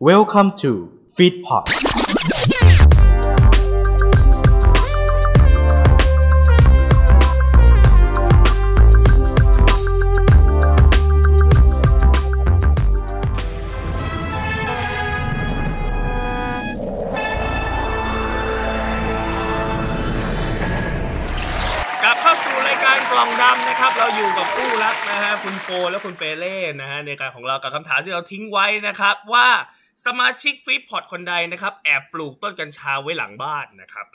[0.00, 1.64] Welcome to Feedpot
[22.02, 29.48] กลับเข้าสู่รายการกล่องดำนะครับ เราอยู่กับคู่รักนะฮะคุณโฟและคุณเปเล่นะฮะในการของเรากับคำถามที่เราทิ้งไว้นะครับว่า
[30.06, 34.06] สมาชิกฟีดพอร์ตคนใดนะครับ แอบปลูกต้นกัญชาไว้หลังบ้านนะครับ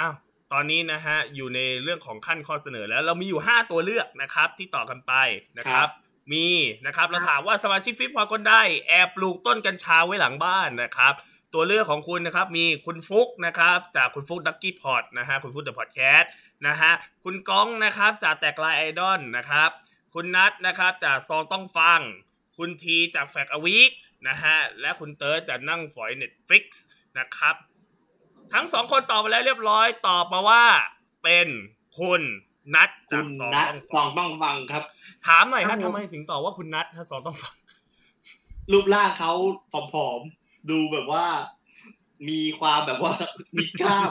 [0.00, 0.14] อ้าว
[0.52, 5.12] ตอนนี้นะฮะอยู่ในเรื่องของขั้นข้อเสนอแล้วเรามีอยู่ 5 ตัวเลือกนะครับ ที่ต่อกันไป
[5.58, 5.88] นะครับ
[6.32, 6.46] มี
[6.86, 8.54] นะครับเราถามว่าสมาชิกฟีดพอร์ตคนใด
[8.88, 11.14] แอบปลูกต้นกัญชาไว้หลังบ้านนะครับ
[11.54, 16.30] ตัวเลือกของคุณนะครับมีคุณฟุกนะครับจากคุณฟุกดักกี้พอดนะฮะคุณฟุกเดอะพอดแคสต์
[16.66, 16.92] นะฮะ
[17.24, 19.70] คุณก้องนะครับจากแตกลายไอดอลนะครับ
[20.14, 22.00] คุณนัทนะครับจากซองต้องฟัง
[22.56, 23.90] คุณทีจากแฟกอวีค
[24.26, 26.64] นะฮะและคุณเติร์ดจากนั่งฝอย Netflix
[27.18, 27.54] นะครับ
[28.52, 30.64] ทั้งสองคนตอบมาแล้วเรียบร้อยตอบมาว่า
[31.22, 31.48] เป็น
[31.98, 32.22] คุณ
[32.74, 34.82] นัทคุจากณซองนัทต้องสฟัองงต้องฟังครับ
[35.26, 37.54] ถามหน่อยครัฮะบผมทำไมถึงตอบว่าคุณนัทถ้าซองต้องฟัง
[38.72, 39.32] รูปร่างเขา
[39.72, 41.26] ผอมๆ ดูแบบว่า
[42.28, 43.14] มีความแบบว่า
[43.56, 44.10] มีกล้าม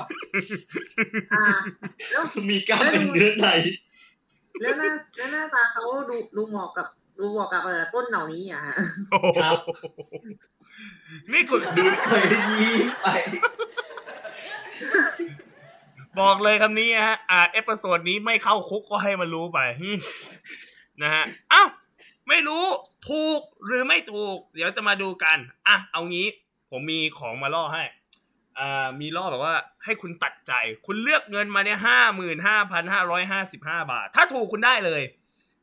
[1.34, 1.46] อ่า
[2.12, 3.48] แล้วมีกล้ามเป็นเนื้อใน
[4.62, 6.88] แล้วหน้าแล้วหน้าตาเขาดูดูเหมาะกับ
[7.20, 8.76] ดูเหมาะกับเอ่อต้นเหล่านี้อะฮะ
[9.12, 9.40] โอ้โห
[11.32, 12.14] นี่คุณดูไป
[12.50, 13.08] ยิ้มไป
[16.20, 19.98] บอกเลยคำนี้ฮะ อ่า episode นี้ไม่เข้าคุกก็ให้มันรู้ไปอืม
[21.02, 21.64] นะฮะเอ้า
[22.28, 22.64] ไม่รู้
[23.10, 25.38] ถูกหรือไม่ถูก เดี๋ยวจะมาดูกัน
[25.68, 26.28] อะ เอางี้
[26.72, 27.84] ผมมีของมาล่อให้
[28.60, 30.54] อ่า มีล่อแบบว่า ให้คุณตัดใจ
[30.86, 35.02] คุณเลือกเงินมาเนี่ยห้าหมื่นห้าพันห้าร้อยห้าสิบห้าบาท ถ้าถูกคุณได้เลย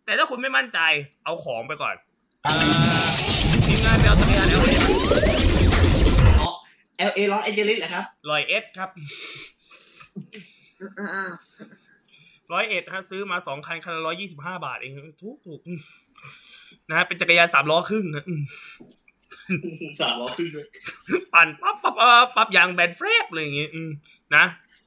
[0.05, 0.78] แต่ถ้าคุณไม่มั่นใจ
[1.24, 1.94] เอาของไปก่อน
[2.47, 2.55] อ่า
[3.66, 4.72] ทีมงานไปเอาจักรยานเอลเอ
[6.41, 6.50] อ๋อ
[7.11, 8.91] L A ลอสแอนเจลิสเหรอครับร้อยเอสครับ
[10.98, 11.24] อ่าอ่า
[12.52, 15.80] ร้อยเอ็ดฮะซื้อมาสองคันคันละร้อยยี่สิบห้าบาทเองถูกถูกอืม
[16.89, 18.42] นะฮะเป็นจักรยานสามล้อครึ่งนะอืม
[20.01, 20.67] สามล้อขึ้นเลย
[21.34, 23.90] ปั่นปั๊บปั๊บปั๊บปั๊บยางแบนเฟรบอะไรอย่างงี้อืม
[24.36, 24.45] นะ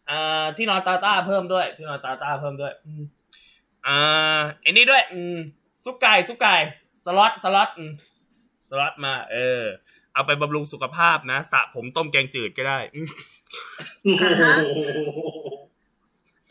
[0.08, 2.74] เอ่อที่นอนตาต้าเพิ่มด้วย ที่นอนตาต้าเพิ่มด้วย
[3.90, 5.38] อืมอ่าไอ้นี่ด้วย อืม
[5.84, 6.56] ซุปไก่ซุปไก่
[7.03, 7.92] สล็อตสล็อตอืม
[8.70, 9.64] สล็อตมา เออ
[10.14, 13.08] เอาไปบำรุงสุขภาพนะสระผมต้มแกงจืดก็ได้อืม
[14.03, 15.20] โอ้โห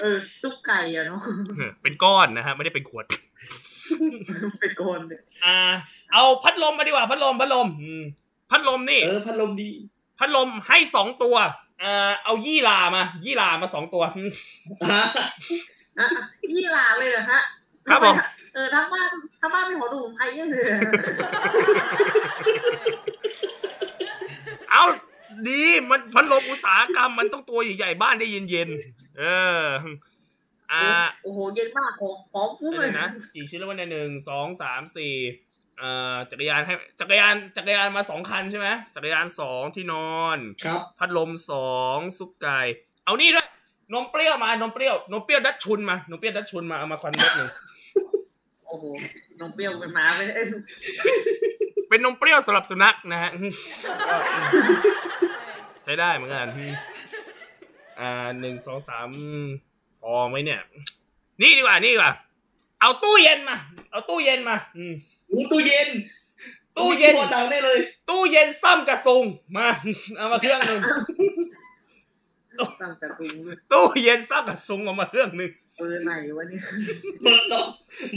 [0.00, 1.20] เออตุ๊กไก่อะเนาะ
[1.82, 3.04] เป็นก้อนนะฮะไม่ได้เป็นขวด
[4.60, 5.58] เป็นโกนเนี่ยอ่า
[6.12, 8.02] เอาพัดลมมาดีกว่า พัดลมพัดลมอืม
[8.50, 9.70] พัดลมนี่ เออพัดลมดี
[10.18, 11.36] พัดลมให้สองตัว
[11.80, 14.30] เอ่อเอายี่หลามา ยี่หลามาสองตัวอืม
[14.92, 15.26] ฮะอะ
[16.56, 17.40] ยี่หลาเลยเหรอฮะ
[17.88, 18.16] ครับผม
[18.54, 20.80] เออทั้งบ้านทั้งบ้านเป็นหัวดูผมไทยเยอะเลยอะ
[24.70, 24.84] เอา
[25.48, 29.22] ดีมันพัดลมอุตสาหกรรมมันต้องตัวใหญ่ๆบ้านได้เย็นๆเอ
[29.62, 29.66] อ
[30.72, 30.84] อ่า
[31.22, 35.14] โอ้โหเย็นมากของหอมฟุ้งอะเลไรยนะอีกชิ้นละวันหนึ่งสองสามสี่
[35.78, 42.60] เอ่อจักรยานให้จักรยานจักรยานมาสองคันใช่ไหมจักรยานสองที่นอน ครับ พัดลมสองซุปไก่
[43.04, 43.48] เอานี่ด้วย
[43.92, 47.50] นมเปรี้ยวมานมเปรี้ยวนมเปรี้ยวดัชชุนมานมเปรี้ยวดัชชุนมาเอามาควันเม็ดหนึ่ง
[48.66, 48.84] โอ้โห
[49.40, 50.44] นมเปรี้ยวเป็นหมาไปเลย
[51.88, 53.30] เป็นนมเปรี้ยวสำหรับสุนัขนะฮะ
[55.84, 56.48] ใช้ได้เหมือนกัน
[58.00, 58.10] อ่า
[58.40, 59.08] หนึ่งสองสาม
[60.02, 60.60] พอไหมเนี่ย
[61.40, 62.12] นี่ดีกว่านี่ดีกว่า
[62.80, 63.56] เอาตู้เย็นมา
[63.90, 64.94] เอาตู้เย็นมา อืม
[65.30, 65.88] อู้ตู้เย็น
[66.76, 67.78] ตู้เย็นโคตรดังได้เลย
[68.10, 69.24] ตู้เย็นซ้ำกระซุง
[69.56, 69.68] มา
[70.16, 70.80] เอามาเครื่องหนึ่ง
[72.82, 76.62] ตั้งแต่กรุงเลยตู้เย็นซ้ำกระซุงเอามาเครื่องหนึ่งเปิดไหนวะเนี่ย
[77.26, 77.66] มันต้อง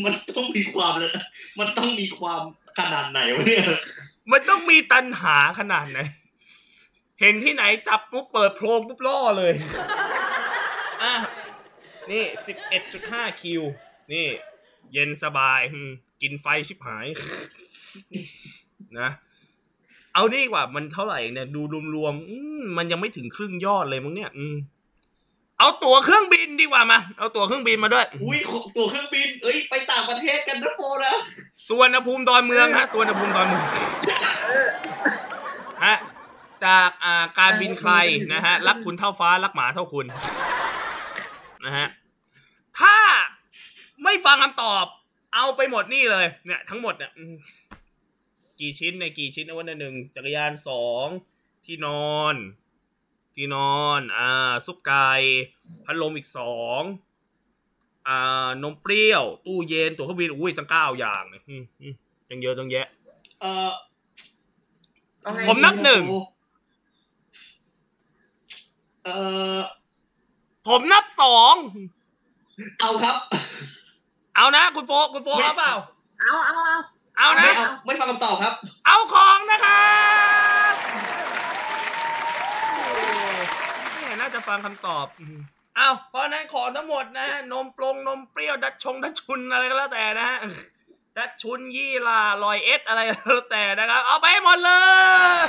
[0.04, 1.26] มันต้องมีความเลยนะ
[1.60, 2.42] มันต้องมีความ
[2.80, 3.64] ขนาดไหนวะเนี่ย
[4.32, 6.00] มันต้องมีตันหาขนาดไหน
[7.22, 9.54] เห็นที่ไหนจับปุ๊บเปิดโพรงปุ๊บล่อเลย
[11.04, 11.14] อะ
[12.12, 13.62] นี่สิบเอ็ดจุดห้าคิว
[14.14, 14.28] นี่
[14.94, 15.92] เย็นสบายอืม
[16.22, 17.08] กินไฟชิบหาย
[19.00, 19.10] นะ
[20.14, 21.62] เอานี่ดีกว่ามันเท่าไหร่เนี่ยดู
[21.96, 24.56] รวมๆอืมมันยังไม่ถึงครึ่งยอดเลยมั้งเนี่ย อืม
[25.60, 28.40] เอาตั๋วเครื่องบินดีกว่ามา เอาตั๋วเครื่องบินมาด้วย อุ้ย
[28.78, 31.14] ตัวเครื่องบิน เอ้ยไปต่างประเทศกันนะโฟนะ
[31.68, 33.64] สุวรรณภูมิดอนเมืองฮะสุวรรณภูมิดอนเมือง
[35.86, 35.96] ฮะ
[36.66, 37.92] จากอ่าการบินใคร
[38.34, 40.06] นะฮะรักคุณเท่าฟ้ารักหมาเท่าคุณ
[41.66, 41.88] นะฮะ
[42.80, 42.96] ถ้า
[44.04, 44.86] ไม่ฟังคำตอบ
[45.36, 47.34] เอาไปหมดนี่เลย เนี่ย ทั้งหมดเนี่ยอืม
[48.60, 51.08] กี่ชิ้นในยกี่ชิ้นนะวันหนึ่งจักรยานสอง
[51.66, 52.36] ที่นอน
[53.36, 55.10] ที่นอนอ่าซุปไก่
[55.86, 56.82] พัดลมอีกสอง
[58.08, 61.94] อ่านมเปรี้ยว ตู้เย็น ตั๋วเครื่องบินอุ้ยตั้งเก้าอย่างเนี่ยอืมอืม
[62.30, 62.88] ยังเยอะตั้งแยะ
[63.42, 63.72] เออ
[65.22, 66.04] เอาไงผมนับหนึ่ง
[69.04, 69.10] เอ
[69.58, 69.62] อ
[70.68, 71.56] ผมนับสอง
[72.80, 73.16] เอาครับ
[74.36, 75.74] เอานะ คุณโฟคุณโฟไม่เอาเปล่า
[76.20, 76.78] เอาเอาเอา
[77.20, 78.54] เอานะ ไม่เอาไม่ฟังคำตอบครับ
[78.86, 79.90] เอาของนะครั
[80.72, 80.74] บ
[82.76, 82.86] โอ้
[83.96, 85.40] เนี่ยน่าจะฟังคำตอบอืม
[85.76, 90.40] เอาเพราะฉะนั้นของทั้งหมดนะ นมปรงนมเปรี้ยวดัชชงดัชชุนอะไรก็แล้วแต่นะฮะ
[91.18, 94.72] ดัชชุนยี่ลาลอยเอสอะไรก็แล้วแต่นะครับ เอาไปให้หมดเล
[95.36, 95.40] ย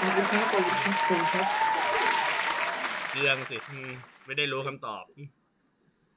[0.00, 1.46] ขอบคุณครับขอบคุณครับขอบคุณครับ
[3.10, 3.90] เครื่องสิอืม
[4.26, 5.28] ไม่ได้รู้คำตอบอืม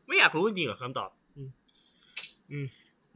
[0.07, 1.09] ไม่อยากรู้จริงๆหรอคำตอบ
[2.51, 2.65] อืม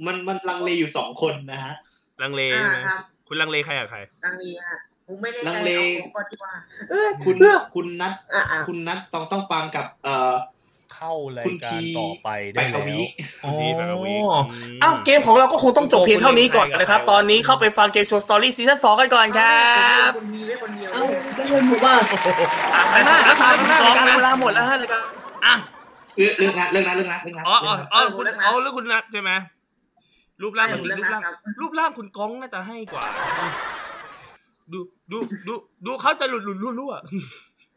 [0.06, 1.74] มันมันลังเลอยู่สองคนนะฮะ
[2.22, 4.78] ลังเลอ่าใช่ไหมครับคุณลังเลใครกับใครลังเลฮะ
[5.08, 6.54] ผมไม่ได้ลังเลใจอาของก่อนดีกว่า
[6.90, 10.34] เออคุณเลือกคุณนัทอะอะคุณนัทต้องต้องฟังกับ เอ่อ
[10.96, 13.02] เข้ารายคุณการทีต่อไปไปได้อแล้ววิ
[13.44, 14.46] อ๋อดีแบบว่าวีคม
[14.84, 19.60] อ้าวเกมของเราก็คงต้องจบเพียงเท่านี้ก่อนนะครับ ตอนนี้เข้าไปฟังเกมโชว์สตอรี่ซีซั่นสองกันก่อนครั
[20.10, 21.04] บคนมีไว้คนเดียวเอ้า
[21.36, 22.02] ได้เงินหมู่บ้าน
[22.76, 25.04] อะไปหน้าแล้วทาทางงหน้าน้องการนะเวลาหมดแล้วฮะรายการ
[25.46, 25.56] อะ
[26.18, 29.32] เรื่องเรื่องนัดเรื่องนัดเรื่องนัดเรื่องนัดอ๋ออ๋ออ๋อเรื่องนัดคุณเอาหรือคุณนัทใช่ไหม
[30.42, 33.06] รูปร่างจริงเรื่องรูปร่างนะครับรูปร่างคุณก้องน่าจะให้กว่า
[34.72, 34.80] ดู
[35.12, 35.18] ดู
[35.48, 35.54] ดู
[35.86, 36.94] ดูเขาจะหลุดหลุดรั่ว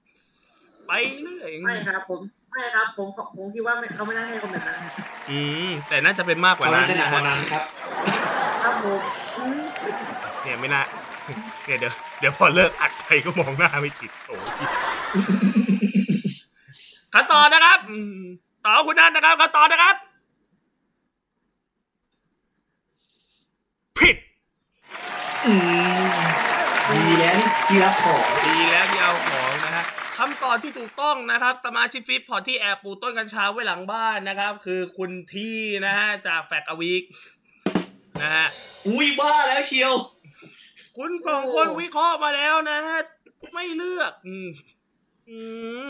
[0.02, 2.20] ๆไปเรื่อยไม่ครับ ผม
[2.52, 4.76] ไม่ครับ ผมผมคิดว่าไม่เขาไม่น่าให้คนแบบนั้น
[5.30, 7.64] อืมแต่น่าจะเป็นมากกว่าเขานั้น่านจะหนักนะกว่าฮะนั้นครับ
[8.62, 9.00] ครับผม
[9.36, 9.60] อืม
[10.42, 10.82] เนี่ยไม่น่า
[11.66, 14.42] เนี่ยเดี๋ยวเดี๋ยวพอเลิกอัดใครก็มองหน้าไม่ติดโอ้ย
[17.14, 18.20] ขั้นตอนนะครับอืม
[18.64, 19.96] ต่อคุณนัทนะครับขั้นตอนนะครับ
[23.98, 24.16] ผิด
[25.37, 25.54] อืม ดี
[27.18, 29.84] แล้วที่รับของดีแล้วที่เอาของนะฮะ
[30.18, 37.04] คำตอบที่ถูกต้องนะครับ สมาชิกฟิตพอร์ตที่แอบปลูกต้นกัญชาไว้หลังบ้านนะครับ คือคุณที่นะฮะจากแฟกอวีก
[38.22, 38.46] นะฮะ
[38.86, 39.94] อุ้ยบ้าแล้วเชียว
[40.96, 42.98] คุณสองคนวิเคราะห์มาแล้วนะฮะ
[43.54, 44.48] ไม่เลือกอืม
[45.30, 45.38] อื
[45.86, 45.88] ม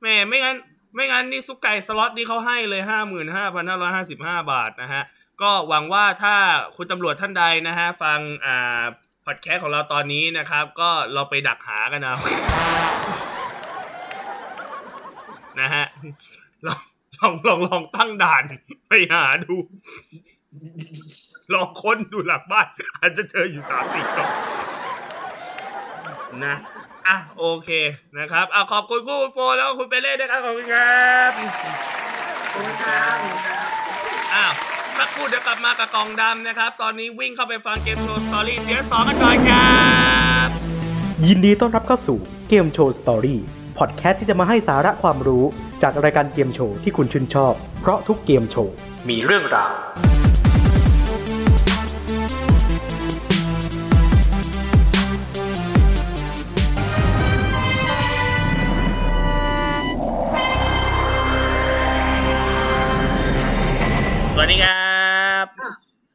[0.00, 0.56] แหมไม่งั้น
[0.94, 5.02] ไม่งั้นนี่ซุปไก่สล็อตนี่เขาให้เลยห้าหมื่นห้าพันห้าร้อยห้าสิบห้าบาทนะฮะ
[5.42, 6.34] ก็หวังว่าถ้า
[6.76, 8.82] คุณตำรวจท่านใดนะฮะ ฟังอ่า
[9.24, 12.16] พอดแคสต์ของเราตอนนี้นะครับ ก็เราไปดักหากันเอา
[15.60, 15.84] นะฮะ
[16.66, 16.82] ลอง
[17.18, 18.42] ลองลองลองตั้งด่าน
[18.88, 19.54] ไปหาดู
[21.52, 22.66] ลองค้นดูหลังบ้าน
[23.00, 24.28] อาจจะเจออยู่สามสี่ตัว
[26.44, 26.54] นะ
[27.08, 27.70] อะโอเค
[28.18, 31.30] นะครับอะขอบคุณคุณโฟแล้วก็คุณไปเล่นนะครับขอบคุณครับ
[32.52, 33.79] ขอบคุณครับ
[35.00, 39.80] สักครู่เดี๋ยวกลับมากับกล่องดำนะครับ ตอนนี้วิ่งเข้าไปฟังเกมโชว์สตอรี่ซีซั่นสองกันก่อนครั
[40.46, 40.48] บ
[41.26, 42.18] ยินดีต้อนรับเข้าสู่
[42.48, 43.40] เกมโชว์สตอรี่
[43.78, 45.44] พอดแคสต์ที่จะมาให้สาระความรู้
[45.82, 48.74] จากรายการเกมโชว์ที่คุณชื่นชอบ เพราะทุกเกมโชว์
[49.08, 49.72] มีเรื่องราว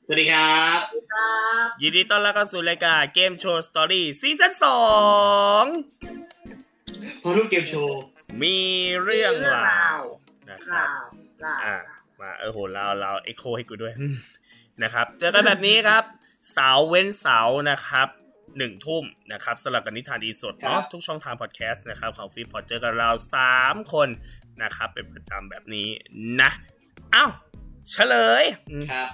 [0.08, 0.80] สวัสดีครับ
[1.14, 4.84] ครับ ยินดีต้อนรับเข้าสู่รายการเกมโชว์สตอรี่ซีซั่นสอ
[5.62, 5.66] ง
[7.22, 8.02] พอรูปเกมโชว์
[8.42, 8.58] มี
[9.04, 10.00] เรื่องราว
[10.50, 11.78] นะคข่ารับวข่าวอะ
[12.20, 13.94] มาเออโหเราเราเอ็กโคให้กูด้วย
[14.84, 16.04] นะครับเจอกันแบบนี้ครับ
[16.54, 18.08] เสาร์เว้นเสาร์นะครับ
[18.58, 19.04] หนึ่งทุ่ม
[19.34, 24.10] นะครับสลับกันนิทานดีสดเนาะทุกช่องทางพอดแคสต์นะครับของฟีพอดเจอกันเราสามคน
[24.64, 25.88] นะครับ เป็นประจำแบบนี้
[26.42, 26.50] นะ
[27.12, 27.26] เอ้า
[27.90, 29.10] เฉลยอืมครับ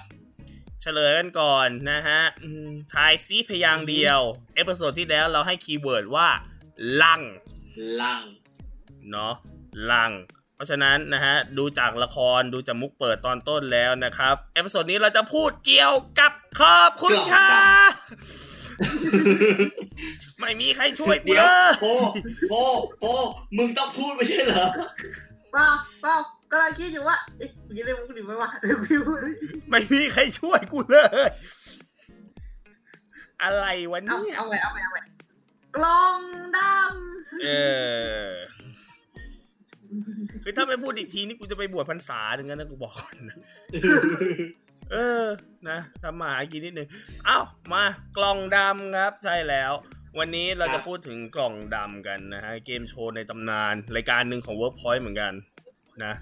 [0.82, 4.20] เฉลยกันก่อนนะฮะอืมทายซีพยางค์เดียว
[4.54, 6.28] episode ที่แล้วเราให้ keyword ว่า
[7.02, 7.20] ลัง
[8.00, 8.22] ลัง
[9.10, 9.34] เนาะ
[9.92, 10.10] ลัง
[10.54, 17.48] เพราะฉะนั้นนะฮะ ดูจากละครดูจากมุกเปิดตอนต้นแล้วนะครับ episode นี้เราจะพูดเกี่ยวกับขอบคุณค่ะ
[20.40, 21.86] ไม่มีใครช่วยกูเดี๋ยเลวยโป
[22.50, 22.54] โป
[23.00, 23.04] โป
[23.56, 24.66] มึงต้องพูดไม่ใช่เหรอ
[25.52, 25.68] เปล่า
[26.02, 26.16] เปล่า
[26.52, 29.18] กำลังคิดอยู่ว่าเอ๊ะกูจะเล่นมุกดีไหมวะเดี๋ยวกูพูด
[29.70, 30.96] ไม่มีใครช่วยกูเล
[31.28, 31.30] ย
[33.42, 35.00] อะไรวะเอาเนี่ยเอาไว้เอาไว้เอาไว้
[35.76, 36.20] กล่อง
[36.56, 36.58] ด
[37.42, 37.48] เอ
[38.30, 38.32] อ
[40.42, 43.36] คือถ้าไม่พูดอีกทีนี่กูจะไปบวชพรรษาถึงนั้นนะกูบอกก่อนนะ
[44.92, 45.26] เออ
[45.68, 46.88] นะทำมาหากินนิดนึง
[47.26, 47.38] เอ้า
[47.72, 47.82] มา
[48.16, 49.72] กล่องดำครับ ใช่แล้ว
[50.18, 55.32] วันนี้เราครัจะบพูดถึงกล่องดำกันนะฮะ เกมโชว์ในตำนาน รายการหนึ่งของ Workpoint เหมือนกัน
[56.04, 56.14] นะ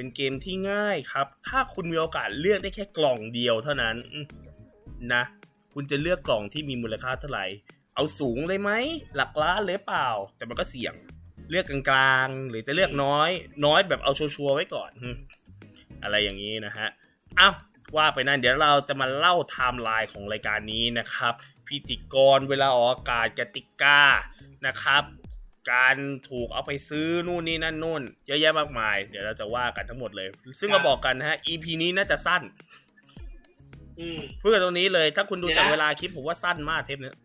[0.00, 3.96] เป็นเกมที่ง่ายครับ ถ้าคุณมีโอกาสเลือกได้แค่กล่องเดียวเท่านั้น
[5.14, 5.22] นะ
[5.74, 7.46] คุณจะเลือกกล่องที่มีมูลค่าเท่าไหร่
[7.94, 8.70] เอาสูงเลยไหม
[9.16, 10.94] หลักล้านเลยเปล่า แต่มันก็เสี่ยง
[11.50, 13.30] เลือกกลางๆ หรือจะเลือกน้อย
[13.64, 15.16] น้อยแบบเอาชัวร์ไว้ก่อนอืม
[16.02, 16.88] อะไรอย่างนี้นะฮะ
[17.38, 17.54] อ้าว
[17.96, 21.34] ว่าไปนั่นเดี๋ยวเราจะมาเล่าไทม์ไลน์ของรายการนี้นะครับ
[21.66, 24.00] พิธีกรเวลาออกอากาศกติกา
[24.66, 25.02] นะครับ
[25.70, 25.96] การ
[26.30, 30.28] ถูกเอาไปซื้อนู่นนี่นั่นนู่นเยอะแยะมากมาย เดี๋ยวเราจะว่ากันทั้งหมดเลย
[30.60, 32.42] ซึ่งครัมาบอกกันนะฮะ EP นี้น่าจะสั้น
[33.98, 37.16] อืมพูดกันตรงนี้เลย ถ้าคุณดูเดี๋ยวจากนะเวลาคลิปผมว่าสั้นมากเทปเนี้ย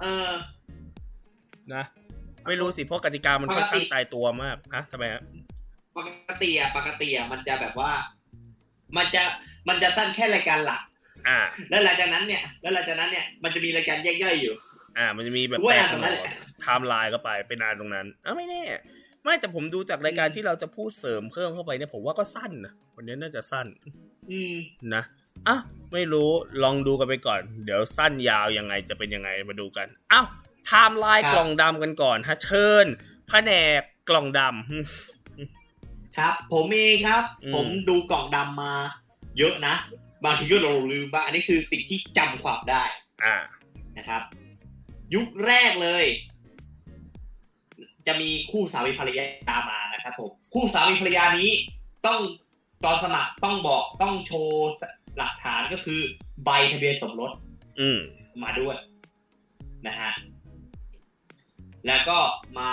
[0.00, 0.30] เออ
[1.74, 1.84] นะ
[2.46, 5.22] ไม่รู้สิเพราะกติกามันค่อนข้างตายตัวมากฮะทำไมฮะ
[5.96, 5.98] ป
[6.28, 7.92] กติอะปกติอะมันจะแบบว่า
[8.96, 9.22] มันจะ
[9.68, 10.80] มันจะสั้นแค่รายการหลัก
[11.28, 11.38] อ่า
[11.70, 14.54] แล้วหลังจากนั้นเนี่ย แล้วหลังจากนั้นเนี่ยมันจะมีรายการแยกย่อยอยู่
[14.98, 16.26] อ่า มันจะมีแบบว่าแตนากนตรงนั้นแหละ
[16.62, 18.62] ไทม์ไลน์ก็ไปไปนานตรงนั้นอะไม่แน่
[19.24, 23.66] ไม่แต่ผมดูจากรายการอืมที่เราจะพูดเสริมเพิ่มเข้าไปเนี่ยผมว่าก็สั้นนะวันนี้น่าจะสั้น
[24.30, 24.54] อืม
[24.94, 25.02] นะ
[25.48, 25.56] อะ
[25.92, 26.30] ไม่รู้
[26.62, 30.26] ลองดูกันไปก่อน เดี๋ยวสั้นยาวยังไงจะเป็นยังไงมาดูกันอ้าว
[30.66, 32.86] ไทม์ไลน์ครับกล่องดำกันก่อนฮะเชิญ
[33.28, 38.74] แผนกกล่องดำครับ ผมเองครับอืมผมดูกล่องดำมา
[39.38, 39.74] เยอะนะ
[40.24, 42.82] บางทีก็หลงลืมบ้างอันนี้คือสิ่งที่จำความได้
[43.24, 43.36] อ่า
[43.98, 44.22] นะครับ
[45.14, 46.04] ยุคแรกเลย
[48.06, 51.50] จะมีคู่สามีภรรยามานะครับผมคู่สามีภรรยานี้
[52.06, 52.18] ต้อง
[52.84, 54.70] ตอนสมัครต้องบอกต้องโชว์
[55.16, 56.00] หลักฐานก็คือ
[56.44, 57.30] ใบทะเบียนสมรส
[57.80, 58.00] อืม
[58.42, 58.76] มาด้วย
[59.86, 60.12] นะฮะ
[61.86, 62.18] แล้วก็
[62.58, 62.72] มา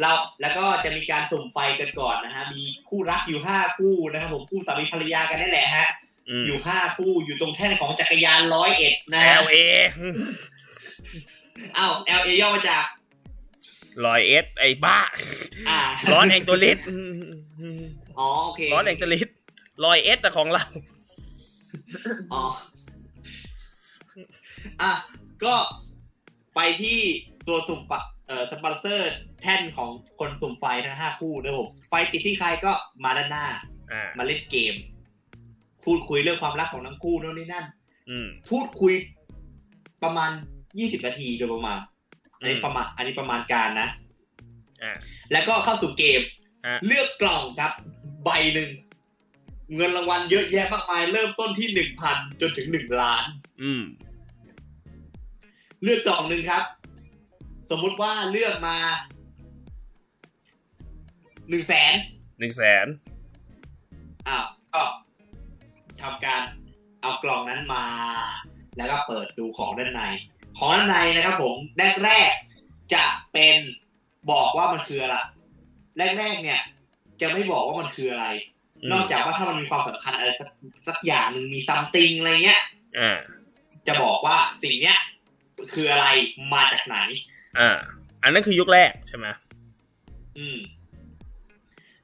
[0.00, 5.88] เราแล้วก็จะมีการสุ่มไฟกันก่อนนะฮะ มีคู่รักอยู่ห้าคู่นะครับผมคู่สามีภรรยากันนี่แหละฮะ
[6.28, 12.84] อืมอยู่ห้าคู่อยู่ตรงแท่นของจักรยานร้อยเอ็ดนะฮะ LA อ้าว LA ย่อมาจาก
[14.04, 14.98] ลอยเอสไอ้บ้า
[15.68, 15.80] อ่า
[16.12, 16.78] ร้อนแองเจลิส
[18.18, 19.28] อ๋อโอเคร้อนแองเจลิส
[19.84, 20.64] ลอยเอสแต่ของเรา
[22.32, 22.42] อ๋อ
[24.82, 24.92] อะ
[25.44, 25.54] ก็
[26.54, 26.98] ไปที่
[27.48, 27.92] ตัวสุ่มไฟ
[28.26, 32.72] เอ่อสปอนเซอร์แท่นของคนสุ่มไฟทั้งห้าคู่นะครับผมไฟติดที่ใครก็
[33.04, 33.46] มาด้านหน้า
[33.92, 34.74] อ่ามาเล่นเกม
[35.84, 37.66] พูดคุยเรื่องความรักของทั้งคู่โน่นนี่นั่น
[38.10, 38.94] อืมพูดคุย
[40.02, 40.30] ประมาณ
[40.78, 41.78] ยี่สิบนาทีโดยประมาณ
[42.38, 43.88] อันนี้อืมประมาณ อันนี้ประมาณการนะ
[44.82, 44.96] อ่า
[45.32, 46.20] แล้วก็เข้าสู่เกม
[46.66, 47.72] ฮะเลือกกล่องครับ
[48.24, 48.70] ใบหนึ่ง
[49.76, 53.24] เงินรางวัลเยอะแยะมากมาย เริ่มต้นที่หนึ่งพันจนถึงหนึ่งล้าน
[53.62, 53.82] อืม
[55.82, 56.64] เลือกกล่องหนึ่งครับ
[57.70, 58.76] สมมุติว่าเลือกมา
[61.50, 61.92] หนึ่งแสน
[62.38, 62.86] หนึ่งแสน
[64.28, 64.82] อ้าวก็
[66.02, 66.42] ทำการ
[67.02, 67.84] เอากล่องนั้นมา
[68.76, 70.02] แล้วก็เปิดดูของด้านใน
[70.56, 73.56] ของด้านในนะครับผมแรกแรกๆจะเป็น
[74.30, 75.16] บอกว่ามันคืออะไร
[76.18, 76.60] แรกๆเนี่ย
[77.20, 78.26] จะไม่บอกว่ามันคืออะไร
[78.82, 80.48] อืมนอกจากว่าถ้ามันมีความสำคัญอะไรสัก
[80.88, 82.62] สักอย่างหนึ่งมีซัมติงอะไรเงี้ย
[82.98, 83.18] อ่า
[83.86, 84.98] จะบอกว่าสิ่งเนี้ย
[85.74, 86.06] คืออะไร
[86.52, 86.96] มาจากไหน
[87.58, 87.70] อ่า
[88.22, 89.26] อันนั้นคือยุคแรกใช่ไหม
[90.38, 90.58] อืม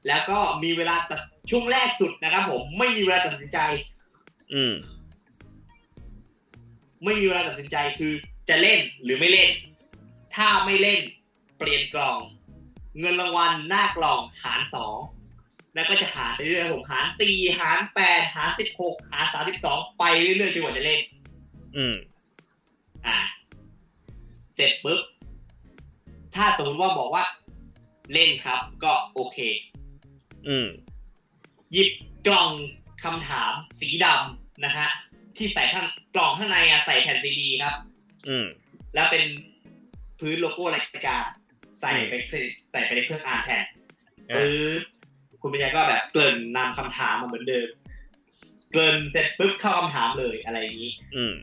[0.07, 3.59] แล้วก็มีเวลาตัดช่วงแรกสุดนะครับผมไม่มีเวลาตัดสินใจ
[4.53, 4.73] อืม
[7.03, 8.13] ไม่มีเวลาตัดสินใจคือ
[8.49, 9.49] จะเล่นหรือไม่เล่น
[10.35, 10.99] ถ้าไม่เล่น
[11.57, 12.17] เปลี่ยนกล่อง
[12.99, 14.97] เงินรางวัลหน้ากล่องหารสอง
[15.75, 20.99] แล้วก็จะหารไปเรื่อยๆผมหารสี่หารแปดหารสิบหกหารสามสิบสองไปเรื่อยๆจนกว่าจะเล่น
[21.75, 21.95] อืม
[23.07, 23.19] อ่า
[24.55, 25.01] เสร็จปุ๊บ
[26.35, 27.23] ถ้าสมมติว่าบอกว่า
[28.13, 29.37] เล่นครับ ก็โอเค
[30.47, 30.67] อืม
[31.71, 31.89] หยิบ
[32.27, 32.49] กล่อง
[33.03, 34.89] คำถามสีดำนะฮะ
[35.37, 37.75] ที่ใส่ข้างกล่องข้างในอะใส่แผ่นซีดีครับ
[38.29, 38.45] อืม
[38.95, 39.23] แล้วเป็น
[40.19, 41.25] พื้นโลโก้รายการ
[41.81, 42.13] ใส่ไป
[42.71, 43.65] ใส่ไปในเครื่องอ่านแทน
[44.31, 44.81] อ่าปึ๊บ
[45.41, 47.67] คุณปัญญาก็แบบเกริ่นนำคำถามมาเหมือนเดิม
[48.71, 51.33] เกริ่นเสร็จปุ๊บเข้าคำถามเลยอะไรอย่างนี้อืม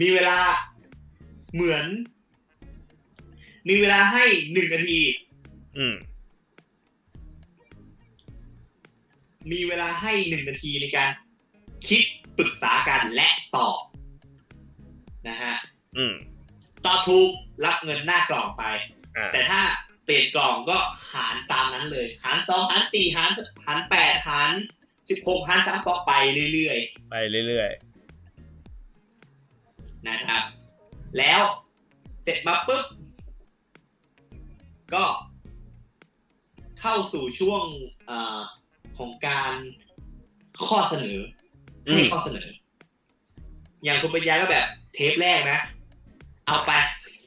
[0.00, 0.38] มีเวลา
[1.54, 1.84] เหมือน
[3.68, 5.00] มีเวลาให้หนึ่งนาที
[5.78, 5.94] อืม
[9.52, 11.10] มีเวลาให้หนึ่งนาทีในการ
[11.88, 12.02] คิด
[12.38, 13.78] ปรึกษากันและตอบ
[15.28, 15.54] นะฮะ
[15.96, 16.14] อืม
[16.84, 17.30] ตอบถูก
[17.64, 18.64] รับเงินหน้ากล่องไป
[19.16, 19.60] อ่าแต่ถ้า
[20.04, 20.78] เปลี่ยนกล่องก็
[21.12, 23.30] หารตามนั้นเลย หารสองหารสี่หาร
[23.66, 24.50] หารแปดหาร
[25.08, 26.12] สิบหกหารสามสองไป
[26.52, 26.78] เรื่อย
[27.10, 27.14] ไป
[27.48, 30.42] เรื่อยๆ นะครับ
[31.18, 31.42] แล้ว
[32.22, 32.84] เสร็จมาปุ๊บ
[34.94, 35.04] ก็
[36.80, 37.64] เข้าสู่ช่วง
[38.06, 38.40] เออ
[38.98, 39.52] ของการ
[40.66, 42.48] ข้อเสนอๆอืให้มข้อเสนอ
[43.84, 45.60] อย่างคุณปัญญาก็แบบเทปแรกนะ
[46.50, 46.72] เอาไป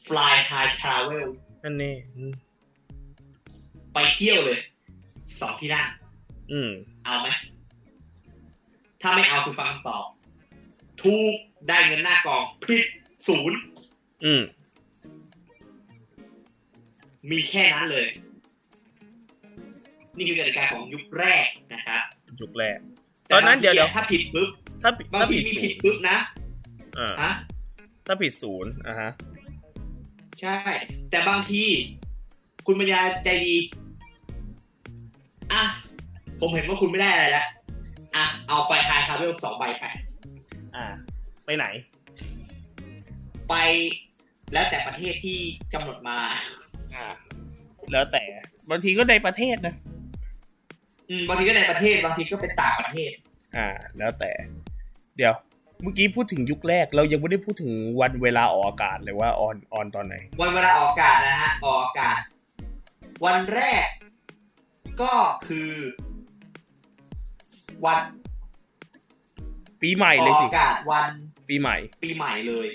[0.08, 1.27] fly high travel
[1.63, 2.34] นั่นนี่อืม
[3.94, 4.60] ไปเที่ยวเลย
[5.39, 5.88] สองที่นั่ง
[6.51, 6.72] อืม
[7.03, 7.27] เอาไหม
[9.01, 10.06] ถ้าไม่เอาคือฟังคำตอบ
[11.01, 11.36] ถูก
[11.68, 12.84] ได้เงินหน้ากองผิด
[13.27, 13.58] ศูนย์
[14.25, 14.42] อืม
[17.32, 18.08] มีแค่นั้นเลย
[20.18, 22.01] นี่คือกติกาของยุคแรกนะครับ
[22.42, 22.77] ยุคแรก
[23.32, 24.50] ตอนนั้นเดี๋ยวแต่เดี๋ยวบางทีถ้าผิดปุ๊บ
[24.82, 26.18] ถ้าบางถ้าทีผิดมีสูผิดตรปุ๊บนะ
[27.00, 27.32] อ่า ฮะ
[28.06, 29.12] ถ้าผิดศูนย์อะฮะ
[30.42, 30.58] ใช่
[31.10, 31.64] แต่บางที
[32.66, 33.56] คุณปัญญาใจดี
[35.54, 35.64] อะ
[36.40, 37.48] ผมเห็นว่าคุณไม่ได้อะไรแล้ว
[38.16, 39.86] อะ เอาไฟไฮคาร์เวลสองใบไป
[40.76, 40.86] อ่า
[41.46, 41.66] ไปไหน
[43.50, 43.56] ไป
[44.54, 45.38] แล้วแต่ประเทศที่
[45.74, 46.18] กำหนดมา
[46.96, 47.08] อ่า
[47.92, 48.24] แล้วแต่
[48.70, 49.76] บางทีก็ในประเทศนะ
[51.10, 53.12] อืม บางทีก็ในประเทศ บางทีก็เป็นต่างประเทศ
[53.58, 53.68] อ่า
[53.98, 54.32] แล้วแต่
[55.18, 55.34] เดี๋ยว
[55.84, 57.72] เมื่อกี้พูดถึงยุคแรกเรายังไม่ได้พูดถึง
[58.02, 62.20] วันเวลาออกอากาศเลยว่าออนออนตอนไหน วันเวลาออกอากาศนะฮะออกอากาศ
[63.25, 63.88] วันแรก
[65.02, 65.13] ก็
[65.48, 65.72] คือ
[67.86, 68.02] วัน
[69.82, 71.10] ปีใหม่อเลอยกสิ อากาศวัน
[71.50, 72.68] ปีใหม่ ปีใหม่เลย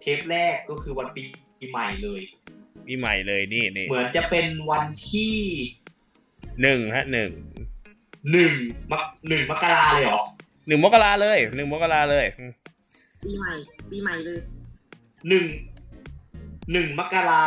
[0.00, 1.22] เทปแรกก็คือวันปี
[1.58, 2.22] ปีใหม่เลย
[2.86, 5.36] ปีใหม่เลยนี่นี่เหมือนจะเป็นวันที่
[6.62, 7.30] หนึ่งฮะหนึ่ง
[8.32, 8.52] หนึ่ง
[8.90, 10.22] มกหนึ่งมกราเลยเหรอ
[10.66, 12.52] หนึ่งมกราเลยหนึ่งมกราเลยอืม
[13.24, 13.52] ปีใหม่
[13.90, 14.40] ปีใหม่เลย
[15.28, 15.46] หนึ่ง
[16.72, 17.44] หนึ่งมกรา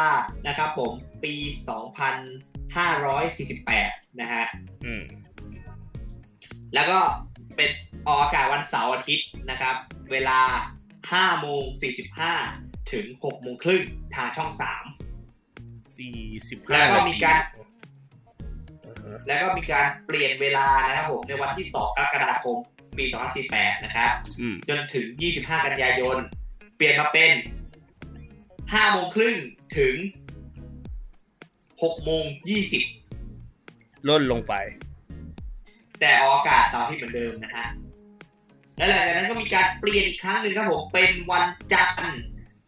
[0.48, 1.34] นะครับผมปี
[1.70, 2.16] สองพัน
[2.78, 4.46] ห้าร้อยสี่สิบแปดนะฮะ
[4.86, 5.04] อืม
[6.74, 7.00] แล้วก็
[7.56, 7.70] เป็น
[8.08, 9.76] ออกอากาศวันเสาร์อาทิตย์นะครับ
[10.12, 10.40] เวลา
[11.14, 12.34] ห้าโมงสี่สิบห้า
[12.94, 13.84] ถึงหกโมงครึ่ง
[14.16, 14.86] ทางช่องสาม
[15.98, 17.42] สี่สิบแล้ห้าวก็นามีทีการ
[18.86, 22.58] อ่าฮะแล้วก็มีการเปลี่ยนเวลานะครับผมในวันที่2กรกฎาคม
[22.98, 23.06] ปี
[23.46, 25.06] 2048 นะครับอืมจนถึง
[25.38, 26.18] 25 กันยายน
[26.76, 27.32] เปลี่ยนมาเป็น
[28.14, 29.38] 5โมงครึ่ง
[29.78, 29.96] ถึง
[31.42, 32.26] 6โมง
[33.36, 34.54] 20ล่นลงไป
[36.00, 37.68] แต่ออกอากาศเสาร์อาที่เหมือนเดิมนะฮะ
[38.78, 41.44] และหลังจากนั้นก็มีการเปลี่ยนอีกครั้งหนึ่งครับผมเป็นวัน
[41.74, 42.24] จันทร์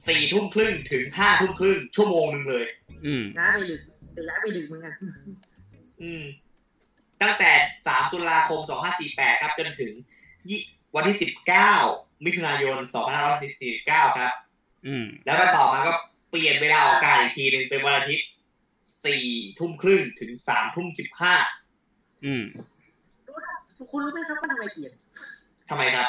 [0.08, 2.66] สี่ทุ่มครึ่งถึงห้าทุ่มครึ่งชั่วโมงหนึ่งเลย
[3.06, 3.82] อืมย้ายไปดึก
[4.14, 4.94] แต่ย้ายไปดึกเหมือนกัน
[6.02, 6.24] อืม
[7.22, 7.52] ตั้งแต่
[7.86, 8.60] 3ตุลาคม
[9.02, 10.11] 2548ครับจนถึงยี่
[10.96, 11.18] วันที่
[11.68, 12.78] 19มิถุนายน
[13.48, 14.34] 2549ครับ
[14.88, 15.94] อืม แล้วก็ต่อมาก็
[16.30, 18.28] เปลี่ยนเวลาออกอากาศอีกทีหนึ่งเป็นวันอาทิตย์
[18.94, 20.88] 4ทุ่มครึ่งถึง3ทุ่ม
[21.56, 22.44] 15อืม
[23.92, 24.92] คุณรู้ไหมครับว่าทำไมเปลี่ยน
[25.70, 26.08] ทำไมครับ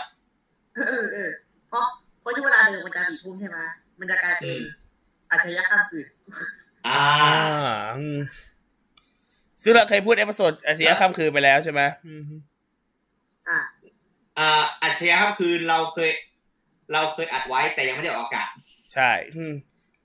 [0.75, 1.31] เออเออ
[1.68, 1.85] เพราะ
[2.21, 3.59] เพราะช่วงเวลาเดิมมันจะสี่ทุ่มใช่ไหม
[4.01, 4.62] มันจะกลายเป็นอืม
[5.31, 6.07] อัจฉริยะข้ามคืน
[6.87, 7.38] อ่าอ่า
[7.99, 8.18] อืม
[9.62, 12.40] ซึ่งเราเคยพูด episode อัจฉริยะข้ามคืนไปแล้วใช่ไหมอืมอะ
[13.49, 13.59] อ่า
[14.83, 16.11] อัจฉริยะข้ามคืนเราเคย
[16.92, 18.49] เราเคยอัดไว้แต่ยังไม่ได้ออกอากาศ
[18.95, 19.55] ใช่อืม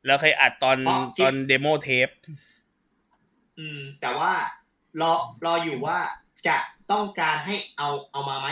[0.07, 2.09] เราเคยอัดตอนเพราะคลิปตอน demo tape
[3.59, 4.33] อืม แต่ว่า
[5.01, 5.13] รอ
[5.45, 5.97] รออยู่ว่า
[6.47, 6.57] จะ
[6.91, 8.47] ต้องการให้เอาเอามาไหม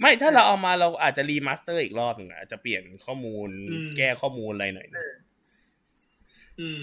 [0.00, 5.04] ไม่ถ้าเราเอามาเราอาจจะ remaster อีกรอบหนึ่งอะอาจจะเปลี่ยนข้อมูลอืมแก้ข้อมูลอะไรหน่อยนะ
[6.60, 6.80] อืม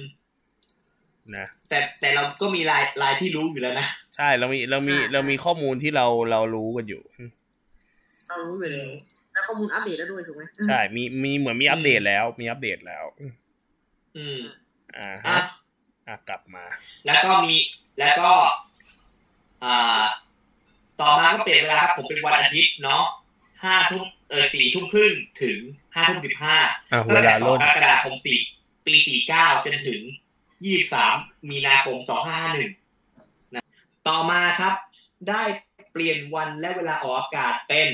[1.38, 3.88] นะแต่แต่เราก็มีลายลายที่รู้อยู่แล้วนะ
[4.18, 7.02] ใช่เรามีเรามีเรามีข้อมูลที่เราเรารู้กันอยู่
[8.28, 8.90] เรารู้อยู่แล้ว
[9.34, 13.04] แล้วข้อมูลอัปเดตแล้วด้วยถูกไหมใช่มีมีเหมือนมีอัปเดตแล้วมีอัปเดตแล้ว
[14.18, 14.40] อืม
[14.98, 15.40] อ่าอะฮะ
[16.08, 16.66] อะกลับมา
[17.06, 17.54] แล้วก็มี
[18.00, 18.32] แล้วก็
[19.64, 20.04] อ่า
[21.02, 23.04] ต่อมาก็เปลี่ยนเวลาครับผมเป็นวันอาทิตย์เนาะ
[23.64, 25.58] ห้าทุ่มเออสี่ทุ่มครึ่งถึง
[25.96, 26.58] ห้าทุ่มสิบห้า
[26.92, 28.40] อะตั้เวงแต่ลาสอล่งนกรกฎาคมสี่
[28.86, 30.02] ปีสี่เก้าจนถึง
[30.66, 31.16] ยี่สาม
[31.50, 32.72] มีนาคมสองห้าหนึ่ง
[33.54, 33.64] นะ
[34.08, 34.74] ต่อมาครับ
[35.30, 35.44] ได้
[35.92, 37.88] เปลี่ยนวันและเวลาออกอากาศเป็น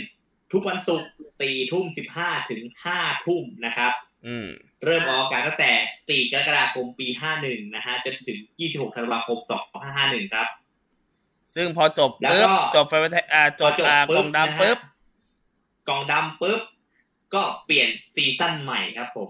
[0.51, 1.09] ทุกวันศุกร์
[1.41, 3.91] สี่ทุ่มสิบห้าถึงห้าทุ่มนะครับ
[4.27, 4.47] อืม
[4.85, 7.07] เริ่มออกอากาศตั้งแต่ 4 กรกฎาคมปี
[7.41, 9.37] 51 นะฮะ จนถึง 26 ธันวาคม
[9.85, 10.47] 2551 ครับ
[11.55, 16.61] ซึ่งพอจบแล้วปุ๊บก็จบไฟไทยอ่าจบพอจบอ่าปุ๊กบล่องดำปุ๊บนะฮะกล่องดำปุ๊บ
[17.33, 19.29] ก็เปลี่ยนซีซั่นใหม่ครับผม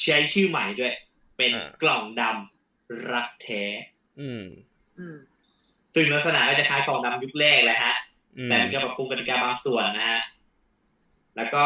[0.00, 0.92] ใช้ชื่อใหม่ด้วย
[1.40, 3.62] เป็นอ่ากล่องดำรักแท้
[4.20, 4.44] อืม
[4.98, 5.16] อืม
[5.94, 7.94] ซึ่งลักษณะก็จะคล้ายกล่องดำยุคแรกแหละฮะ
[8.38, 10.20] อืมแต่มีการปรับปรุงกติกาบางส่วนนะฮะ
[11.36, 11.64] แล้วก็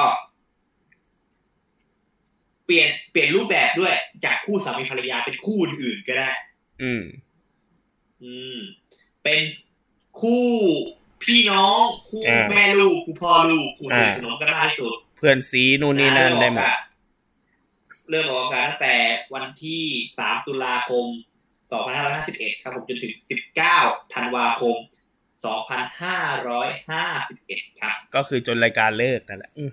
[2.64, 6.30] เปลี่ยนเปลี่ยนรูปแบบด้วย จากคู่สามีภรรยาเป็นคู่อื่นๆก็ได้
[6.82, 7.02] อืม
[8.22, 8.58] อืม
[9.24, 9.40] เป็น
[10.20, 10.46] คู่
[11.22, 16.70] พี่น้อง คู่อ่าแม่ลูก คู่พ่อลูก คู่สนิทอ่าสนมกันมากที่สุด เพื่อนซีนู่นนี่นั่นได้หมด
[18.10, 18.94] เริ่มออกอากาศตั้งแต่
[19.34, 19.82] วันที่
[20.16, 21.06] 3 ตุลาคม
[21.84, 23.14] 2551 ครับผมจนถึง
[23.64, 24.76] 19 ธันวาคม
[25.52, 29.70] 2551 ครับ ก็คือจนรายการเลิกนั่นแหละอืม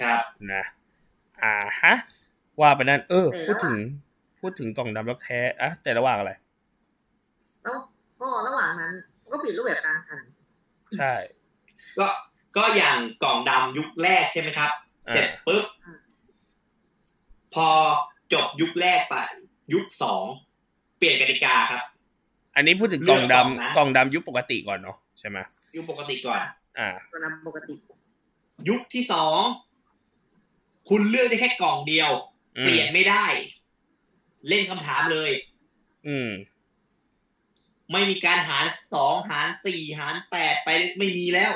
[0.00, 0.20] ครับ
[0.52, 0.64] นะ
[1.42, 1.94] อ่าฮะ
[2.60, 3.76] ว่าไปนั่น เออแต่พูดถึง
[4.40, 6.32] พูดถึงกล่องดำรับแท้อะแต่ระหว่างอะไร
[7.62, 7.76] แล้ว
[8.20, 8.92] ก็ระหว่างนั้น
[9.32, 10.22] ก็เปลี่ยนรูปแบบการแข่งขัน
[10.98, 11.12] ใช่
[11.98, 12.06] ก็
[12.56, 14.70] ก็อย่างกล่องดำยุคแรกใช่ไหมครับ
[15.08, 15.64] อ่าเสร็จปุ๊บ
[17.56, 17.68] พอ
[18.32, 19.14] จบยุคแรกไป
[19.74, 20.24] ยุคสอง
[20.98, 21.82] เปลี่ยนกติกาครับ
[22.56, 25.38] อันนี้พูดถึงกล่องเรื่องกล่องนะดำกล่องดำยุคปกติก่อนเนาะใช่ไหม
[25.76, 26.40] ยุคปกติก่อน
[26.78, 27.74] อ่าตัวนำปกติ
[28.68, 29.40] ยุคที่สอง
[30.88, 32.10] คุณเลือกได้แค่กล่องเดียว
[32.58, 33.26] อืเปมลี่ยนไม่ได้
[34.48, 35.30] เล่นคำถามเลย
[36.08, 36.30] อืม
[37.92, 38.64] ไม่มีการหาร
[38.94, 41.52] สองหารสี่หารแปดไปไม่มีแล้ว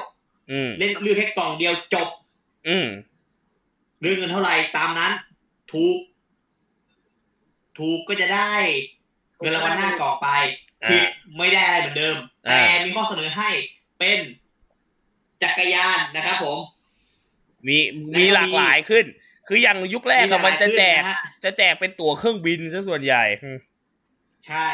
[0.51, 2.09] อืมเล่นเลือกแค่กล่องเดียวจบ
[2.69, 2.89] อืม
[4.01, 5.13] เรื่องเงินเท่าไหร่ตามนั้น
[5.73, 5.99] ถูก
[7.79, 8.53] ถูกก็จะได้
[9.39, 10.29] เงินรางวัลหน้ากล่องไป
[10.85, 11.07] อ่าผิด
[11.37, 12.17] ไม่ได้อะไรเหมือนเดิม
[12.49, 13.51] อ่าแต่มีข้อเสนอให้
[13.99, 14.19] เป็น
[15.43, 16.59] จักรยานนะครับผม
[17.67, 17.79] มี
[18.19, 19.05] มีหลากหลายขึ้น
[19.49, 21.11] คืออย่างยุคแรกหลาอะยมันจะแจกขึ้นนฮ
[21.45, 23.59] จะแจกเป็นตั๋วเครื่องบินซะส่วนใหญ่อืม
[24.47, 24.69] ใช่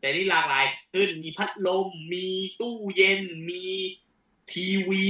[0.00, 2.26] แต่นี่หลากหลายขึ้น มีพัดลม มี
[2.60, 3.64] ตู้เย็น มี
[4.52, 5.08] ทีวี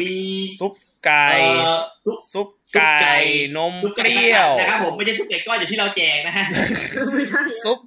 [0.00, 0.12] มี
[0.60, 0.72] ซุป
[1.04, 3.18] ไก่เอ่อซุปซุปซุปไก่ไก่
[3.56, 6.44] นมซุปเปไก่รี้ยวนะครับผมไม่ใช่ซุปไก่ก้อนอย่างที่เราแจกนะฮะ
[7.14, 7.78] ไม่ใช่ซุป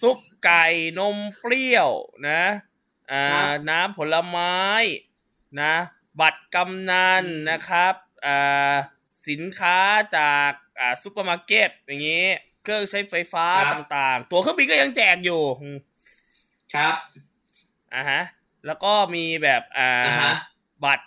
[0.00, 0.64] ซุปไก่
[0.98, 1.90] นมเปรี้ยว
[2.28, 2.42] นะ
[3.10, 4.56] อ่าครับน้ำผลไม้
[5.60, 5.74] นะ
[6.20, 7.94] บัตรกำนันอืมนะครับ
[8.26, 8.74] อ่า
[9.28, 9.78] สินค้า
[10.16, 12.26] จากอ่าซูเปอร์มาร์เก็ตอย่างงี้
[12.62, 15.78] เครื่องใช้ไฟฟ้าต่างๆ ตั๋วเครื่องบินก็ยังแจกอยู่อืม
[16.74, 16.94] ครับ
[17.94, 18.20] อ่าฮะ
[18.66, 20.32] แล้วก็มีแบบอ่าอ่าฮะ
[20.84, 21.06] บัตร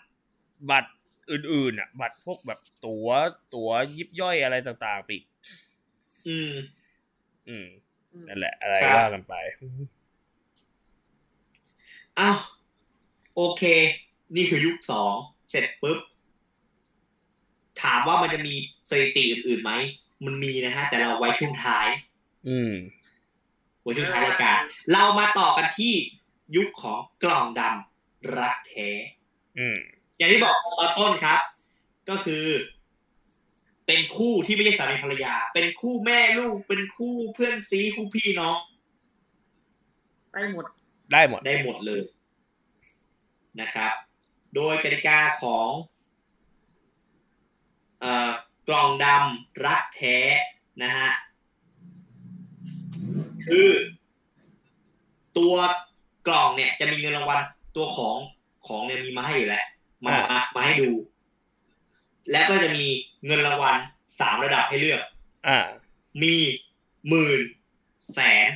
[0.69, 0.91] บัตร
[1.31, 3.09] อื่นๆอะ บัตรพวกแบบตั๋ว
[3.55, 5.25] ตั๋วยิบย่อยอะไรต่างๆไปอีก
[6.27, 6.51] อืม
[7.47, 7.67] อืม
[8.27, 9.35] นั่นแหละ อะไรครับว่ากันไป
[12.19, 12.37] อ้าว
[13.35, 13.63] โอเค
[14.35, 15.13] นี่คือยุคสอง
[15.49, 15.99] เสร็จปุ๊บ
[17.83, 18.55] ถามว่ามันจะมี
[18.89, 19.71] สถิติอื่นๆไหม
[20.25, 21.87] มันมีนะฮะ แต่เราไว้ช่วงท้าย
[22.47, 22.73] อืม
[23.81, 24.59] ไว้ช่วงท้ายรายการ
[24.91, 25.93] เรามาต่อกันที่
[26.55, 28.89] ยุคของกล่องดำรักแท้
[29.59, 29.79] อืม
[30.19, 31.41] อย่างที่บอกตอนต้นครับ
[32.09, 32.45] ก็คือ
[33.87, 38.57] เป็นคู่ที่ไม่ใช่สามีภรรยา เป็นคู่แม่ลูก เป็นคู่เพื่อนซีคู่พี่น้อง
[40.33, 40.65] ได้หมด
[41.11, 42.03] ได้หมด ได้หมดเลย
[43.61, 43.93] นะครับ
[44.55, 45.69] โดยกติกาของ
[47.99, 48.31] เอ่อ
[48.67, 50.17] กล่องดำรักแท้
[50.83, 51.09] นะฮะ
[53.45, 53.69] คือ
[55.37, 55.55] ตัว
[56.27, 57.39] กล่องเนี่ยจะมีเงินรางวัล
[57.75, 58.17] ตัวของ
[58.67, 59.65] ของเนี่ยมีมาให้อยู่แล้ว
[60.05, 60.89] มาอ่ามมามาให้ดู
[62.31, 62.85] แล้วก็จะมี
[63.25, 63.77] เงินรางวัล
[64.19, 65.01] สามระดับให้เลือก
[65.47, 65.59] อ่า
[66.23, 66.35] มี
[67.07, 67.39] หมื่น
[68.13, 68.47] แสน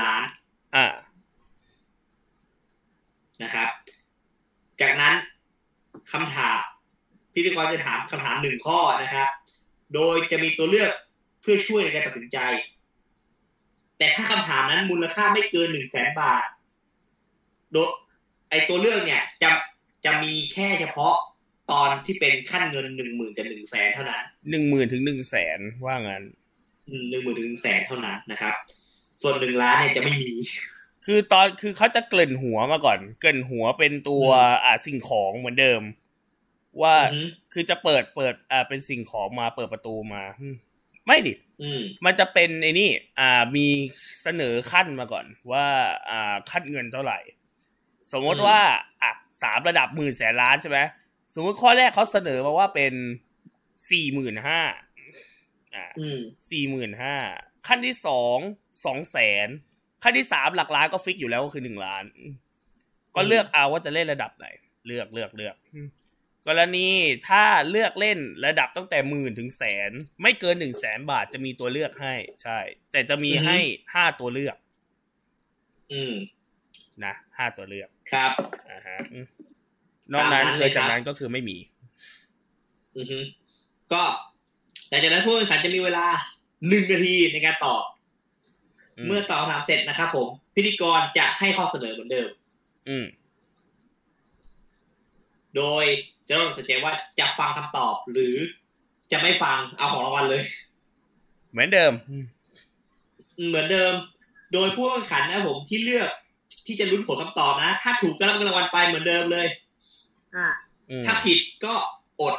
[0.00, 0.22] ล้าน
[0.76, 0.86] อ่า
[3.42, 3.68] นะครับ
[4.80, 5.14] จากนั้น
[6.12, 6.58] คำถาม
[7.34, 9.28] พิธีกรจะถามคำถามหนึ่งข้อนะครับ
[9.94, 10.92] โดยจะมีตัวเลือก
[11.40, 12.38] เพื่อช่วยในการตัดสินใจ
[13.98, 16.46] แต่ถ้าคำถามนั้นมูลค่าไม่เกินหนึ่งแสนบาท
[17.72, 17.90] โดย
[18.50, 19.50] ไอตัวเลือกเนี่ยจะ
[20.04, 21.16] จะมีแค่เฉพาะ
[21.72, 26.22] ตอนที่เป็นขั้นเงินหนึ่งหมื่นกับหนึ่งแสนเท่านั้นหนึ่งหมื่นถึงหนึ่งแสนว่างั้น
[26.90, 28.54] หนึ่งหมื่นถึงหนึ่งแสนเท่านั้นนะครับ
[29.22, 30.32] ส่วนหนึ่งล้านเนี่ยจะไม่มี
[31.06, 34.26] คือตอนคือเขาจะเกริ่นหัวมาก่อน เกริ่นหัวเป็นตัว
[34.64, 35.82] อ่าสิ่งของเหมือนเดิม
[36.82, 37.20] ว่าอือฮึ
[37.52, 40.54] คือจะเปิดเปิดอ่าเป็นสิ่งของมาเปิดประตูมาอืม
[41.06, 41.32] ไม่ดิ
[41.62, 43.66] อืมมันจะเป็นไอ้นี่ อ่า มี
[44.22, 45.66] เสนอขั้นมาก่อน ว่า
[46.10, 47.18] อ่า ขั้นเงินเท่าไหร่
[48.12, 48.68] สมมติอืมว่าอะ
[49.42, 50.78] สามระดับหมื่นแสนล้านใช่ไหม
[51.34, 52.94] สมมติข้อแรกเขาเสนอมาว่าเป็น
[53.90, 54.60] สี่หมื่นห้า
[55.74, 56.20] อ่าอืม
[56.50, 57.16] สี่หมื่นห้า
[57.68, 58.38] ขั้นที่สอง
[58.86, 59.48] สองแสน
[60.02, 62.04] ขั้นที่สามหลักล้านก็ฟิกอยู่แล้วก็คือหนึ่งล้าน
[63.16, 64.46] ก็เลือกเอาว่าจะเล่นระดับไหน
[64.86, 65.56] เลือกเลือกเลือก
[66.46, 66.88] กรณี
[67.28, 69.90] ถ้าเลือกเล่นระดับตั้งแต่หมื่นถึงแสน
[70.22, 72.58] ไม่เกินหนึ่งแสนบาทจะมีตัวเลือกให้ ใช่
[72.92, 73.58] แต่จะมีอือฮึให้
[73.94, 74.56] ห้าตัวเลือก
[75.92, 76.14] อืม
[77.04, 78.32] นะ ห้าตัวเลือกครับ
[78.70, 79.26] อ่าฮะอืม
[80.12, 81.56] นอกนั้นตามนั้นเคเลยยจากครับนั้นก็คือไม่มี
[82.96, 83.18] อือฮึ
[83.92, 84.02] ก็
[84.88, 86.06] หลังจากนั้นผู้แข่งขันจะมีเวลา
[86.68, 87.82] หนึ่งนาทีในการตอบ
[88.96, 92.28] อืมเมื่อตอบคำถามเสร็จนะครับผม พิธีกรจะให้ข้อเสนอเหมือนเดิม
[92.88, 93.06] อืม
[95.56, 95.84] โดย
[96.28, 98.36] จะต้องตัดสินใจว่าจะฟังคำตอบหรือ
[99.12, 100.42] จะไม่ฟังเอาของรางวัลเลย
[101.50, 102.24] เหมือนเดิมอืม
[103.48, 103.92] เหมือนเดิม
[104.52, 106.10] โดยผู้แข่งขันนะครับผมที่เลือก
[106.68, 109.46] ที่จะลุ้นผลคำตอบนะ ถ้าถูกก็รับเงินรางวัลไปเหมือนเดิมเลย
[110.36, 110.46] อ่า
[110.90, 111.74] อืมถ้าผิดก็
[112.20, 112.34] อด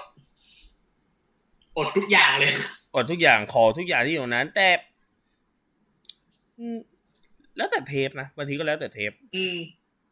[1.77, 2.51] อดทุกอย่างเลย
[2.95, 4.67] อดทุกอย่างขอทุกอย่างที่อยู่ตรงนั้น แต่
[6.59, 6.77] อืม
[7.57, 9.55] แล้วแต่เทปนะบางทีก็แล้วแต่เทป อืม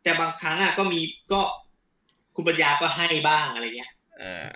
[0.03, 0.99] แต่บางครั้งอะก็มี
[1.32, 1.41] ก็
[2.36, 4.49] คุณปัญญาก็ให้บ้างอะไรเงี้ยอ่า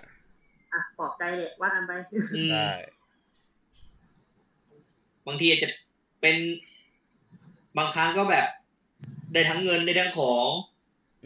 [0.72, 1.92] อะปลอบใจเลยว่ากันไป
[2.36, 2.70] อืมใช่
[5.26, 5.68] บางทีอาจจะ
[6.20, 6.36] เป็น
[7.78, 8.46] บางครั้งก็แบบ
[9.32, 10.46] ได้ทั้งเงินได้ทั้งของ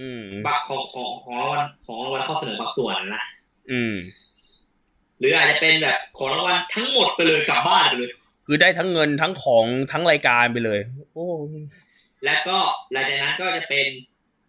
[0.00, 3.24] อืมบักของของของรางวัลของรางวัลข้อเสนอบางส่วนนะ
[3.72, 3.94] อืม
[5.18, 8.10] หรืออาจจะเป็นแบบของรางวัลทั้งหมดไปเลยกลับบ้านไปเลย
[8.46, 10.80] คือได้ทั้งเงินทั้งของทั้งรายการไปเลย
[11.12, 11.26] โอ้
[12.24, 12.58] แล้วก็
[12.92, 13.86] หลังจากนั้นก็จะเป็น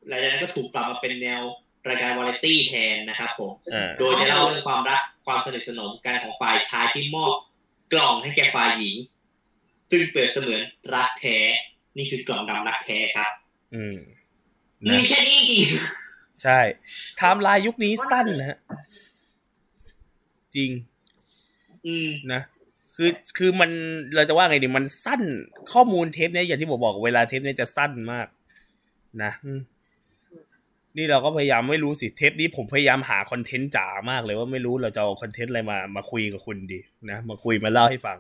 [0.08, 1.42] หลังจากนั้นก็ถูกปรับมาเป็นแนว
[1.90, 7.34] รายการวาไรตี้แทนนะครับผมอ่าโดยจะเล่าเรื่องความรักความสนิทสนมกันของฝ่ายชายที่มอบ
[7.94, 8.96] กล่องให้แก่ฝ่ายหญิง
[9.92, 10.62] ซึ่งเปรียบเสมือน
[10.94, 11.38] รักแท้
[11.98, 13.30] นี่คือกล่องดำรักแท้ครับ
[13.74, 13.96] อืม
[14.84, 15.64] มีนะแค่นี้จริง
[16.44, 16.60] ใช่
[17.18, 18.58] ไทม์ไลน์ยุคนี้สั้นนะฮะ
[20.56, 20.72] จริง
[21.86, 22.42] อืมนะ
[22.96, 23.72] คือคือมัน
[24.16, 25.22] เราจะว่าไงดีมันสั้น
[25.74, 28.28] ข้อมูลเทปเนี้ยอย่างที่ผมบอกเวลาเทปเนี้ยจะสั้นมาก
[29.24, 29.60] นะอืม
[30.98, 36.80] นี่เราก็พยายามไม่รู้สิเทปนี้ผมพยายามหาคอนเทนต์จ๋ามากเลยว่าไม่รู้เราจะเอาคอนเทนต์อะไรมามาคุยกับคุณดี
[37.12, 38.18] นะมาคุยมาเล่าให้ฟัง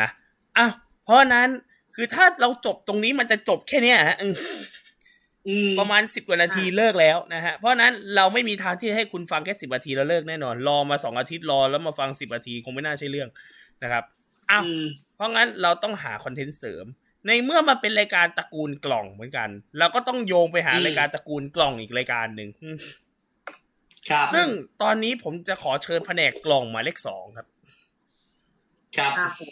[0.00, 0.08] นะ
[0.56, 0.72] อ้าว
[1.04, 1.48] เพราะฉะนั้น
[1.94, 4.34] คือถ้าเราจบตรงนี้มันจะจบแค่เนี้ยฮะอืม
[5.48, 13.28] อืมประมาณสิบกว่านาทีเลิกแล้วนะฮะ เพราะฉะนั้นเราไม่มีทางที่จะให้คุณฟังแค่สิบนาทีแล้วเลิกแน่นอน รอมาสองอาทิตย์รอแล้วมาฟังสิบนาทีคงไม่น่าใช่เรื่อง
[13.82, 14.04] นะครับ
[14.50, 14.84] อ้าวอืม
[15.16, 16.86] เพราะงั้นเราต้องหาคอนเทนต์เสริม
[17.26, 22.76] ในเมื่อมันเป็นรายการตระกูลกล่องเหมือนกัน เราก็ต้องโยงไปหารายการตระกูลกล่องอีกรายการหนึ่งอืม
[24.10, 24.46] ครับ ซึ่ง
[24.82, 27.46] ตอนนี้ผมจะขอเชิญแผนกกล่องหมายเลขสองครับ
[28.96, 29.50] ครับครับผม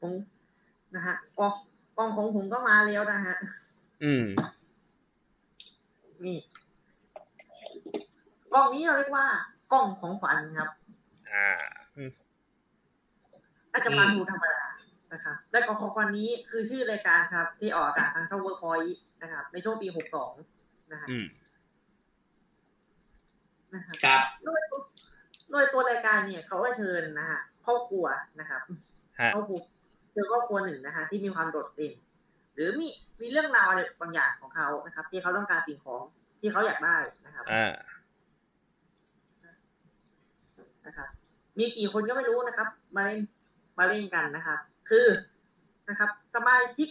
[0.00, 0.14] ผม
[0.94, 1.48] นะฮะกอ
[2.06, 3.36] งกองของผมก็มาแล้วนะฮะ
[4.04, 4.24] อืม
[6.24, 6.38] นี่
[8.52, 9.26] กล้องนี้เราเรียกว่า
[9.72, 10.68] กล่องของขวัญครับ
[11.32, 11.48] อ่า
[11.96, 12.10] อืม
[13.72, 14.64] อาจจะมาดูธรรมดา
[15.12, 20.32] นะครับ และกล่องของขวัญนี้คือชื่อรายการครับ ที่ออกอากาศทางช่องเวิร์กพอยต์นะครับ ในช่วงปีหกสอง
[20.92, 21.26] นะฮะอืม
[23.74, 24.60] นะครับครับโดย
[25.50, 28.06] โดยตัวรายการเนี่ย เขาก็เชิญนะฮะครอบครัว
[28.40, 28.62] นะครับ
[29.20, 29.60] ฮะครอบครัว
[30.20, 31.94] เจอครอบครัวหนึ่งนะฮะที่มีความโดดเด่น
[32.54, 32.88] หรือมี
[33.20, 36.02] มีเรื่องราวอะไรบางอย่างของเขานะครับ ที่เขาต้องการสิ่งของ
[36.40, 37.72] ที่เขาอยากได้นะครับอ่า
[40.86, 41.08] นะครับ
[41.58, 43.20] มีกี่คนก็ไม่รู้นะครับ มาเล่น
[43.78, 44.58] มาเล่นกันนะครับ
[44.90, 45.06] คือ
[45.88, 46.88] นะครับสมาชิก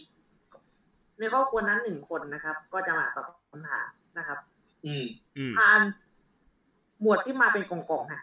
[1.20, 3.88] ในครอบครัวนั้นหนึ่งคนนะครับ ก็จะมาตอบคำถาม
[4.18, 4.40] นะครับ
[4.86, 5.06] อืม
[5.38, 5.82] อืมผ่าน
[7.02, 8.22] หมวดที่มาเป็นกล่องๆฮะ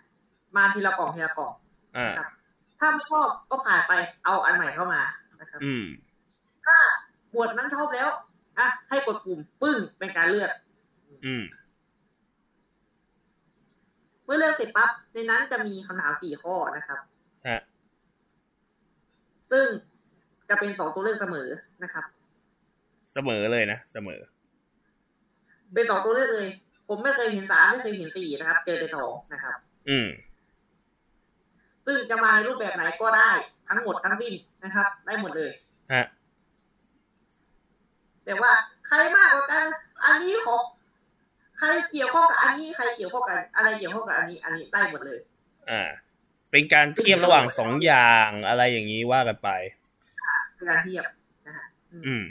[0.57, 1.53] มาทีละกล่องทีละกล่อง
[1.97, 2.29] อ่านะครับ
[2.79, 3.93] ถ้าไม่ชอบก็ผ่านไป
[4.25, 5.03] เอาอันใหม่เข้ามา
[5.41, 5.85] นะครับอืม
[6.67, 6.77] ถ้า
[7.33, 8.09] หมวดนั้นชอบแล้ว
[8.59, 10.51] อะให้กดปุ่มปึ้งเป็นการเลือก
[11.27, 11.45] อืม
[14.25, 16.99] เมื่อเลือกเสร็จปั๊บในนั้นจะมีคำถามสี่ข้อนะครับ
[17.49, 17.61] ฮะ
[19.51, 19.67] ซึ่ง
[20.49, 21.49] จะเป็นสองตัวเลือกเสมอ
[21.83, 22.05] นะครับ
[23.13, 24.21] เสมอเลยนะเสมอ
[25.75, 26.49] เป็นสองตัวเลือกเลย
[26.89, 29.57] ผมไม่เคยเห็นสามไม่เคยเห็นสี่นะครับ เจอแต่สองนะครับ
[29.89, 30.07] อืม
[31.87, 33.31] ซึ่งจะมาในรูปแบบไหนก็ได้
[33.69, 35.51] ทั้งหมดทั้งสิ้นนะครับ ได้หมดเลย
[35.93, 36.07] ฮะ
[38.25, 38.53] แต่ว่า
[38.87, 39.67] ใครมากกว่ากัน
[40.05, 40.61] อันนี้ของ
[41.59, 45.19] ใครเกี่ยวข้องกับอันนี้ใครเกี่ยวข้องกับอะไรเกี่ยวข้องกับอันนี้ อันนี้ได้หมดเลย
[45.71, 45.83] อ่า
[46.51, 49.49] เป็นการเทียบระหว่างสองอย่างอะไรอย่างนี้ว่ากันไป
[50.55, 51.05] เป็นการเทียบ
[51.47, 52.25] นะฮะอืมอืม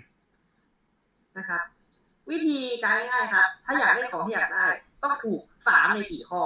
[1.38, 1.62] นะครับ
[2.32, 4.68] วิธีการง่ายๆครับ ถ้าอยากได้ของที่อยากได้
[5.04, 6.42] ต้องถูกสามในสี่ข้อ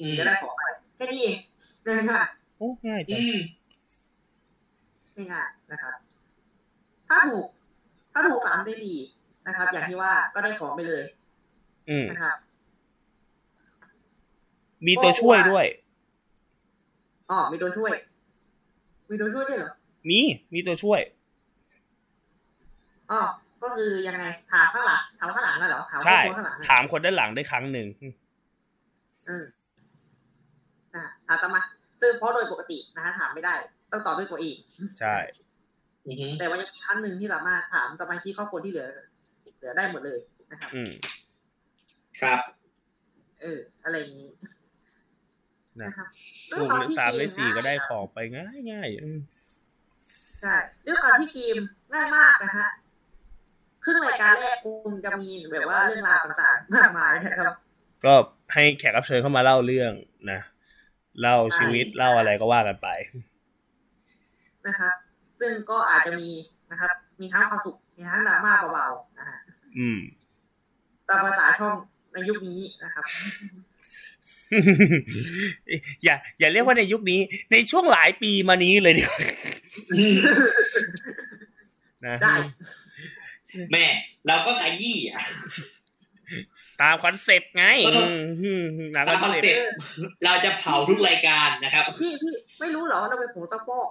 [0.00, 0.62] อืถึมงจะได้ของไป
[0.96, 1.36] แค่นี้เอง
[2.10, 2.26] ง่าย
[2.58, 5.94] โอ้ง่ายจังอืมๆง่ายๆนะครับ
[7.08, 7.46] ถ้าถูก
[8.12, 8.94] ถ้าถูกสามได้ดี
[9.46, 11.02] นะครับ อย่างที่ว่าก็ได้ของไปเลย
[11.90, 12.36] อืมนะครับ
[14.86, 15.66] มีตัวช่วยด้วย
[17.30, 17.92] อ๋อมีตัวช่วย
[19.10, 19.72] มีตัวช่วยด้วยเหรอ
[20.10, 20.20] มี
[20.54, 21.00] มีตัวช่วย
[23.10, 23.20] อ๋อ
[23.62, 27.86] ก็คือยังไงถามข้างหลังถามข้างหลังน่ะเหรอถามใช่คนข้างหลังน่ะถามคนด้านหลังได้ครั้งหนึ่ง
[29.28, 29.44] อืม
[30.94, 31.62] อ่าถามตามมา
[32.00, 33.54] ซึ่งเพราะโดยปกตินะฮะถามไม่ได้
[33.92, 34.56] ต้องตอบด้วยตัวเอง
[35.00, 35.16] ใช่
[36.06, 38.88] อือฮึแต่ว่ายังมีครั้งหนึ่งที่สามารถถามสมาชิกครอบครัวที่เหลือ
[39.56, 40.18] เหลือได้หมดเลย
[40.50, 40.90] นะครับอืม
[42.20, 42.40] ครับ
[43.40, 44.30] เออ อะไรอย่างนี้
[45.80, 46.08] นะนะครับ
[46.52, 49.20] ถูกหรือสามหรือสี่ก็ได้ของไปง่ายง่ายๆอืม
[50.40, 50.54] ใช่
[50.86, 51.56] ด้วยความที่เกม
[51.92, 52.68] ง่ายมากนะฮะ
[53.84, 57.54] ครึ่งรายการแรกคุณจะมีแบบว่าเรื่องราวต่างๆมากมายนะครับ
[58.04, 58.14] ก็
[58.52, 59.92] ให้แขกรับเชิญเข้ามาเล่าเรื่อง
[60.30, 60.40] นะ
[61.20, 62.88] เล่าชีวิตใช่เล่าอะไรก็ว่ากันไป
[64.66, 64.94] นะครับ
[65.40, 66.30] ซึ่งก็อาจจะมี
[66.70, 69.38] นะครับ มีทั้งความสุขมีทั้งดราม่าเบาๆนะฮะ
[69.78, 70.00] อืม
[71.08, 71.76] ตามภาษาช่อง
[72.12, 73.04] ในยุคนี้นะครับ
[76.04, 77.20] อย่า อย่าเรียกว่าในยุคนี้
[77.52, 79.20] ในช่วงหลายปีมานี้เลยดีกว่า
[79.92, 80.16] อืม
[82.04, 82.34] นะได้
[83.72, 83.84] แม่
[84.26, 85.22] เราก็ขยี้อะ
[86.82, 88.06] ตามคอนเซปต์ไงเออ
[88.42, 88.64] อืม
[88.94, 89.72] ตามตามคคออนนเซเซ็ปปต์ต์
[90.24, 93.88] เราจะเผาทุกรายการนะครับพี่พี่ไม่รู้เหรอเราเป็นผงตะปอก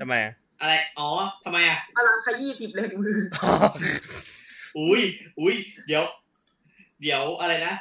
[0.00, 1.08] ทำไมอะอะไรอ๋อ
[1.44, 3.18] ทำไมอะพลังขยี้สิบแรงมือ
[4.78, 5.00] อุ้ย
[5.40, 5.54] อุ้ย
[5.86, 6.04] เดี๋ยว
[7.02, 7.74] เดี๋ยวอะไรนะ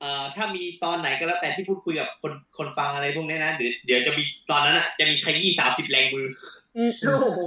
[0.00, 6.26] เอ่อถ้ามีตอนไหนก็แล้วแต่ที่พูดคุยกับคนคนฟังอะไรพวกนี้นะเดี๋ยวเดี๋ยวจะมีตอนนั้นอะจะมีขยี้สามสิบแรงมือ
[7.06, 7.40] โอ้โห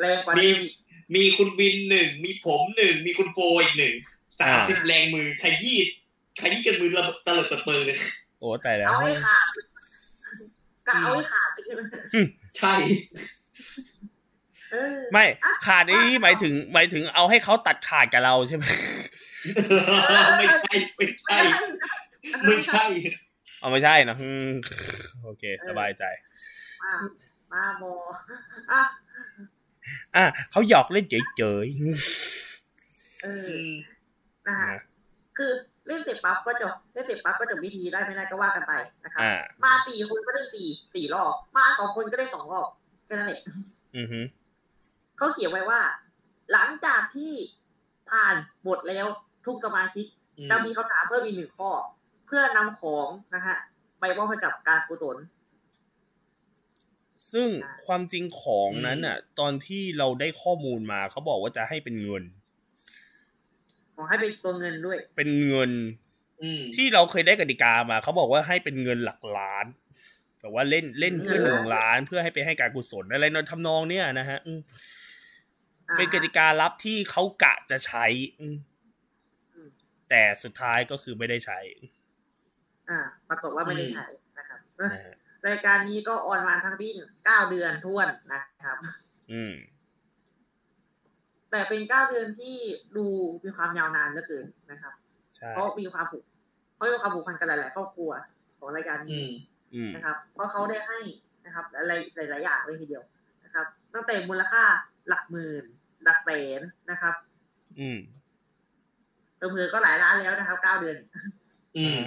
[0.00, 0.52] แรงกว่ามีนี้
[1.16, 3.94] มีคุณวินหนึ่งมีผมหนึ่งมีคุณโฟอีกหนึ่ง
[4.40, 5.78] สามสิบแรงมือขยี้
[6.40, 7.96] ขยี้กันมือระตะเลิดเปิดเปิงเลย
[8.38, 9.46] โอ้แต่แล้วเอาให้ขาด
[10.88, 11.80] กะเอาให้ขาดไปใช่ไหม
[12.58, 12.74] ใช่
[14.72, 18.64] เออไม่อะขาดนี่หมายถึง หมายถึงเอาให้เขาตัดขาดกับเราใช่ไหม
[20.38, 21.38] ไม่ใช่ไม่ใช่
[22.46, 22.84] ไม่ใช่
[23.60, 24.50] เอาไม่ใช่นะอืม
[25.24, 26.04] โอเค สบายใจ
[26.82, 26.92] มา
[27.52, 27.92] มาบอ
[28.72, 28.82] อะ
[30.16, 31.14] อะเขาหยอกเล่นเฉ
[31.64, 31.66] ย
[33.22, 33.72] เอออืม
[34.48, 34.80] นะๆฮะนะ
[35.36, 35.50] คือ
[35.86, 38.72] เล่นเสร็จปั๊บก็จบเล่นเสร็จปั๊บก็จบวิธีได้ไม่ได้ก็ว่ากันไป
[39.04, 42.68] นะครับอ่ามาสี่คนก็ได้สี่สี่รอบ มาสองคนก็ได้สองรอบ
[43.06, 43.42] แค่นั้นเอง
[43.96, 44.20] อือฮึ
[45.16, 45.80] เขาเขียนไว้ว่า
[46.52, 47.32] หลังจากที่
[48.10, 48.34] ผ่าน
[48.66, 49.06] บทแล้ว
[49.46, 50.06] ทุกสมาชิก
[50.38, 51.70] อืมจะมีคำถามเพิ่มอีกหนึ่งข้อ
[52.26, 53.56] เพื่อนำของนะฮะ
[54.00, 55.16] ไปมอบให้กับการกุศล
[57.32, 57.48] ซึ่ง
[57.86, 62.22] ความจริงของนั้นอะ ตอนที่เราได้ข้อมูลมาเขาบอกว่าจะให้เป็นเงิน
[63.94, 65.70] ขอให้เป็นตัวเงินด้วย เป็นเงิน
[66.42, 69.66] อืมที่เราเคยได้กติกามาเขาบอกว่าให้เป็นเงินหลักล้าน
[70.40, 74.60] แบบว่าเล่นเล่นเพื่อหนึ่งล้านเพื่อให้ไปให้การกุศลอะไรนนทำนองเนี้ยนะฮะอืม
[75.88, 78.06] อ่าเป็นกติกาลับที่เขากะจะใช้
[78.40, 78.56] อืม
[79.54, 79.68] อืม
[80.10, 81.60] แต่สุดท้ายก็คือไม่ได้ใช้
[82.88, 84.06] อ่าปรากฏว่าไม่ได้ใช้
[84.38, 85.14] นะครับนะฮะ
[85.46, 88.76] รายการนี้ก็ออนมาทั้งสิ้นเก้าเดือนท้วนนะครับ
[89.32, 89.54] อืม
[91.54, 92.56] แต่เป็นเก้าเดือนที่
[92.96, 93.06] ดู
[93.44, 94.92] มีความยาวนานเหลือเกินนะครับ
[95.36, 96.24] ใช่เพราะมีความผูก
[96.74, 98.10] เพราะมีความผูกพันกันหลาย ๆ ครอบครัว
[98.58, 99.30] ของรายการอืนี้ม
[99.74, 100.98] อืมนะครับ เพราะเขาได้ให้
[101.44, 101.92] นะครับอะไร
[102.30, 103.04] หลาย ๆ อย่างเลยทีเดียว
[103.44, 104.62] นะครับ ตั้งแต่มูลค่า
[105.08, 105.64] หลักหมื่น
[106.04, 107.14] หลักแสนนะครับ
[107.80, 107.98] อืม
[109.36, 110.96] เพิ่มๆก็หลายล้านแล้วนะครับเก้าเดือน
[111.76, 111.98] อืม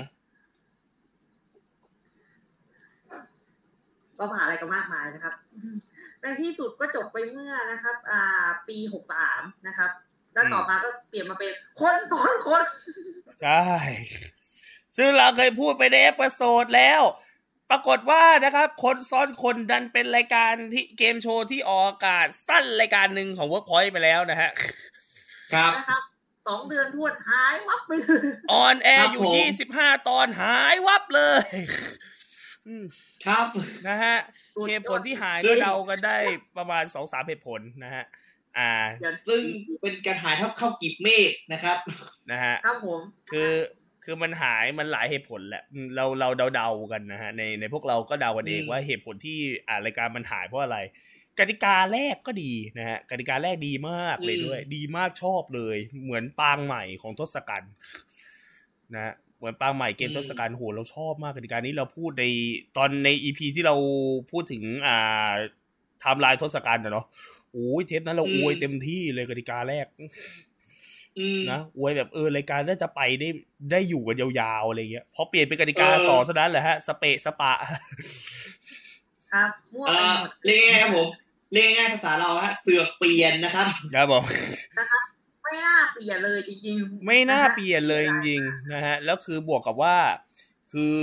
[4.18, 5.34] ก็ผ่านอะไรกันมากมายนะครับ
[6.28, 9.90] ในที่สุดก็จบไปเมื่อนะครับ อ่า ปีหกสามนะครับ
[10.34, 12.63] แล้วต่อมาก็เปลี่ยนมาเป็นคนซ้อนคน
[13.42, 13.63] ใช่
[14.98, 17.02] ซึ่งเราเคยพูดไปใน episode แล้ว
[17.70, 24.52] ปรากฏว่านะครับ คนซ้อนคนดันเป็นรายการที่เกมโชว์ที่ออกอากาศสั้นรายการหนึ่งของ Workpoint ไปแล้วนะฮะ
[25.54, 26.02] ครับนะครับ
[26.48, 32.16] สองเดือนทวนหายวับไปเลย on air อยู่ครับผมยี่สิบห้าตอนหายวับเลยอืม
[33.25, 33.45] ครับ
[33.88, 34.15] นะฮะ
[34.69, 36.17] เหตุผลที่หายซึ่ก็งเดากันได้
[36.58, 38.03] ประมาณสองสามเหตุผลนะฮะ
[38.58, 39.41] อ่าเดี๋ยวซึ่ง
[39.82, 41.77] เป็นการหายเท่าเข้ากีบเมฆนะครับ
[42.32, 43.01] นะฮะครับผม
[43.32, 43.51] คือ
[44.06, 50.77] คือมันหายมันหลายเหตุผลแหละอืมเราเราเดาเดาๆกันนะฮะในในพวกเราก็เดากันเองอืมว่าเหตุผลที่อ่ารายการมันหายเพราะอะไร
[51.39, 57.73] กติกาแรกก็ดีนะฮะกติกาแรกดีมากเลยด้วย ดีมากชอบเลย เหมือนปางใหม่ของทศกัณฐ์
[58.93, 62.23] นะฮะ เหมือนปางใหม่เกมทศกัณฐ์โหเราชอบมากกติกานี้เราพูดใน
[62.78, 63.76] ตอนใน EP ที่เรา
[64.32, 65.32] พูดถึงอ่า
[66.02, 67.06] ไทม์ไลน์ทศกัณฐ์นะเนาะ
[67.54, 69.86] โอ้ยเทปนั้นเราอวยเต็มที่เลยกติกาแรก
[71.19, 73.30] อืมนะอวยแบบเออรายการน่าจะไปได้
[73.71, 77.54] ได้อยู่กันยาวๆอะไรเงี้ยพอเปลี่ยนเป็นกติกาเออสองเท่านั้นแหละฮะ สเปะสปะ
[79.34, 81.08] ครับมั่วเอ่ไปอหมดเรียกง่ายๆครับผม
[81.54, 84.23] เรียกง่ายๆภาษาเราฮะ เสือกเปลี่ยนนะครับครับผม
[85.50, 89.98] ไม่น่าเปลี่ยนเลยจริงๆไม่น่าะฮะเปลี่ยนเลยจริงๆนะฮะแล้วคือบวกกับว่า
[90.74, 90.98] คือ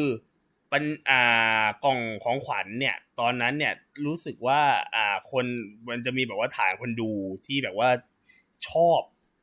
[0.73, 3.73] ปัญอ่ากล่องของขวัญเนี่ย ตอนนั้นเนี่ย
[4.07, 4.61] รู้สึกว่า
[4.95, 5.45] อ่าคน
[5.89, 7.11] มันจะมีแบบว่าฐานคนดู
[7.47, 7.89] ที่แบบว่า
[8.69, 9.01] ชอบ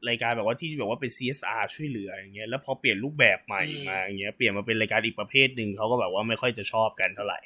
[0.09, 7.39] รายการแบบว่าที่แบบว่าเป็น CSR ช่วยเหลืออย่างเงี้ยแล้วพอเปลี่ยนรูปแบบใหม่อืมมาอย่างเงี้ยเปลี่ยนมาเป็นรายการอีกประเภทหนึ่งเขาก็แบบว่าไม่ค่อยจะชอบกันเท่าไหร่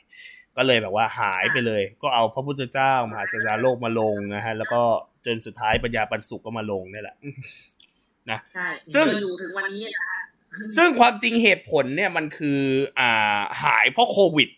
[0.58, 4.84] ก็เลยแบบว่าหายไปเลย ก็เอาพระพุทธเจ้ามหาสัจจาโลกมาลงนะฮะแล้วก็
[5.26, 7.16] จนสุดท้ายปัญญาปันสุขก็มาลงนี่แหละ
[8.54, 10.16] ใช่ซึ่งจนอยู่ถึงวันนี้นะ
[10.76, 12.60] ซึ่งความจริงเหตุผลเนี่ยมันคือ
[13.00, 14.50] อ่า หายเพราะโควิด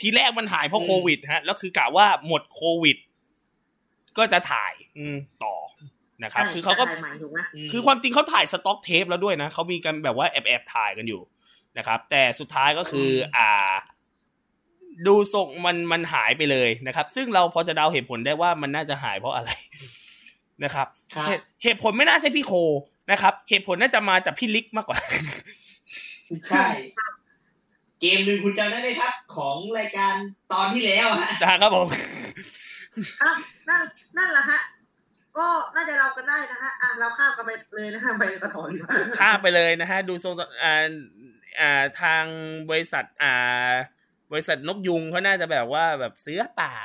[0.00, 2.96] ทีแรกมันหายเพราะอืมโควิด ฮะ แล้วคือกะว่าหมดโควิด
[4.18, 5.56] ก็จะถ่าย อืมต่อ
[6.24, 11.20] นะครับใช่คือเขาก็ถ่ยใหม่ถูกไหมมคือความจริงเขาถ่ายสต็อกเทปแล้วด้วยนะเขามีกันแบบว่าแอบแอบๆถ่ายกันอยู่
[11.78, 13.72] นะครับ แต่สุดท้ายก็คือ อ่า
[15.06, 19.50] ดูทรงมันมันหายไปเลยนะครับ ซึ่งเราพอจะเดาเหตุผลได้ว่ามันน่าจะหายเพราะอะไร
[20.64, 22.52] นะครับครับเหตุเหตุผลไม่น่าใช่พี่โค
[23.10, 24.98] นะครับ เหตุผลน่าจะมาจากพี่ลิกมากกว่า
[26.48, 26.66] ใช่
[28.00, 30.14] เกมหนึ่งคุณจำได้ไหมครับ ของรายการ
[30.52, 31.86] ตอนที่แล้วฮะนะครับผม
[33.20, 33.36] ครับ
[33.68, 33.82] นั่น
[34.16, 34.60] นั่นแหละฮะ
[35.38, 40.34] ก็น่าจะเรากันได้นะฮะอะเราข้ามกันไปเลยนะฮะไปกันต่อดีกว่าข้ามไปเลยนะฮะดูทรง
[40.64, 40.86] อ่า
[41.60, 42.24] อ่าทาง
[42.70, 43.72] บริษัทอ่า
[44.32, 46.76] บริษัทนกยุงเขาน่าจะแบบว่าแบบเสื้อเปล่า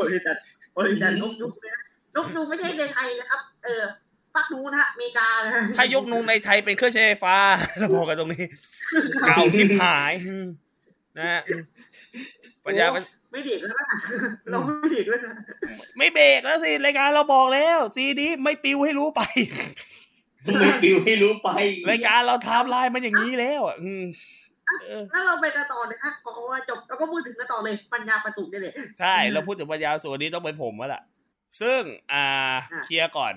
[0.00, 0.36] บริษัท
[0.78, 1.80] บริษัทนกยุงนะ
[2.16, 3.82] นกยุงไม่ใช่ในไทยนะครับ เออ
[4.34, 7.36] ฟักนู้นฮะอเมริกานะฮะถ้ายกนุงในไทยเป็นเครื่องใช้ไฟฟ้า
[7.78, 8.44] เราบอกกันตรงนี้
[9.28, 10.46] เก่าชิบหายอืม
[11.18, 11.40] นะฮะ
[12.64, 12.86] ปัญญา
[13.32, 13.86] ไม่เด็กแล้วนะ
[14.50, 15.32] เราไม่เด็กแล้วนะ
[15.98, 19.20] ไม่เบรกแล้วสิรายการเราบอกแล้วซีดีไม่ปิวให้รู้ไป
[20.46, 21.48] ทำไมปิวให้รู้ไป
[21.90, 23.76] รายการเราไทม์ไลน์มันอย่างนี้แล้วอะ
[24.70, 31.02] อืมเออแล้วเราไปกันต่อเลยครับก็ว่าจบแล้วก็พูดถึงกันต่อเลยปัญญาประสุได้เลย ใช่เราพูดถึงปัญญาส่วนนี้ต้องเป็นผมแล้วล่ะ
[31.60, 31.80] ซึ่ง
[32.12, 32.24] อ่า
[32.72, 33.34] อะเคลียร์ก่อน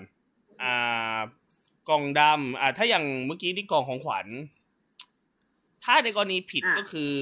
[0.63, 1.19] อ่า
[1.89, 4.27] กล่องดำอ่าถ้าอย่างเมื่อกี้ที่กล่องของขวัญ
[5.83, 7.13] ถ้าในกรณีผิดก็คือ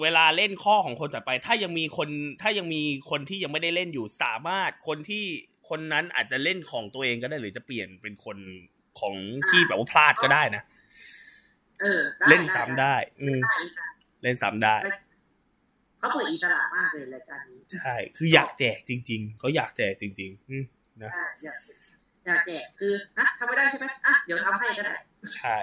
[0.00, 2.08] เวลาเล่นข้อของคนต่อไป ถ้ายังมีคน
[2.42, 5.24] ถ้ายังมีคนที่ยังไม่ได้เล่นอยู่สามารถคนที่
[5.68, 8.36] คนนั้นอาจจะเล่นของตัวเองก็ได้หรือจะเปลี่ยนเป็นคน
[9.00, 9.14] ของ
[9.48, 10.62] ที่แบบว่าพลาดก็ได้นะ
[11.82, 13.86] เออได้เล่นซ้ำได้ อืมได้ได้
[14.22, 14.76] เล่นซ้ำได้
[15.98, 20.64] เขาเปิดอิสระมากเลยรายการนี้ใช่คืออยากแจกจริง ๆเขาอยากแจกจริง ๆ อืม
[21.02, 21.58] นะอะอยาก
[22.26, 24.94] อยากแจกคือฮะทำไม่ได้ใช่ไหมอะเดี๋ยวทำให้ก็ได้
[25.36, 25.58] ใช่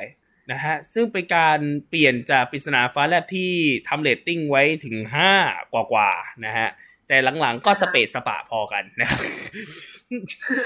[0.51, 1.59] นะฮะซึ่งเป็นการ
[1.89, 3.51] เปลี่ยนจากปริศนาฟ้าแลบที่
[3.87, 5.31] ทำเรตติ้งไว้ถึงห้า
[5.73, 6.67] กว่าๆนะฮะ
[7.07, 9.21] แต่หลังๆก็สเปซสปะพอกันนะครับ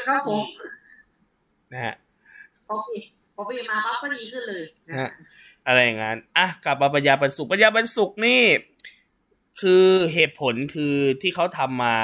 [0.08, 0.43] ครับผม
[1.74, 1.95] นะฮะ
[2.68, 3.00] พอปี
[3.40, 5.10] พอปีมาปั๊บก็ดีขึ้นเลยนะฮะ
[5.68, 8.42] อะไรอย่างนั้นอะกลับมาปัญญาบรรสุขปัญญาบรรสุขนี่
[9.62, 11.96] คือเหตุผลคือที่เขาทำมา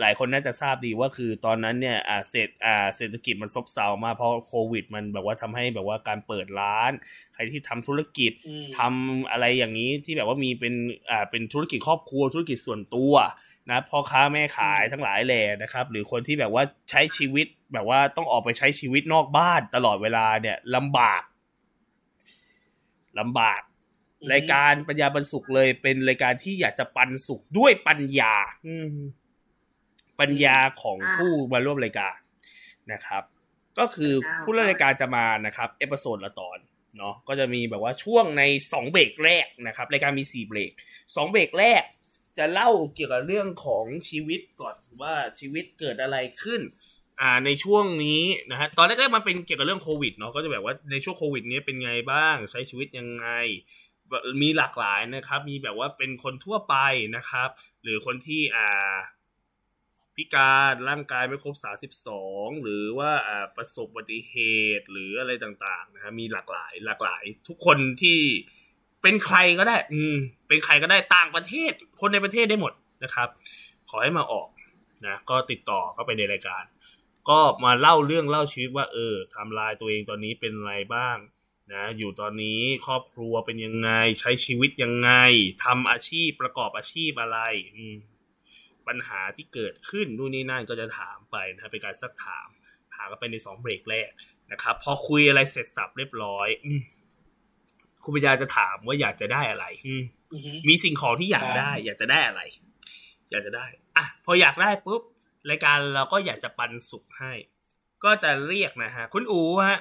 [0.00, 6.92] หลายคนน่าจะทราบดีว่าคือตอนนั้นเนี่ยอ่าเศรษฐอ่าเศรษฐกิจมันซบเซามากเพราะโควิด มันแบบว่าทำให้แบบว่าการเปิดร้าน
[7.34, 10.74] ใครที่ทำธุรกิจอืมทำอะไรอย่างนี้ที่แบบว่ามีเป็น
[11.10, 13.14] อ่าเป็นธุรกิจครอบครัวธุรกิจส่วนตัว
[13.70, 21.22] นะพ่อค้าแม่ขายทั้งหลายแหล่นะครับ หรือคนที่แบบว่าใช้ชีวิต แบบว่าต้องออกไปใช้ชีวิตนอกบ้านตลอดเวลาเนี่ยลำบาก
[23.18, 23.60] ลำบาก
[24.20, 28.34] อืมรายการปัญญาปันสุขเลย เป็นรายการที่อยากจะปันสุขด้วยปัญญา
[28.66, 28.96] อืม
[30.20, 32.16] ปัญญาของอ่าผู้มาร่วมรายการ
[32.92, 33.22] นะครับ
[33.78, 36.58] ก็คืออ่าผู้เล่นรายการจะมานะครับ episode ละตอน
[36.98, 38.42] เนาะก็จะมีแบบว่าช่วงใน
[38.72, 40.72] สองเบรกแรกนะครับรายการมีสี่เบรก
[41.16, 41.82] สองเบรกแรก
[42.38, 46.60] จะเล่าเกี่ยวกับเรื่องของชีวิตก่อนว่าชีวิตเกิดอะไรขึ้น
[47.20, 53.26] อ่าในช่วงนี้นะฮะตอนแรกๆมันเป็นเกี่ยวกับเรื่องโควิดเนาะก็จะแบบว่าในช่วงโควิด นี้เป็นไงบ้างใช้ชีวิตยังไง
[54.42, 56.76] มีหลากหลายนะครับ มีแบบว่าเป็นคนทั่วไป
[57.16, 57.48] นะครับ
[57.82, 58.96] หรือคนที่อ่า
[60.16, 61.54] พิการร่างกายไม่ครบ
[62.10, 64.34] 32 หรือว่าอ่าประสบอุบัติเห
[64.78, 68.18] ตุหรืออะไรต่างๆนะครับมีหลากหลายหลากหลาย ทุกคนที่
[69.02, 70.16] เป็นใครก็ได้ อืม
[70.48, 72.72] เป็นใครก็ได้ต่างประเทศ คนในประเทศได้หมด
[73.04, 73.28] นะครับ
[73.90, 74.48] ขอให้มาออก
[75.06, 76.64] นะก็ติดต่อเข้าไปในรายการ
[77.30, 81.16] ก็มาเล่าเรื่องเล่าชีวิตว่าเออไทำลายตัวเองตอนนี้เป็นอะไรบ้าง
[81.72, 85.10] นะอยู่ตอนนี้ครอบครัวเป็นยังไง ใช้ชีวิตยังไง
[85.64, 87.38] ทำอาชีพประกอบอาชีพอะไร
[87.76, 87.96] อืม
[88.88, 92.48] ปัญหาที่เกิดขึ้นนู่นนี่นั่นก็จะถามไปนะครับเป็นการซักถาม
[92.94, 94.10] ถามกันไปในสองเบรกแรก
[94.52, 96.80] นะครับ พอคุยอะไรเสร็จสับเรียบร้อยอืม
[98.02, 102.42] คุณปัญญาจะถามว่าอยากจะได้อะไรอืมอือฮึมีสิ่งของที่อยากได้ อยากจะได้อะไร
[103.30, 103.66] อยากจะได้
[103.96, 105.02] อะพออยากได้ปุ๊บ
[105.48, 107.32] รายการเราก็อยากจะปันสุขให้
[108.04, 109.78] ก็จะเรียกนะฮะ คุณอูฮะ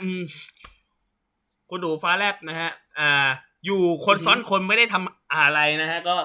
[1.69, 3.27] คุณอูฟ้าแลบนะฮะ อ่า
[3.65, 6.15] อยู่คนซ้อนคนไม่ได้ทำอะไรนะฮะ ก็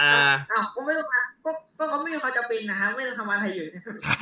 [0.00, 0.12] อ่า
[0.52, 3.66] อ้าวก็ไม่ต้องมาก็ก็เขาไม่มีความจำเป็นนะฮะ ไม่ต้องทำอะไรอยู่
[4.04, 4.20] ใช่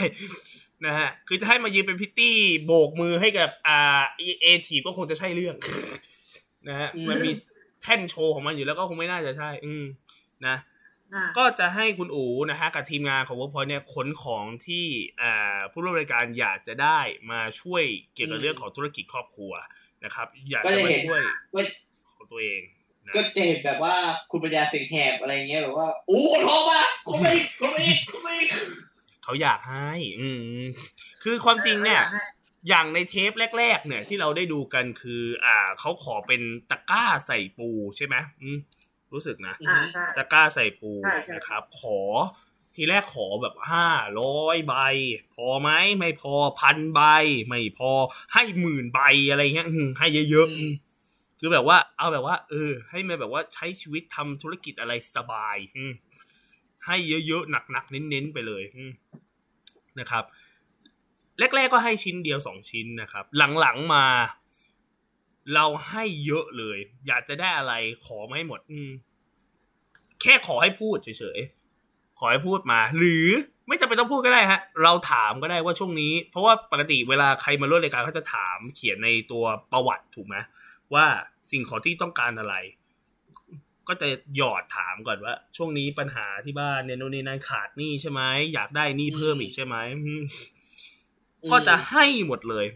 [0.87, 2.37] นะฮะ คือจะให้มายืนเป็นพิตตี้
[2.67, 4.01] โบกมือให้กับ อ่า
[4.43, 5.57] เอทีก็คงจะใช่เรื่อง
[6.69, 7.33] นะฮะ มันมี
[7.83, 9.85] แท่นโชว์ของมันอยู่แล้วก็คงไม่น่าจะใช่ อืม
[10.47, 10.57] นะ
[11.39, 14.85] ก็จะให้คุณอูนะฮะกับทีมงานของ Workpoint เนี่ยขนของที่
[15.23, 16.99] อ่าผู้ร่วมรายการอยากจะได้
[17.31, 17.83] มาช่วย
[18.15, 19.53] เกี่ยวกับเรื่องของธุรกิจครอบครัว
[20.05, 21.21] นะครับ อยากจะมาช่วย
[21.55, 21.61] ก็
[22.11, 22.61] ของตัวเอง
[23.07, 23.95] นะก็จะเห็นแบบว่า
[24.31, 28.49] คุณปัญญาเสียงแหบอะไรเงี้ยแบบว่าโอ้โทรมาคุณไปอีกคุณไปอีกคุณไปอีก
[29.25, 29.91] เขาอยากให้
[30.21, 30.29] อื
[30.61, 30.63] ม
[31.23, 32.03] คือความจริงเนี่ย
[32.69, 38.59] อย่างในเทปแรก ๆ เนี่ยที่เราได้ดูกันคือ อ่าเขาขอเป็นตะกร้าใส่ปูใช่ไหมอืม
[39.13, 41.99] รู้สึกนะอ่าใช่ตะกร้าใส่ปูใช่ใช่นะครับ ขอ
[42.75, 43.89] ทีแรกขอแบบห้า
[44.21, 44.75] ร้อยใบ
[45.35, 47.01] พอไหมไม่พอพันใบ
[47.49, 47.91] ไม่พอ
[48.35, 49.01] ให้หมื่นใบ
[49.31, 50.73] อะไรเงี้ยอืมให้เยอะๆอืม
[51.41, 55.93] คือแบบว่า เอาแบบว่า เออ ให้มันแบบว่าใช้ชีวิตทำธุรกิจอะไรสบายอืม
[56.87, 56.97] ให้
[57.29, 58.93] เยอะๆหนักๆเน้นๆไปเลยอืม
[60.01, 60.25] นะครับ
[61.39, 63.25] แรกๆก็ให้ชิ้นเดียวสองชิ้นนะครับ
[63.61, 64.05] หลังๆมา
[65.55, 67.73] เราให้เยอะเลย อยากจะได้อะไร
[68.07, 68.91] ขอมาให้หมด อืม
[70.21, 73.29] แค่ขอให้พูดเฉยๆขอให้พูดมา หรือ
[73.69, 80.37] ไม่จำเป็นต้องพูดก็ได้ฮะ เราถามก็ได้ว่าช่วงนี้ เพราะว่าปกติเวลาใครมาร่วมรายการเขาจะถามเขียนในตัวประวัติถูกไหม
[80.95, 81.07] ว่า
[81.51, 82.55] สิ่งของที่ต้องการอะไร
[83.89, 88.21] ก็จะหยอดถามก่อนว่า ช่วงนี้ปัญหาที่บ้านเนี่ยโน่นนี่นั่นขาดหนี้ใช่ไหม
[88.55, 90.23] อยากได้หนี้เพิ่มอีกใช่ไหมอืม
[91.53, 92.67] ก็จะให้หมดเลย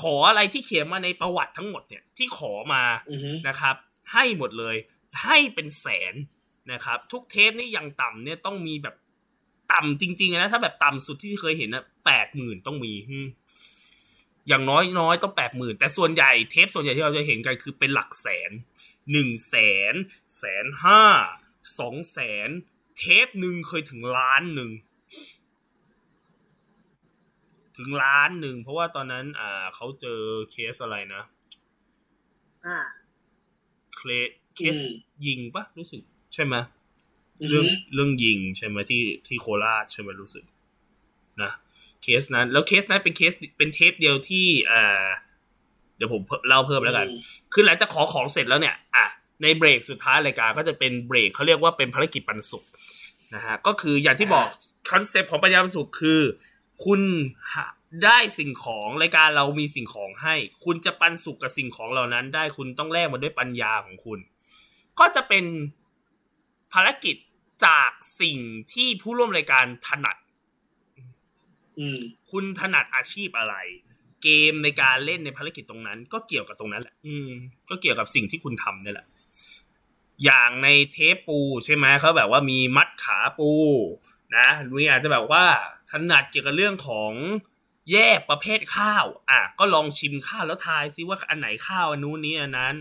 [0.00, 3.76] ขออะไรที่เขียนมาในประวัติทั้งหมดเนี่ยที่ขอมาอือฮึนะครับ
[4.12, 4.76] ให้หมดเลย
[5.24, 6.14] ให้เป็นแสน
[6.72, 8.94] นะครับ ทุกเทปนี่อย่างต่ำเนี่ยต้องมีแบบ
[9.72, 13.26] ต่ำจริงๆนะถ้าแบบต่ำสุดที่เคยเห็นนะแปดหมื่นต้องมีอืม
[14.48, 18.50] อย่างน้อยน้อยต้องแปดหมื่นแต่ส่วนใหญ่เทปส่วนใหญ่ที่เราจะเห็นกันคือเป็นหลักแสน
[19.12, 19.56] หนึ่งแส
[19.92, 19.94] น
[20.38, 21.02] แสนห้า
[21.78, 22.48] สองแสน
[22.98, 24.70] เทปหนึ่งเคยถึงล้านหนึ่ง
[27.76, 30.20] ถึงล้านหนึ่ง เพราะว่าตอนนั้น อ่าเขาเจอ
[30.50, 31.22] เคสอะไรนะ
[32.66, 32.78] อ่า
[33.96, 34.10] เคล
[34.56, 34.86] เคสอืม
[35.26, 36.02] ยิงปะรู้สึก
[36.34, 36.54] ใช่ไหม
[37.40, 40.44] อือเรื่องฮึเรื่องยิงใช่ไหมที่ที่โคราชใช่ไหมรู้สึก
[41.42, 41.50] นะ
[42.02, 45.06] เคสนั้น แล้วเคสนั้นเป็นเคสเป็นเทปเดียวที่อ่า
[45.96, 47.06] เดี๋ยวผมเล่าเพิ่มแล้วกัน
[47.52, 49.06] คือหลังจากขอของเสร็จแล้วเนี่ย อะ
[49.42, 52.64] ในเบรกสุดท้ายรายการก็จะเป็นเบรกเขาเรียกว่าเป็นภารกิจปันสุข
[53.34, 54.46] นะฮะ ก็คืออย่างที่บอก
[54.90, 56.20] คอนเซปต์ของปัญญาปันสุขคือ
[56.84, 57.00] คุณ
[57.52, 57.66] หา
[58.04, 64.18] ได้สิ่งของรายการเรามีสิ่งของให้ คุณจะปันสุขกับสิ่งของเหล่านั้น ได้คุณต้องแลกมาด้วยปัญญาของคุณ
[64.98, 65.44] ก็จะเป็น
[66.72, 67.16] ภารกิจ
[67.66, 68.38] จากสิ่ง
[68.72, 70.16] ที่ผู้ร่วมรายการถนัด
[71.78, 71.98] อืม
[72.30, 73.54] คุณถนัดอาชีพอะไร
[74.22, 77.28] เกมในการเล่นในภารกิจตรงนั้น ก็เกี่ยวกับตรงนั้นแหละ อืม
[77.70, 79.06] ก็เกี่ยวกับสิ่งที่คุณทำนี่แหละ
[80.24, 83.50] อย่างในเทปปูใช่ไหมเขาแบบว่ามีมัดขาปู
[84.36, 85.44] นะลุยอาจจะแบบว่า
[85.90, 87.12] ถนัดเกี่ยวกับเรื่องของ
[87.92, 92.74] แยกประเภทข้าว อะ ก็ลองชิมข้าวแล้วทายซิว่าอันไหนข้าวอันนู้นนี้อันนั้น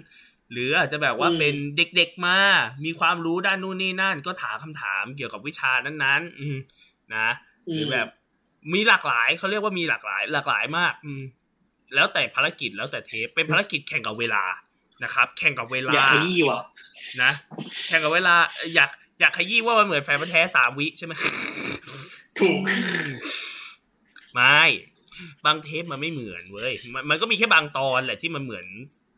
[0.51, 2.37] หรืออาจจะแบบว่าอืมเป็นเด็กๆมา
[2.85, 6.57] มีความรู้ด้านนู้นนี่นั่น ก็ถามคำถามเกี่ยวกับวิชานั้นๆ อืม
[7.15, 7.27] นะ
[7.71, 8.07] หรือแบบ
[8.73, 11.21] มีหลากหลายเขาเรียกว่ามีหลากหลาย หลากหลายมาก อืม
[11.95, 14.43] แล้วแต่ภารกิจแล้วแต่เทปเป็นภารกิจแข่งกับเวลา
[15.03, 16.61] นะครับ แข่งกับเวลา อยากขยี้ว่ะ
[17.23, 17.31] นะ
[17.87, 18.35] แข่งกับเวลา
[18.75, 18.89] อยาก
[19.19, 21.13] อยากขยี้ว่ามันเหมือนแฟนพันธุ์แท้สามวิใช่ไหม
[22.39, 22.57] ถูก
[24.33, 24.61] ไม่
[25.45, 28.65] บางเทปมันไม่เหมือนเว้ยมันมันก็มีแค่บางตอนแหละที่มันเหมือน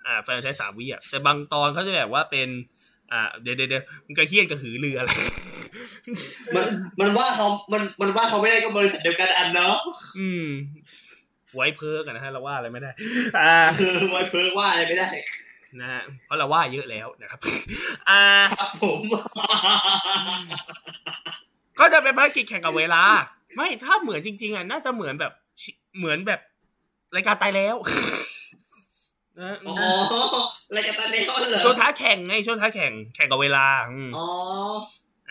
[0.05, 2.49] อ่าแฟนพันธุ์แท้สามวิอะแต่บางตอนเขาจะแบบว่าเป็น
[3.11, 5.11] อ่า เดี๋ยวเดี๋ยวเดี๋ยวมันกระเฮี้ยนกระหือเรืออะไร
[6.55, 6.67] มัน
[6.99, 9.75] มันว่าเขามันมันว่าเขาไม่ได้ก็บริษัทเดียวกันอันเนาะ
[10.19, 10.47] อืม
[11.55, 12.91] ไว้เพ้อกันนะฮะเราว่าอะไรไม่ได้
[13.39, 15.09] อ่าคือไว้เพิ่งว่าอะไรไม่ได้
[15.79, 17.39] นะฮะเพราะเราว่าเยอะแล้วนะครับ
[18.09, 18.23] อ่า
[18.57, 19.01] ครับผม
[21.79, 23.03] ก็จะเป็นภารกิจแข่งกับเวลา
[23.55, 26.39] ไม่ถ้าเหมือนจริง ๆอะน่าจะเหมือนแบบชิเหมือนแบบ
[27.15, 27.75] รายการตายแล้ว
[29.39, 29.75] นะอ๋อ
[30.75, 34.27] รายการตอนนี้เหรอช่วงท้าแข่งไงช่วงท้าแข่งแข่งกับเวลาอืมอ๋อ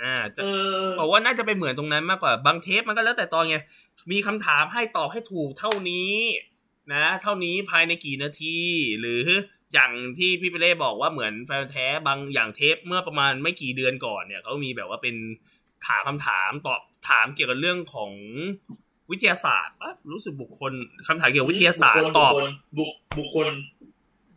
[0.01, 0.47] อ่าจะเอ
[0.85, 3.57] อบอกว่าน่าจะเป็นเหมือนตรงนั้นมากกว่าบางเทปมันก็แล้วแต่ตอนไง
[4.13, 6.13] มีคำถามให้ตอบให้ถูกเท่านี้
[6.93, 8.57] นะ เท่านี้ภายในกี่นาที
[9.01, 9.23] หรือ
[9.73, 15.17] อย่างที่พี่เปเล่บอกว่าเหมือนแฟนแท้บางอย่างเทปเมื่อประมาณไม่กี่เดือนก่อนเนี่ยเขามีแบบว่าเป็น
[15.87, 18.13] ถามคำถามตอบถามเกี่ยวกับเรื่องของ
[19.11, 20.73] วิทยาศาสตร์ปะรู้สึกบุคคล
[21.07, 22.33] คำถามเกี่ยวกับวิทยาศาสตร์ตอบ
[22.79, 23.47] บุคบุคคล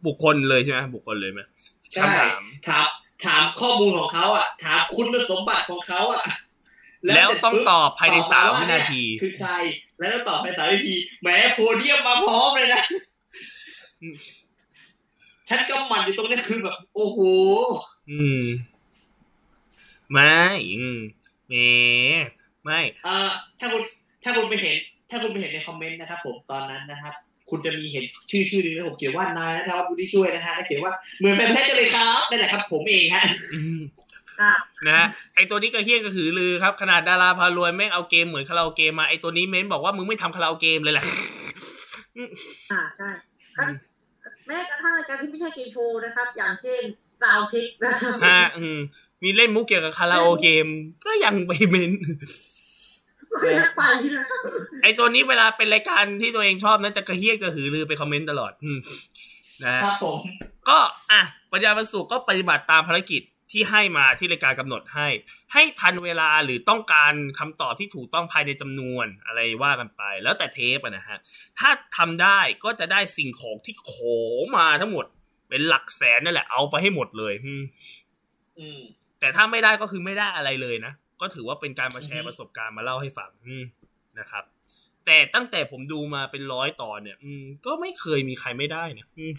[0.06, 1.42] บุคคลเลยใช่ไหมบุคคลเลยไหม
[1.94, 2.86] ใช่คำถามถาม
[3.26, 6.24] ถามข้อมูลของเขาอะ ถามคุณสมบัติของเขาอะ
[7.08, 9.52] แล้วเสร็จต้องปุ๊บตอบภายในตอบสามว่าวินาทีเยคือใคร
[10.00, 12.84] แล้วต้องตอบภายในสามวินาทีแหมโพเดียมมาพร้อมเลยนะ
[14.02, 14.16] อืม
[15.50, 17.20] ฉันกำหมัดอยู่ตรงนี้คือแบบ โอ้โห
[18.10, 18.44] อืม
[20.12, 20.40] ไม่
[21.54, 21.64] อื
[22.16, 22.18] ม
[22.64, 23.30] แหมไม่เอ่อ
[23.60, 23.82] ถ้าคุณ
[24.24, 24.76] ถ้าคุณไปเห็น
[25.10, 27.14] ถ้าคุณไปเห็นในคอมเมนต์นะครับผมตอนนั้นนะครับ
[27.50, 33.24] คุณจะมีเห็นชื่อชื่อหนึงนะผมเขียนว่านายนะครับผู้ที่ช่วยนะฮะแล้วเขียนว่าเหมือนแฟนแท้กันเลยครับนั่นแหละครับ ผมเองฮะ
[33.54, 33.80] อืม
[34.40, 34.54] ค่ะ
[34.88, 41.06] นะฮะไอตัวนี้ก็เฮี้ยนก็คือลือครับ ขนาดดาราพารวยแม่งเอาเกมเหมือนคาราโอเกะมาไอตัวนี้เม้นบอกว่ามึงไม่ทำคาราโอเกมเลยแหละ
[42.72, 43.10] อ่าใช่
[44.48, 46.82] แม้กระทั่งรายการที่ไม่ใช่เกมโชว์นะครับ อย่างเช่น
[47.24, 48.80] ดาวเช็คนะครับฮะอืม
[49.24, 50.68] มีเล่นมุกเกี่ยวกับคาราโอเกม
[51.06, 51.92] ก็ยังไปเม้น
[53.42, 53.82] ไม่ได้ไป
[54.16, 54.42] นะครับ
[54.84, 58.80] ไอตัวนี้เวลาเป็นรายการที่ตัวเองชอบนั้นจะกระเฮี้ยนกระหือรือไปคอมเมนต์ตลอดอืม
[59.64, 60.20] นะฮะครับผม
[60.70, 60.78] ก็
[61.12, 65.08] อะปัญญาบรรสุก็ปฏิบัติตามภารกิจที่ให้มาที่รายการกำหนดให้
[65.54, 71.18] ให้ทันเวลาหรือต้องการคำตอบที่ถูกต้องภายในจำนวนอะไรว่ากันไป แล้วแต่เทปอะนะฮะ
[71.60, 73.94] ถ้าทำได้ก็จะได้สิ่งของที่โข
[74.58, 75.06] มาทั้งหมด
[75.50, 77.64] เป็นหลักแสนนั่นแหละเอาไปให้หมดเลย อืม
[78.60, 78.82] อืม
[79.20, 83.64] แต่ถ้าไม่ได้ก็คือไม่ได้อะไรเลยนะ ก็ถือว่าเป็นการมาแชอือร์ฮึประสบการณ์มาเล่าให้ฟังอืม
[84.20, 84.44] นะครับ
[85.06, 89.34] แต่ตั้งแต่ผมดูมาเป็นร้อยตอนเนี่ย อืมก็ไม่เคยมีใครไม่ได้เนี่ยอืม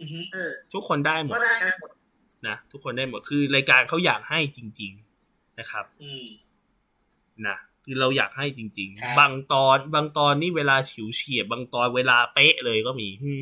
[0.00, 1.90] อือฮึเออทุกคนได้หมดก็ได้กันหมด
[2.48, 4.92] นะทุกคนได้หมดคือรายการเขาอยากให้จริง
[5.26, 6.26] ๆนะครับอืม
[7.46, 13.40] นะคือเราอยากให้จริงครับๆบางตอน บางตอนนี่เวลาฉิวเฉียดบางตอนเวลาเป๊ะเลยก็มีอืม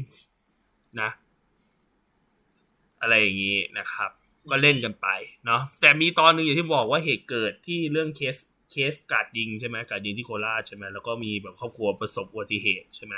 [1.01, 1.11] นะ
[3.01, 4.11] อะไรอย่างนี้นะครับ
[4.51, 5.09] ก็เล่นกันไป
[5.47, 8.37] เนาะแต่มีตอนหนึ่งอย่างที่บอกว่าเหตุเกิดที่เรื่องเคส
[8.73, 13.15] เคสการดยิงใช่ไหมการดยิงที่โคราชใช่ไหมแล้วก็มีแบบครอบครัวประสบอุบัติเหตุใช่ไหม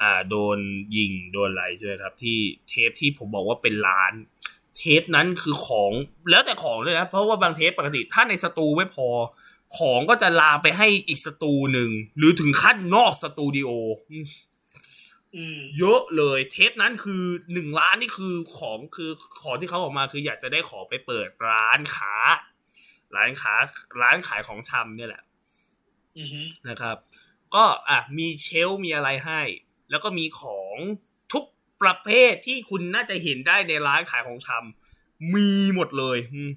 [0.00, 0.58] อ่าโดน
[0.96, 4.12] ยิงโดนอะไรใช่ไหมครับที่เทปที่ผมบอกว่าเป็นล้าน
[4.78, 5.92] เทปนั้นคือของ
[6.30, 9.08] แล้วแต่ของเลยนะ เพราะว่าบางเทปปกติถ้าในสตูไม่พอ
[9.78, 13.70] ของก็จะลาไปให้อีกสตูหนึ่งหรือถึงขั้นนอกสตูดิโอ
[15.78, 17.22] เยอะเลยเทปนั้นคือ
[17.52, 19.10] หนึ่งล้านนี่คือของคือ
[19.42, 22.14] ของที่เขาออกมาคืออยากจะได้ของไปเปิดร้านค้า
[23.16, 23.54] ร้านค้า
[24.02, 25.22] ร้านขายของชำเนี่ยแหละ
[26.18, 26.96] อือฮึนะครับ
[27.54, 29.40] ก็อะมีเชลฟ์มีอะไรให้
[29.90, 30.76] แล้วก็มีของ
[31.32, 31.44] ทุก
[31.82, 36.50] ประเภทที่คุณน่าจะเห็นได้ในร้านขายของชำมีหมดเลยอืม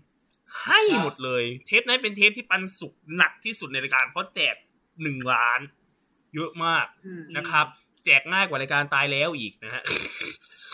[0.63, 4.55] ให้หมดเลย เทปนั้นเป็นเทปที่ปันสุกหนักที่สุดในรายการเพราะแจก
[5.01, 5.59] หนึ่งล้าน
[6.35, 7.65] เยอะมากอืมนะครับ
[8.05, 9.81] แจกง่ายกว่ารายการตายแล้วอีกนะฮะ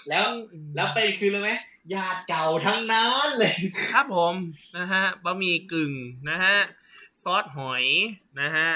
[0.09, 0.25] แล้ว
[0.75, 1.51] แล้วเป็นคือเลยไหม
[1.93, 3.55] ญาติเก่าทั้งนั้นเลย
[3.93, 4.35] ครับผม
[4.77, 5.91] นะฮะบะหมี่กึ่ง
[6.29, 6.55] นะฮะ
[7.21, 7.83] ซอสหอย
[8.41, 8.69] นะฮะ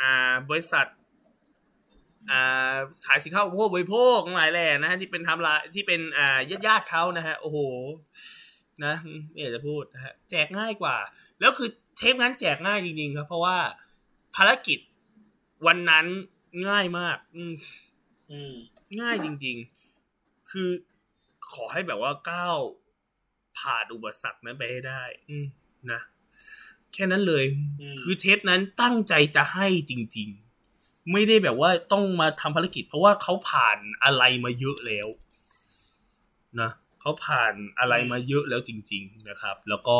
[0.00, 0.86] อ่าบริษัท
[2.30, 7.58] อ่าขายสินค้าอุปโภคบริโภคทั้งหลายแหล่นะฮะที่เป็นทำลายที่เป็นอ่าญาติญาติๆเขานะฮะโอ้โห
[8.84, 8.94] นะ
[9.30, 10.96] ไม่อยากจะพูดนะฮะแจกง่ายกว่า
[11.40, 13.56] แล้วคือเทปนั้นแจกง่ายจริงๆครับเพราะว่า
[14.36, 14.78] ภารกิจ
[15.66, 16.06] วันนั้น
[16.66, 17.54] ง่ายมาก อืม
[18.30, 18.54] อืม
[19.00, 19.56] ง่ายจริง
[20.02, 20.70] ๆ คือ
[21.52, 22.58] ขอให้แบบว่าก้าว
[23.58, 25.46] ผ่านอุปสรรคนั้นไปให้ได้ อืม
[25.92, 26.00] นะ
[26.92, 27.44] แค่นั้นเลย
[27.80, 30.28] อืมคือเทปนั้นตั้งใจจะให้จริง
[30.70, 35.08] ๆ ไม่ได้แบบว่าต้องมาทำภารกิจ เพราะว่าเขาผ่านอะไรมาเยอะแล้ว
[36.60, 39.98] นะเขาผ่านอะไรมาเยอะแล้วจริง ๆ นะครับ แล้วก็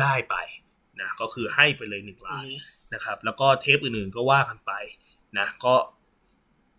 [0.00, 0.36] ได้ไป
[1.00, 2.50] นะก็คือให้ไปเลยหนึ่งอืล้านม
[2.94, 4.72] นะครับ แล้วก็เทปอื่นๆก็ว่ากันไป
[5.38, 5.74] นะก็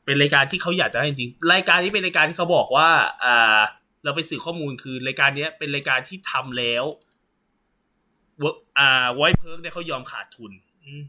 [0.06, 2.90] เป็นรายการที่เขาอยากจะให้จริงๆรายการนี้เป็นรายการที่เขาบอกว่า
[3.24, 3.60] อ่า
[4.04, 6.86] เราไปสื่อข้อมูลคือรายการเนี้ยเป็นรายการที่ทำแล้ว
[8.40, 10.52] work อ่าไวเพิร์กเนี่ยเขายอมขาดทุน
[10.84, 11.04] อืม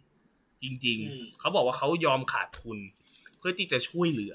[0.62, 2.78] จริงอืมๆเขาบอกว่าเขายอมขาดทุน
[3.38, 4.34] เพื่อที่จะช่วยเหลือ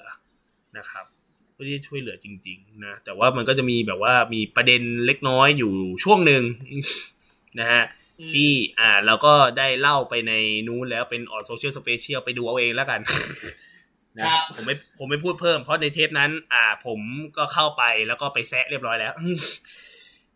[0.78, 1.06] นะครับ
[1.52, 5.72] เพื่อที่จะช่วยเหลือจริง ๆ นะแต่ว่ามันก็จะมีแบบว่ามีประเด็นเล็กน้อยอยู่
[6.04, 6.42] ช่วงหนึ่ง
[7.60, 8.50] นะฮะอืม ที่
[8.80, 10.32] อ่าเราก็ได้เล่าไปใน
[10.68, 13.00] นู้นแล้วเป็นออ social special ไปดูเอาเองแล้วกัน
[14.18, 17.00] นะครับผมไม่ผมไม่พูดเพิ่มเพราะในเทปนั้น อ่า ผม
[17.36, 19.12] ก็เข้าไปแล้วก็ไปแซะเรียบร้อยแล้ว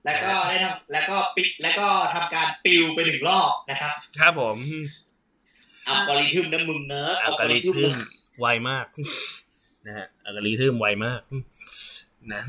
[0.05, 4.59] แล้วก็ได้ทำแล้วก็ปิดแล้วก็ทำการปลิวไปหนึ่งรอบนะครับ ครับผม
[5.87, 7.93] อัลกอริทึมนะมึงเนอะอัลกอริทึม
[8.41, 8.87] ไวมาก
[9.87, 11.21] นะฮะอัลกอริทึมไวมาก
[12.33, 12.43] นะ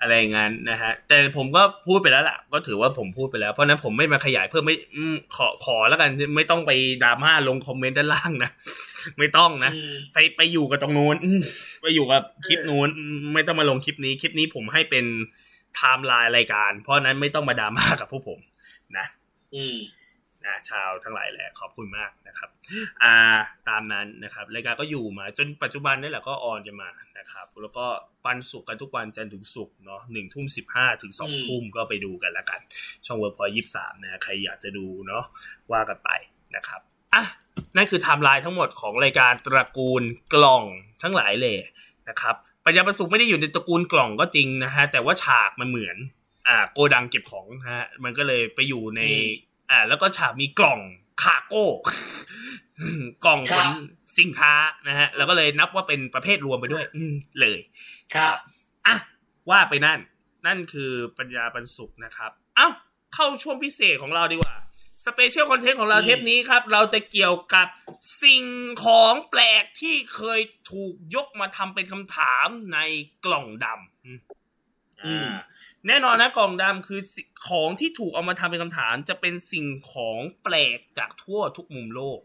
[0.00, 6.72] อะไรอย่างงั้นนะฮะแต่ผมก็พูดไปแล้วล่ะ ก็ถือว่าผมพูดไปแล้ว เพราะฉะนั้นผมไม่มาขยายเพิ่มไม่อืมขอขอแล้วกันไม่ต้องไป
[7.02, 8.50] ดราม่าลงคอมเมนต์ด้านล่างนะ
[9.18, 11.40] ไม่ต้องนะอืมไปไปอยู่กับตรงนู้นอืม
[11.82, 15.04] ไปอยู่กับคลิปนู้นอืมไม่ต้องมาลงคลิปนี้ คลิปนี้ผมให้เป็น
[15.76, 18.40] ไทม์ไลน์รายการ เพราะฉะนั้นไม่ต้องมาดราม่ากับพวกผม
[18.98, 19.06] นะ
[19.54, 19.76] อืม
[20.44, 22.50] นะชาวทั้งหลายแหละขอบคุณมากนะครับ
[23.02, 23.16] อ่า
[23.68, 27.86] ตามนั้นนะครับรายการก็อยู่มาจนปัจจุบันนี่แหละก็ออนจะมานะครับแล้วก็
[28.24, 32.60] ปันสุขกันทุกวันจันทร์ถึงศุกร์เนาะหนึ่งทุ่มสิบห้าถึงสองทุ่มก็ไปดูกันแล้วกัน
[33.06, 35.24] ช่องเวิร์คพอยท์ยี่สามนะใครอยากจะดูเนาะ
[35.72, 36.10] ว่ากันไป
[36.56, 36.80] นะครับ
[37.14, 37.24] อะ
[37.76, 40.02] นั่นคือไทม์ไลน์ทั้งหมดของรายการตระกูล
[40.34, 40.64] กล่อง
[41.02, 41.58] ทั้งหลายเลย
[42.08, 42.34] นะครับ
[42.64, 45.96] ปัญญาปันสุขไม่ได้อยู่ในตระกูลกล่องก็จริงนะฮะแต่ว่าฉากมันเหมือน
[46.48, 49.02] อ่าโกดังเก็บของนะฮะมันก็เลยไปอยู่ใน
[49.70, 50.80] อืมอ่า แล้วก็ฉากมีกล่อง
[51.22, 51.66] cargo
[53.24, 53.72] กล่องขน
[54.18, 54.52] สินค้า
[54.88, 57.58] นะฮะ แล้วก็เลยนับว่าเป็นประเภทรวมไปด้วย อืมเลย
[58.14, 58.36] ครับ
[58.86, 58.96] อะ
[59.50, 59.98] ว่าไปนั่น
[60.46, 62.68] นั่นคือปัญญาปันสุขนะครับ เอ้า
[63.14, 64.54] เข้าช่วงพิเศษของเราดีกว่า
[65.06, 67.66] special content ของเราอืมเทปนี้ครับ เราจะเกี่ยวกับ
[68.22, 68.44] สิ่ง
[68.84, 70.40] ของแปลกที่เคย
[70.72, 72.78] ถูกยกมาทำเป็นคำถามใน
[73.24, 74.39] กล่องดำอืมอืมอ่า
[75.86, 82.20] แน่นอนนะกล่องดำคือสิของที่ถูกเอามาทำเป็นคำถาม จะเป็นสิ่งของแปลกจากทั่วทุกมุมโลก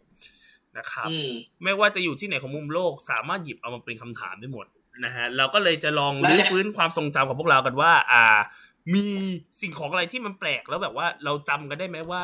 [0.78, 1.32] นะครับอืม
[1.64, 4.66] ไม่ว่าจะอยู่ที่ไหนของมุมโลก สามารถหยิบเอามาเป็นคำถามได้หมด
[5.06, 8.24] นะฮะเราก็เลยจะลองแล้วรื้อเนี่ยฟื้นความทรงจำของพวกเรากันว่า อ่า
[8.94, 9.06] มี
[9.62, 12.24] สิ่งของอะไรที่มันแปลกแล้วแบบว่า เราจำกันได้ไหมว่า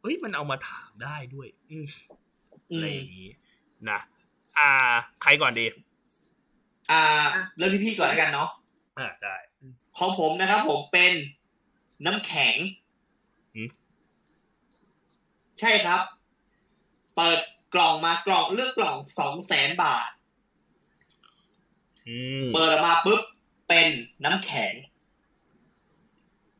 [0.00, 1.86] เฮ้ยมันเอามาถามได้ด้วย อืม
[2.70, 3.30] อือะไรมอย่างนี้
[3.90, 3.98] นะ
[4.58, 4.70] อ่า
[5.22, 5.66] ใครก่อนดี
[6.90, 7.02] อ่า
[7.56, 8.50] เริ่มที่พี่ก่อนแล้วกันเนาะ
[9.00, 9.36] อ่าได้
[9.98, 11.12] ของผมนะครับผมเป็น
[12.06, 12.56] น้ำแข็ง
[13.54, 13.68] หืม
[15.60, 16.00] ใช่ครับ
[17.16, 17.38] เปิด
[17.74, 20.10] กล่องมากล่องเลือกกล่องสองแสนบาท
[22.08, 23.20] อืมเปิดออกมาปุ๊บ
[23.68, 23.88] เป็น
[24.24, 24.72] น้ำแข็ง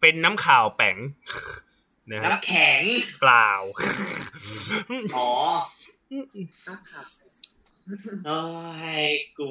[0.00, 0.96] เป็นน้ำข่าวแป๋ง
[2.10, 2.80] นะฮะน้ำแข็ง
[3.20, 3.50] เปล่า
[5.16, 5.28] อ๋อ
[6.66, 7.06] ต้องขับ
[8.26, 8.40] โอ้
[9.02, 9.04] ย
[9.38, 9.48] กู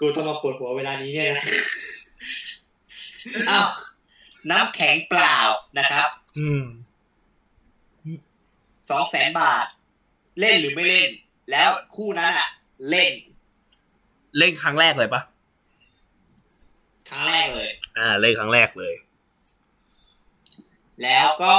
[0.00, 1.46] กูต้องมาปวดหัวเวลานี้เนี่ยนะ
[3.50, 3.68] อ้าว
[4.50, 5.36] น้ำแข็งเปล่า
[5.78, 6.64] นะครับอืม
[8.90, 9.66] สองแสนบาท
[10.40, 11.08] เล่นหรือไม่เล่น
[11.50, 12.48] แล้วคู่นั้นอะ
[12.90, 13.12] เล่น
[14.38, 15.22] เล่นครั้งแรกเลยปะ
[17.08, 18.94] ครั้งแรกเลย อ่า เล่นครั้งแรกเลย
[21.02, 21.56] แล้วก็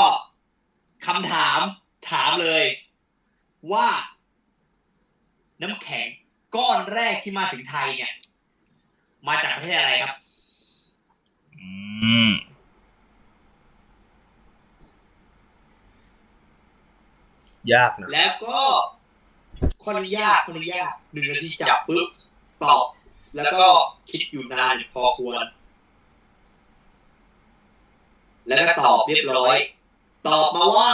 [1.08, 1.60] คำถาม
[2.12, 2.64] ถามเลย
[3.74, 3.88] ว่า
[5.62, 6.08] น้ำแข็ง
[6.56, 8.14] ก้อนแรกที่มาถึงไทยเนี่ย
[9.28, 10.16] มาจากประเทศอะไรครับ
[11.60, 11.70] อื
[12.30, 12.32] ม
[17.74, 18.60] ยากนะแล้วก็
[19.84, 22.08] คนนี้ยากคนนี้ยากหนึ่งนาทีจับปุ๊บ
[22.64, 22.86] ตอบ
[23.36, 23.66] แล้วก็
[24.10, 25.46] คิดอยู่นานพอควร
[28.48, 29.58] แล้วก็ตอบเรียบร้อย
[30.28, 30.92] ตอบมาว่า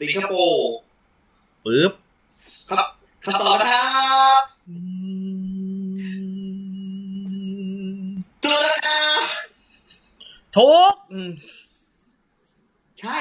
[0.00, 0.72] สิงคโปร์
[1.64, 1.92] ปึ๊บ
[2.70, 2.86] ครับ
[3.24, 4.76] คำตอบนะครับอื
[8.06, 8.08] ม
[8.44, 9.22] ถูกแล้วครับ
[10.56, 11.30] ทุกอืม
[13.00, 13.18] ใช่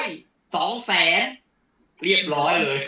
[0.55, 1.21] สองแสน
[2.01, 2.79] เรียบร้อยเลย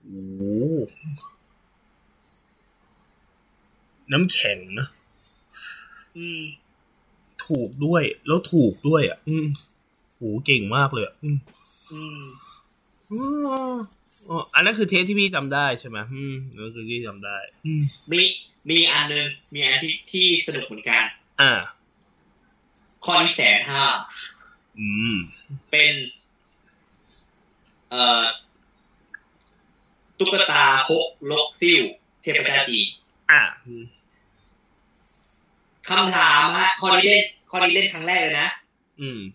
[0.00, 0.42] โอ้โห
[4.12, 4.86] น้ำแข็งนะ
[6.16, 6.42] อืม
[7.46, 11.38] ถูกด้วย แล้วถูกด้วยอะ อืมโหเก่งมากเลยอะอืม
[11.92, 12.24] อืม
[14.28, 18.20] อ๋ออันนั้นคือเทสที่พี่จำได้ใช่ไหมอืมนั่นคือที่จำได้อืมมี
[18.70, 21.02] มีอันหนึ่งมีอันที่ที่สนุกเหมือนกัน
[21.40, 21.52] อ่า
[23.04, 23.82] ข้อที่แสนห้า
[24.78, 25.16] อืม
[25.70, 25.92] เป็น
[27.90, 28.24] เอ่อ
[30.18, 31.82] ตุ๊กตาฮกลกซิ่ว
[32.22, 32.86] เทพเจ้าจีน
[33.30, 33.84] อ่าอืม
[35.88, 38.61] คำถามฮะข้อนี้เล่นข้อนี้เล่นครั้งแรกเลยนะอืม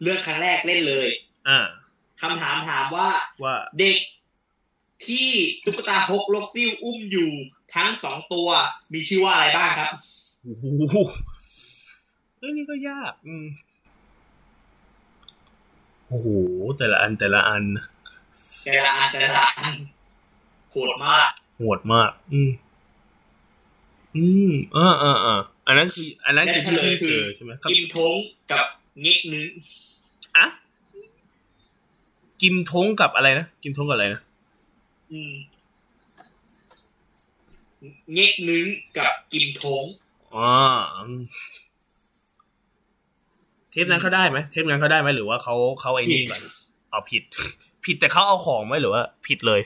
[0.01, 1.07] เลือกครั้งแรกเล่นเลย
[1.49, 1.59] อ่า
[2.21, 3.09] คำถามถามว่า
[3.43, 3.97] ว่า เด็ก
[5.07, 5.29] ที่
[5.65, 7.31] ตุ๊กตาฮกลกซิ่วอุ้มอยู่
[7.75, 8.49] ทั้งสองตัว
[8.93, 9.91] มีชื่อว่าอะไรบ้างครับ
[10.43, 10.65] โอ้โห
[12.39, 13.45] เอ้ยนี่ก็ยากอืม
[16.07, 16.27] โอ้โห
[16.77, 17.63] แต่ละอันแต่ละอัน
[18.63, 19.73] แต่ละอันแต่ละอัน
[20.71, 22.51] โหดมากโหดมาก อืม
[24.15, 28.15] อืมอ่าอ่าอ่าอันนั้นคือ อันนั้นคือที่และเฉลยพี่คือเจอใช่ไหมครับกิมทง
[28.51, 28.65] กับ
[29.01, 29.47] เง็กนึง
[30.37, 30.45] อะ
[32.41, 34.21] กิมทงกับอะไรนะกิมทงกับอะไรนะ
[35.11, 35.33] อืม
[38.13, 38.65] เง็กนึง
[38.97, 39.83] กับกิมทง
[40.35, 40.49] อ๋อ
[40.95, 41.23] อืม
[43.71, 46.41] เทปนั้นเขาได้ไหมเทปนั้นเขาได้ไหมหรือว่าเขาเขาไอ้นี่แบบ
[46.91, 47.23] เอาผิด
[47.85, 49.61] ผิดแต่เขาเอาของไหมหรือว่า ผิดเลย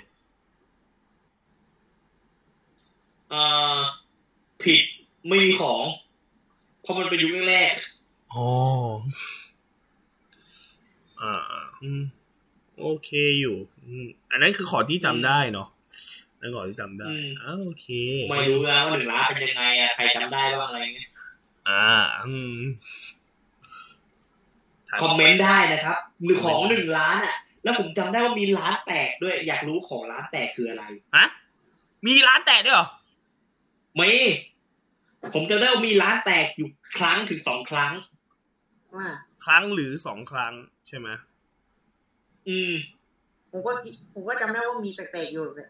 [3.29, 3.41] เอ่
[3.75, 3.79] อ
[4.63, 4.81] ผิด
[5.27, 5.81] ไม่มีของ
[6.81, 7.73] เพราะมันเป็นยุคแรก
[8.33, 8.49] อ๋อ
[11.21, 11.33] อ่า
[11.83, 12.01] อืม
[12.81, 13.09] โอเค
[13.41, 13.55] อยู่
[13.85, 15.67] อืมอันนั้นคือขอที่จำได้เนาะ
[16.41, 17.07] นั่นขอที่จำได้
[17.43, 21.09] อ้าวโอเคๆไม่รู้นะว่าหนึ่งล้านเป็นยังไงอะใครจำได้บ้างอะไรเงี้ย
[21.69, 21.87] อ่า
[22.25, 22.55] อืม
[25.01, 30.83] คอมเมนต์ได้นะครับหรือของหนึ่งล้านอะแล้วผมจำได้ว่ามีร้านแตกด้วย อยากรู้ของร้านแตกคืออะไร
[31.15, 31.27] ฮะ
[32.07, 32.87] มีร้านแตกด้วยเหรอ
[33.99, 34.11] มี
[35.33, 37.93] ผมจำได้ว่ามีร้านแตกอยู่ครั้งถึงสองครั้ง
[38.95, 39.07] ว่า
[39.45, 40.53] ครั้งหรือสองครั้ง
[40.87, 41.07] ใช่ไหม
[42.49, 42.73] อืม
[43.51, 45.69] ผมก็คิดผมก็จำได้ว่ามีแตกๆอยู่เลย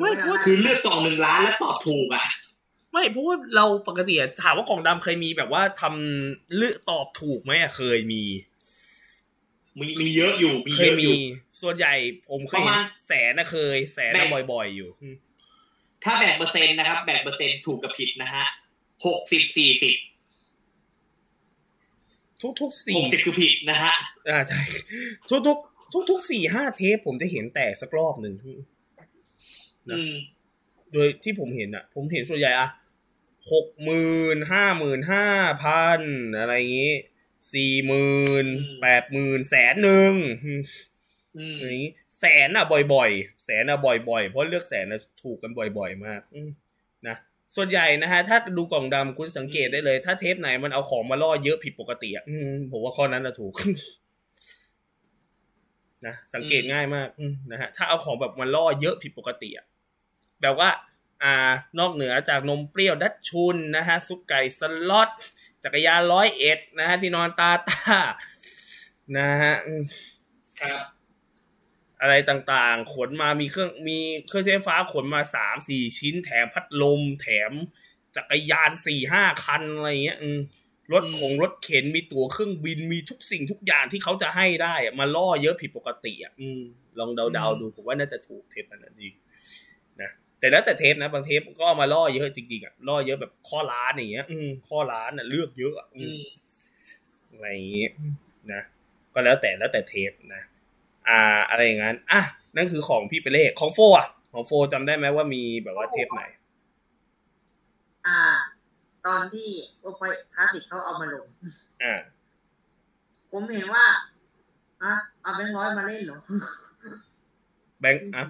[0.00, 2.26] ไม่พูดคือเลือกกล่องหนึ่งล้านแล้วตอบถูกอะ
[2.92, 8.22] ไม่เพราะว่าเราปกติอะถามว่ากล่องดำเคยมีแบบว่าทำเลือกตอบถูกไหมอะเคยมี
[9.80, 11.14] มีมีเยอะอยู่มีเคเยยอะอมียู่
[11.62, 11.94] ส่วนใหญ่
[12.30, 15.16] ผมเคยประมาณแสนนะเคย แสนนะบ่อย ๆ อยู่อืม
[16.04, 18.44] ถ้าแบ่งเปอร์เซ็นต์นะครับแบ่งเปอร์เซ็นต์ถูกกับผิดนะฮะ
[19.06, 19.94] หกสิบสี่สิบ
[22.42, 23.94] ทุกทุกๆหสี่กสิบคือผิดนะฮะ
[24.28, 24.60] อ่าใช่
[25.30, 25.58] ทุกทุก
[25.92, 28.34] ทุกทุกๆสี่ห้าเทปผมจะเห็นแตกสักรอบหนึ่ง
[29.90, 30.14] นะอืม
[30.92, 32.68] โดยที่ผมเห็นอะผมเห็นส่วนใหญ่อะ
[33.52, 35.26] หกหมื่นห้าหมื่นห้า
[35.64, 36.00] พัน
[36.38, 36.94] อะไรอย่างงี้
[37.54, 38.46] สี่หมื่น
[38.82, 40.12] แปดหมื่นแสนหนึ่ง
[41.36, 42.64] อืมอย่างงี้แสนอะ
[42.94, 46.50] บ่อยๆ แสนอะบ่อยๆ เพราะเลือกแสนอะถูกกันบ่อย ๆ มากอืม
[47.08, 47.16] นะ
[47.56, 52.24] ส่วนใหญ่นะฮะถ้าดูกล่องดำคุณสังเกตได้เลย ถ้าเทปไหนมันเอาของมาล่อเยอะผิดปกติอะ
[52.72, 53.54] ผมว่าข้อนั้นอะถูก
[56.06, 57.08] นะสังเกตง่ายมาก
[57.52, 59.66] นะฮะถ้าเอาของแบบมันล่อเยอะผิดปกติอะ
[60.42, 60.70] แบบว่า
[61.22, 61.34] อ่า
[61.78, 65.10] นอกเหนือจากนมเปรี้ยวดัชชุนนะฮะซุปไก่สล็อต
[65.64, 67.98] จักรยานร้อยเอ็ดนะฮะที่นอนตาตา
[69.16, 69.54] นะฮะ
[70.60, 70.80] ครับ
[72.00, 73.98] อะไรต่างๆ ขนมามีเครื่องมี
[74.28, 77.52] เครื่องใช้ไฟฟ้าขนมาสามสี่ชิ้น แถมพัดลม แถม
[78.16, 80.38] จักรยานสี่ห้าคันอะไรเงี้ยอืม
[80.92, 86.60] รถของรถเข็นมีตั๋วเครื่องบินมีทุกสิ่งทุกอย่างที่เขาจะให้ได้อะมาล่อเยอะผิดปกติอะอืม
[86.98, 89.08] ลองเดาๆดูผมว่าน่าจะถูกเทปนั้นนะดี
[90.00, 96.22] นะแต่แล้วแต่เทปนะบางเทปก็เอามาล่อเยอะจริงๆอะล่อเยอะแบบข้อร้านอย่างเงี้ย อืมข้อร้านอะเลือกเยอะอะอือืมม
[97.32, 97.86] อะไรอย่างงี้
[98.52, 98.62] นะ
[99.12, 100.42] ก็แล้วแต่แล้วแต่เทปนะ
[101.10, 102.22] อ่า อะไรอย่างนั้นอะ
[102.56, 106.22] นั่นคือของพี่เปเล่ของโฟอะของโฟจำได้ไหมว่ามีแบบว่าเทปไหน
[108.06, 108.20] อ่า
[109.06, 109.48] ตอนที่
[109.80, 111.26] โอพอยคลาสสิกเขาเอามาลง
[111.82, 111.94] อ่า
[113.32, 113.84] ผมเห็นว่า
[114.82, 114.92] อะ
[115.22, 116.18] เอาแบงค์ร้อยมาเล่นเหรอ
[117.80, 118.24] แบงค์อะ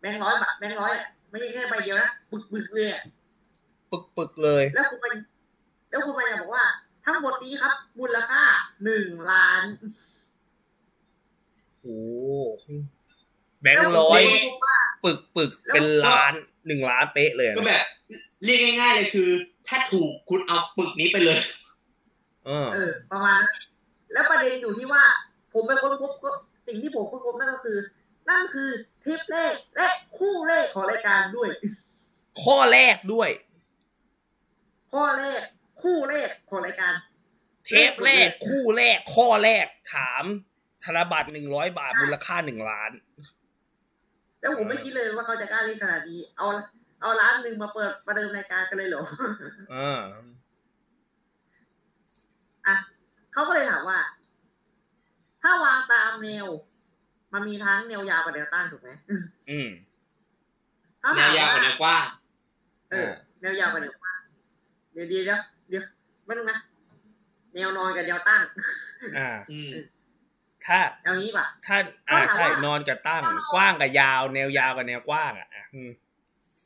[0.00, 3.02] แบงค์ร้อยบาทแบงค์ร้อยอะไม่ใช่แค่ใบเดียวนะปึกปึกๆเลยอะ
[3.90, 5.14] ปึกปึกๆเลย แล้วคุณมัน
[5.90, 6.64] แล้วคุณมันจะบอกว่า
[7.04, 8.42] ทั้งหมดนี้ครับ มูลค่า
[8.84, 9.62] หนึ่งล้าน
[11.82, 11.98] โอ้
[13.62, 16.32] แบงค์ร้อยแล้วผมก็พบว่าปึกปึกๆเป็นล้าน
[16.66, 17.84] หนึ่งล้านเป๊ะเลยอะก็แบบ
[18.44, 19.28] เรียกง่ายๆเลยคือ
[19.68, 21.40] ถ้าถูกคุณเอาปึกนี้ไปเลย
[22.46, 23.56] เออเออประมาณนั้น
[24.12, 25.04] แล้วประเด็นอยู่ที่ว่า
[25.52, 26.30] ผมไปค้นพบก็
[26.66, 27.78] สิ่งที่ผมค้นพบนั่นก็คือ
[28.28, 28.68] นั่นคือ
[29.02, 31.48] เทปเลขและคู่เลขของรายการด้วย
[32.42, 33.30] ข้อแรกด้วย
[34.92, 35.40] ข้อเลข
[35.82, 36.94] คู่เลขของรายการ
[37.66, 40.24] เทปแรก คู่แรก ข้อแรกถาม
[40.84, 42.92] ธนบัตรหนึ่งร้อยบาทมูลค่าหนึ่งล้าน
[44.40, 46.46] แล้วผมไม่คิดเลยว่าเขาจะกล้าเล่นขนาดนี้ เอา
[47.00, 49.02] เอาร้านหนึ่งมาเปิดประเดิมรายการกันเลยเหรอ
[49.74, 50.00] อ่า
[52.66, 52.74] อะ
[53.32, 53.98] เขาก็เลยถามว่า
[55.42, 56.46] ถ้าวางตามแนว
[57.32, 58.90] มันมีทั้งแนวยาวกับแนวตั้งถูกไหม
[59.50, 59.68] อืม
[61.02, 62.06] ถ้แนวยาวกับแนวกว้าง
[62.90, 63.10] เออ
[63.40, 64.18] แนวยาวกับแนวกว้าง
[64.92, 65.84] เดี๋ยวเดี๋ยวเดี๋ยวเดี๋ยว
[66.24, 66.58] ไม่ต้องนะ
[67.54, 68.42] แนวนอนกับแนวตั้ง
[69.18, 69.70] อ่าอืม
[70.66, 71.76] ถ้าแนวนี้ป่ะถ้า
[72.10, 75.90] อ่าเขาถามใช่ว่านอนกับตั้งถ้านอนกว้างกับยาว แนวยาวกับแนวกว้างอะอะอืม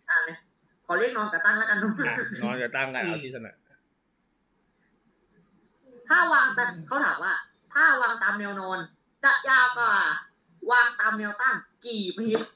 [0.08, 0.38] อ่าเนี่ย
[0.86, 3.54] ขอเรียกนอนกับตั้งแล้วกันเนอะอะนอนกับตั้งกันเอาที่ถนัด
[6.08, 7.34] ถ้าวางตามเขาถามว่า
[7.74, 8.78] ถ้าวางตามแนวนอน
[9.24, 9.92] จะยาวกว่า
[10.70, 11.54] วางตามแนวตั้ง
[11.86, 12.46] กี่เมตร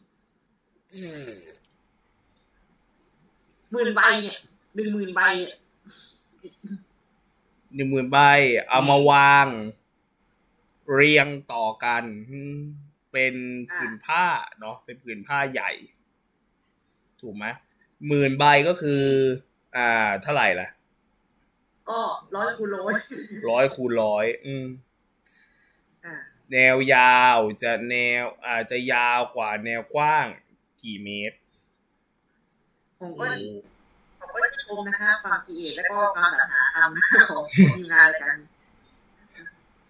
[3.73, 4.39] หมื่นใบเนี่ย
[4.75, 5.59] หนึ่งหมื่นใบเนี่ย
[7.75, 8.19] หนึ่งหมื่นใบ
[8.69, 9.47] เอามาวาง
[10.95, 12.59] เรียงต่อกันอืม
[13.13, 13.35] เป็น
[13.75, 14.25] ผืนผ้า
[14.61, 15.71] เนาะเป็นผืนผ้าใหญ่
[17.21, 17.47] ถูกไหม
[18.09, 19.05] หมื่นใบก็คือ
[19.77, 20.69] อ่า เท่าไหร่ล่ะ
[21.91, 22.01] ก็
[22.37, 22.95] ร้อยคูณร้อย
[23.51, 24.67] ร้อยคูณร้อยอืม
[26.05, 26.15] อ่า
[26.53, 30.27] แนวยาวจะแนว อาจจะยาวกว่าแนวกว้าง
[30.83, 31.37] กี่เมตร
[33.01, 33.53] ผมก็โอ้
[34.21, 38.37] ผมก็ชมนะคะความคิดเอทและก็ความสรรหาทำนะคะของทีมงานรายการ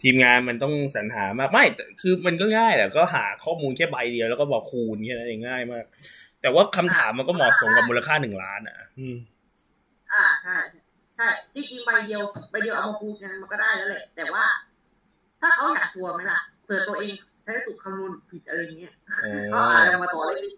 [0.02, 5.84] ทีมงานมันต้องสรรหามากไม่แต่คือมันก็ง่ายแหละก็หาข้อมูลแค่ใบเดียวแล้วก็บอกคูณแค่นั้นเองง่ายมาก
[6.40, 9.16] แต่ว่าคำถามมันก็เหมาะสมกับมูลค่าหนึ่งล้านอะ อืม
[10.12, 10.56] อ่าใช่
[11.16, 14.44] ใช่ที่จริงใบเดียวใบเดียวเอามาคูณกันมันก็ได้แล้วแหละแต่ว่า
[15.40, 18.94] ถ้าเขาอยากชัวร์ไหมล่ะเผื่อตัวเองใช้สูตรคำนวณผิดอะไรเงี้ย
[19.24, 20.52] อ๋อก็อาจจะมาต่อเลข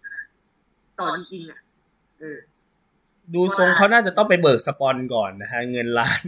[1.00, 1.60] ต่อจริงๆอะ
[2.18, 2.38] เออ
[3.34, 6.22] ดูทรงเขาน่าจะต้องไปเบิกสปอนก่อนนะฮะเงินล้าน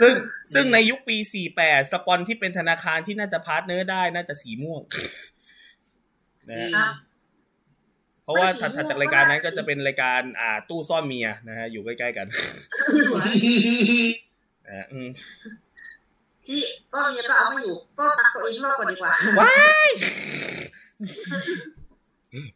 [0.00, 0.14] ซึ่ง
[0.54, 1.16] ซึ่งในยุคปี
[1.54, 4.82] 48 สปอนที่เป็นธนาคารที่น่าจะ partner ได้น่าจะสีม่วง
[6.50, 6.92] นะฮะครับ
[8.24, 12.26] เพราะว่าไม่สีถัดม่วงถัดจากรายการนั้นก็ก็ได้จะเป็นรายการอ่าตู้ซ่อนเมียนะฮะอยู่ใกล้ๆกัน
[14.66, 15.08] นะฮะอืม
[16.46, 16.60] ที่
[16.92, 19.90] ก็เมียก็เอาไม่อยู่ ก็ตัดตัวเองรอดก่อนดีกว่าว้าย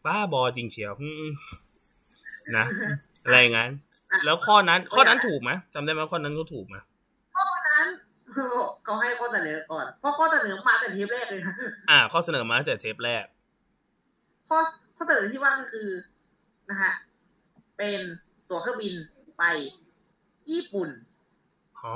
[0.07, 1.30] บ้าบอจริงเชียวอืม
[2.57, 2.64] นะ
[3.24, 3.70] อะไรอย่างนั้น
[4.24, 6.76] แล้วข้อนั้น ข้อนั้นถูกไหมจำได้ไหมข้อนั้นก็ถูกไหม
[7.32, 7.87] เพราะฉะนั้น
[8.84, 11.55] เขาให้ข้อเสนอก่อน เพราะข้อเสนอมาแต่เทปแรกเลยนะ
[11.91, 13.24] อ่า ข้อเสนอมาตั้งแต่เทปแรก
[14.49, 14.59] ข้อ
[14.97, 15.89] ข้อเสนอที่ว่าก็คือ
[16.70, 16.93] นะฮะ
[17.78, 18.01] เป็น
[18.49, 18.95] ตั๋วเครื่องบิน
[19.39, 19.45] ไป
[20.51, 20.89] ญี่ปุ่น
[21.80, 21.95] อ๋อ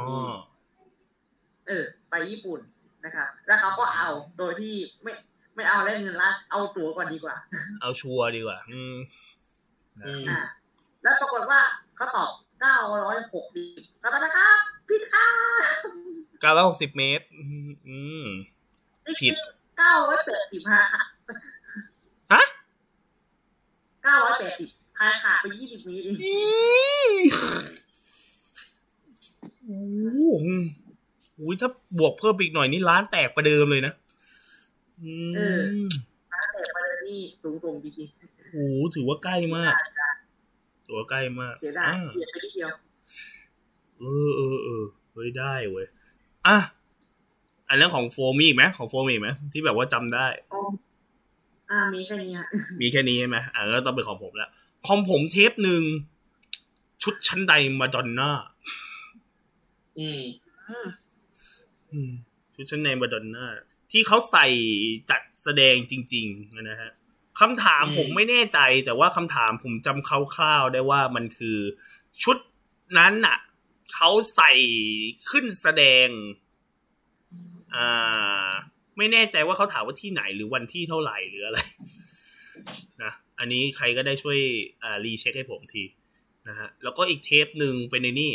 [1.66, 2.60] เออ ไปญี่ปุ่น
[3.04, 5.12] นะครับ แล้วเขาก็เอาโดยที่ไม่
[5.54, 7.36] ไม่เอาเล่นเงินล้านเอาตั๋วก่อนดีกว่า
[7.80, 8.96] เอาชัวร์ดีกว่าอืม
[10.04, 10.40] อืมอ่า
[11.02, 11.60] แล้วปรากฏว่า
[11.96, 12.30] เขาตอบ
[12.60, 15.26] เก้าร้อยหกสิบก็ตอนนะครับผิดค่ะ
[16.40, 17.24] เก้าร้อยหกสิบเมตร
[17.88, 18.26] อืม
[19.22, 19.34] ผิด
[19.78, 21.02] เก้าร้อยแปดสิบห้าค่ะ
[22.32, 22.42] ฮะ
[24.04, 24.68] เก้าร้อยแปดสิบ
[24.98, 26.14] พายขาดไปยี่สิบเมตรเอง
[29.64, 29.80] โอ้
[30.14, 30.18] โห
[31.34, 33.92] โอ้ยถ้าบวกเพิ่มอีกหน่อยนี่ร้านแตกประเดิมเลยนะ
[35.02, 35.12] อื
[35.82, 35.88] ม
[36.52, 38.08] แต่ประเด็นนี่สูงส่งจริง
[38.52, 39.74] โอ้โหถือว่าใกล้มาก
[40.84, 42.70] ถือว่าใกล้มากๆเสียดายอ่าเสียไปนิดเดียว
[43.98, 45.86] เออเออเออเฮ้ยได้เว้ย
[46.46, 46.58] อะ
[47.68, 50.60] อันนั้นของโฟมมีอีกไหมของโฟมมีอีกไหมที่แบบว่าจำได้อ๋อ
[51.70, 52.46] อ่ามีแค่นี้ฮะ
[52.80, 54.50] มีแค่นี้ใช่ไหมอะก็ต้องเป็นของผมแล้ว
[54.86, 55.82] ของผมเทปหนึ่ง
[57.02, 58.30] ชุดชั้นใดมาดอนน่า
[59.98, 60.22] อืม
[60.68, 60.88] อืม
[61.90, 62.10] อืม
[62.54, 63.46] ชุดชั้นในมาดอนน่า
[63.90, 64.46] ที่เขาใส่
[65.10, 66.90] จัดแสดงจริง ๆ นะฮะ
[67.40, 70.10] คำถามอืมผมไม่แน่ใจ แต่ว่าคำถามผมจำค
[70.40, 71.58] ร่าวๆได้ว่ามันคือ
[72.22, 72.36] ชุด
[72.98, 73.36] นั้นน่ะ
[73.94, 74.52] เขาใส่
[75.30, 76.08] ขึ้นแสดง
[77.74, 78.50] อ่า
[78.96, 81.58] ไม่แน่ใจว่าเขาถามว่าที่ไหนหรือวันที่เท่าไหร่หรืออะไร
[83.02, 84.38] นะอันนี้ใครก็ได้ช่วย
[84.82, 85.84] อ่ารีเช็คให้ผมที
[86.48, 88.32] นะฮะแล้วก็อีกเทปหนึ่งเป็นในนี่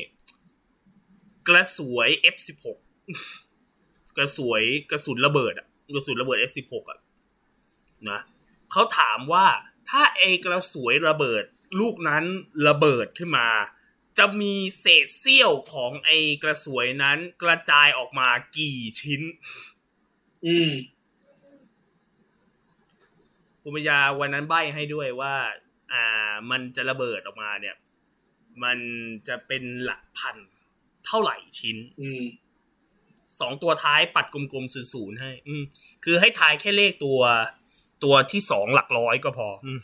[1.48, 2.66] กระสวย F16
[4.18, 7.00] กระสวยกระสุนระเบิดอะกระสุนระเบิด F16 อะ
[8.10, 8.20] นะ
[8.72, 9.46] เขาถามว่า
[9.90, 11.44] ถ้าไอกระสวยระเบิด
[11.80, 12.24] ลูกนั้น
[12.68, 13.48] ระเบิดขึ้นมา
[14.18, 19.22] จะมีเศษเสี้ยวของไอ้กระสวยนั้นกระจายออกมากี่ชิ้น
[20.46, 20.72] อืม
[23.62, 25.36] คุณปัญญาวันนั้นใบ้ให้ด้วยว่า
[25.94, 27.76] อ่า มันจะระเบิดออกมาเนี่ย
[28.64, 28.78] มัน
[29.28, 30.38] จะเป็นหลักพัน
[31.06, 32.24] เท่าไหร่ชิ้น อืม
[33.40, 35.64] สองตัวท้ายปัดกลมๆศูนย์ให้ อืม
[36.04, 37.20] คือให้ทายแค่เลขตัว
[38.04, 39.80] ตัวที่สองหลักร้อยก็พอ อืม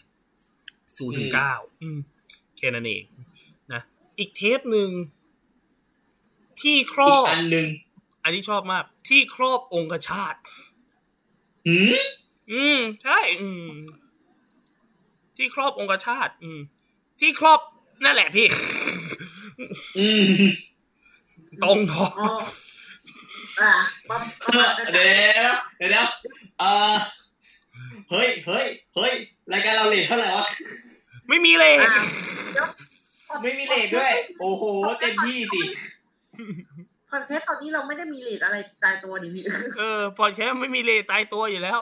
[0.98, 1.54] ศูนย์ถึงเก้า
[1.84, 2.00] อืม
[2.58, 3.04] แค่นั้นเอง
[4.22, 4.90] อีกเทปหนึ่ง
[6.62, 7.68] ที่ครอีอกบอันหนึ่ง
[8.24, 10.36] อันนี้ชอบมาก ที่ครอบองคชาต
[11.68, 11.96] หืม
[12.52, 13.72] อืมใช่อืม
[15.38, 16.60] ที่ครอบองคชาตอืม
[17.20, 17.60] ที่ครอบ
[18.04, 18.48] นั่นแหละพี่
[19.98, 20.26] อืม
[21.64, 22.32] ตรงพออ๋อ
[23.62, 23.72] อ่า
[24.10, 25.06] ปั๊บปั๊บเดี๋ยว
[25.78, 26.08] เดี๋ยวเดี๋ยว
[26.60, 26.96] เออ
[28.10, 28.66] เฮ้ยเฮ้ย
[28.96, 29.14] เฮ้ย
[29.54, 30.46] รายการเราเลทเท่าไหร่วะ
[31.30, 32.04] ไม่มีเลยอ่า
[32.54, 32.68] เดี๋ยว
[33.44, 34.64] ไม่มีเลทด้วย โอ้โห
[35.00, 35.62] เต็มที่สิ
[37.12, 39.44] คอนเทนต์ตอนนี้เราไม่ได้มีเลทอะไรตายตัวดิพี่
[39.80, 41.80] เออพอแค่ไม่มีเลยตายตัวอยู่แล้ว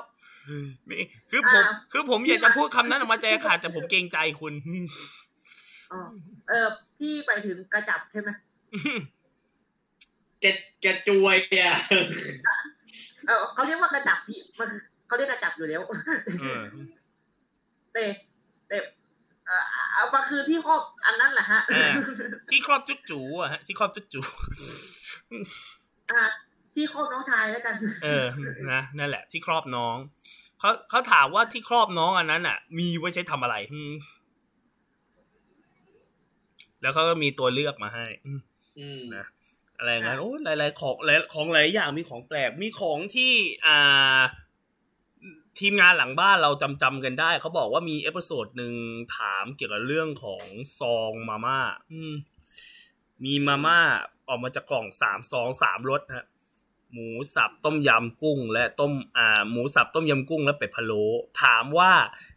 [0.91, 4.53] นี่คือผมอ่าคือผมอยากจะพูดคำนั้นออกมาใจขาดแต่ผมเกรงใจคุณ
[5.91, 5.99] อ๋อ
[6.49, 8.29] เออพี่ไปถึงกระจับใช่ไหม
[10.41, 10.45] แก
[10.81, 11.71] แกจวยเนี่ย
[13.27, 14.69] เออเขาเรียกว่ากระจับพี่มัน
[15.07, 15.81] เขาเรียกกระจับอยู่แล้ว
[16.41, 16.61] เออ
[17.93, 18.03] แต่
[18.67, 18.77] แต่
[19.49, 21.91] เออเอามาคือที่ครอบอันนั้นแหละฮะอ่า
[22.49, 24.21] ที่ครอบจุดจูอะฮะที่ครอบจุดจู
[26.11, 26.23] อ่า
[26.75, 28.25] ที่ครอบน้องชายแล้วกัน เออ
[28.71, 29.95] นะนั่นแหละ ที่ครอบน้อง
[30.59, 33.91] เขาเขาถามว่าที่ครอบน้องอันนั้นอะ มีไว้ใช้ทำอะไรอืม
[36.81, 38.39] แล้วเขาก็มีตัวเลือกมาให้อืม
[38.79, 39.25] อืมนะ
[39.77, 43.31] อะไรอย่างนั้นโอ้หลาย ๆ ของหลายของหลายอย่างมีของแปลกมีของที่
[43.67, 44.19] อ่า
[45.59, 48.73] ทีมงานหลังบ้านเราจำจำกันได้ เขาบอกว่ามี episode หนึ่ง
[49.17, 50.45] ถามเกี่ยวกับเรื่องของ
[50.79, 51.59] ซองมาม่า
[51.91, 52.13] อืม
[53.25, 53.79] มีมาม่า
[54.27, 56.27] ออกมาจากกล่องสามซองสามรสฮะ
[56.93, 61.03] หมูสับต้มยำกุ้ง และต้มอ่าหมูสับต้มยำกุ้ง และเป็ดพะโล้
[61.43, 61.91] ถามว่า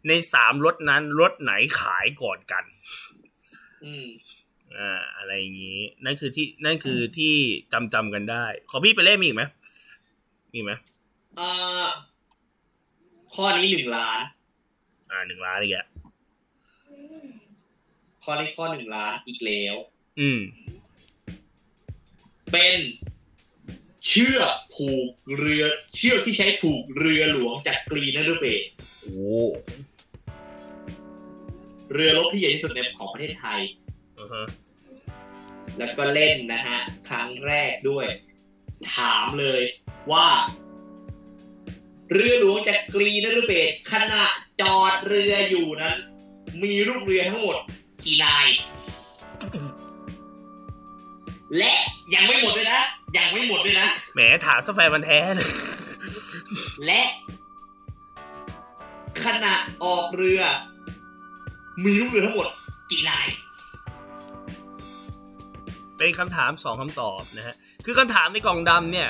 [0.09, 2.65] ในสามรสนั้นรสไหนขายก่อนกัน
[3.85, 4.07] อืม
[4.77, 7.35] อ่าอะไรอย่างนี้ นั่นคือที่นั่นคือที่
[7.73, 9.45] จำจำกันได้ ขอพี่ไปเล่นมีอีกไหม
[10.51, 10.73] มีอีกไหม
[11.37, 11.49] เอ่
[11.87, 11.89] อ
[13.35, 14.21] ข้อนี้หนึ่งล้าน
[15.11, 15.87] อ่าหนึ่งล้านอีกอะ
[18.23, 19.75] ข้อนี้ข้อหนึ่งล้านอีกแล้ว
[20.21, 20.41] อืม
[22.53, 22.79] เป็น
[24.07, 25.09] เชือกผูก
[25.39, 25.65] เรือ
[25.97, 28.65] เชือกที่ใช้ผูกเรือหลวงจากกรีนฤเบศ
[29.01, 29.15] โอ้
[31.93, 33.61] เรือรบที่ใหญ่ที่สุดในของประเทศไทย
[34.19, 34.47] อือฮะ
[35.79, 36.79] แล้วก็เล่นนะฮะ
[37.09, 38.07] ครั้งแรกด้วย
[38.97, 39.63] ถามเลย
[40.13, 40.27] ว่า
[42.13, 44.25] เรือหลวงจากกรีนฤเบศขณะ
[44.61, 45.95] จอดเรืออยู่นั้น
[46.63, 47.57] มีลูกเรือทั้งหมด
[48.05, 48.47] กี่นาย
[51.59, 51.75] และ
[52.15, 52.81] ยังไม่หมดด้วยนะ
[53.17, 55.51] ยังไม่หมดด้วยนะ แหมถามสแฟนมันแท้เลย
[56.87, 57.03] และ
[59.25, 59.55] ขณะ
[59.85, 60.41] ออกเรือ
[61.85, 62.49] มีลูกเรือทั้งหมด
[62.91, 63.29] กี่นาย
[65.99, 67.55] เป็นคำถามสองคำตอบนะฮะ
[67.85, 69.09] คือคำถามในกล่องดำเนี่ย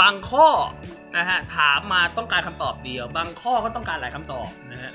[0.00, 0.48] บางข้อ
[1.16, 4.92] นะฮะถามมาต้องการคำตอบเดียว บางข้อก็ต้องการหลายคำตอบนะฮะ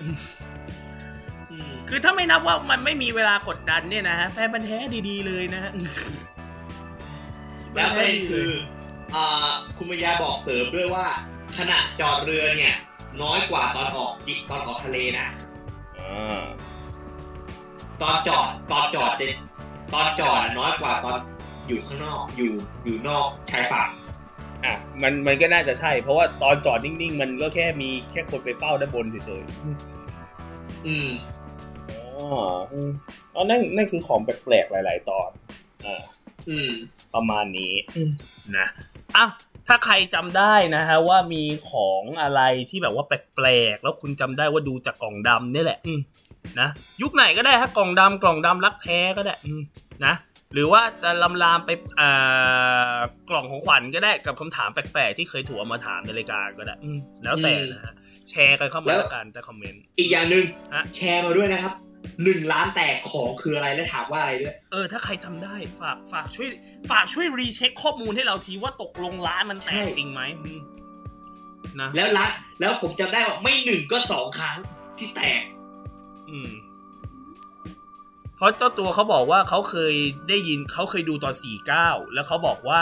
[1.51, 4.77] อืมคือถ้าไม่นับว่ามันไม่มีเวลากดดันเนี่ยนะฮะแฟนมันธุ์แท้
[5.09, 5.71] ดีๆเลยนะฮะ
[7.73, 8.49] แล้วประเด็นคือ
[9.15, 11.05] อ่าคุณมายาบอกเสริมด้วยว่า
[11.57, 12.73] ขณะจอดเรือเนี่ย
[13.21, 15.27] น้อยกว่าตอนออกจิตอนออกทะเลนะ
[15.99, 16.41] อ่า
[18.01, 19.27] ตอนจอดตอนจอดจะ
[19.93, 21.17] ตอนจอดอะน้อยกว่าตอน
[21.67, 22.53] อยู่ข้างนอกอยู่
[22.83, 23.87] อยู่นอกชายฝั่ง
[24.65, 31.09] อะมันมันก็น่าจะใช่ เพราะว่าตอนจอดนิ่งๆ มันก็แค่มีแค่คนไปเฝ้าด้านบนเฉยๆอืม
[31.89, 32.05] อ๋อ
[32.73, 32.91] อืม
[33.33, 35.29] อ๋อนั่นนั่นคือของแปลกๆหลาย ๆ ตอน
[35.85, 36.03] อ่า
[36.49, 36.71] อืม
[37.13, 37.73] ประมาณนี้
[38.57, 38.67] นะ
[39.17, 39.25] อะ
[39.67, 45.99] ถ้าใครจำได้นะฮะว่ามีของอะไรที่แบบว่าแปลกๆแล้วคุณจำได้ว่าดูจากกล่องดำนี่แหละ อืม
[46.59, 46.69] นะ
[47.01, 49.61] ยุคไหนก็ได้ฮะกล่องดำกล่องดำรักแท้ก็ได้ อืม
[50.05, 50.13] นะ
[50.53, 52.99] หรือว่าจะลำลามไปอ่า
[53.29, 57.93] กล่องของขวัญก็ได้กับคำถามแปลกๆ ที่เคยถูกเอามาถามในรายการก็ได้อืมแล้วแต่นะฮะ
[58.29, 61.73] แชร์กันเข้ามาแล้วแล้วกันใต้คอมเมนต์อีกอย่างหนึ่งฮะแชร์มาด้วยนะครับ
[62.23, 66.47] หนึ่งล้านแตกของคืออะไรและถามว่าอะไรด้วย เออ ถ้าใครจำได้ฝากฝากช่วย
[66.91, 70.61] ฝากช่วยรีเช็คข้อมูลให้เราทีว่าตกลงร้านมันแตกใช่จริงไหมอืม
[71.81, 72.29] นะแล้วร้าน
[72.59, 74.57] แล้วผมจำได้ว่าไม่หนึ่งก็สองครั้ง
[74.97, 75.41] ที่แตก
[76.29, 76.49] อืม
[78.37, 79.93] เพราะเจ้าตัวเขาบอกว่าเขาเคย
[80.29, 82.81] ได้ยินเขาเคยดูตอนสี่เก้าแล้วเขาบอกว่า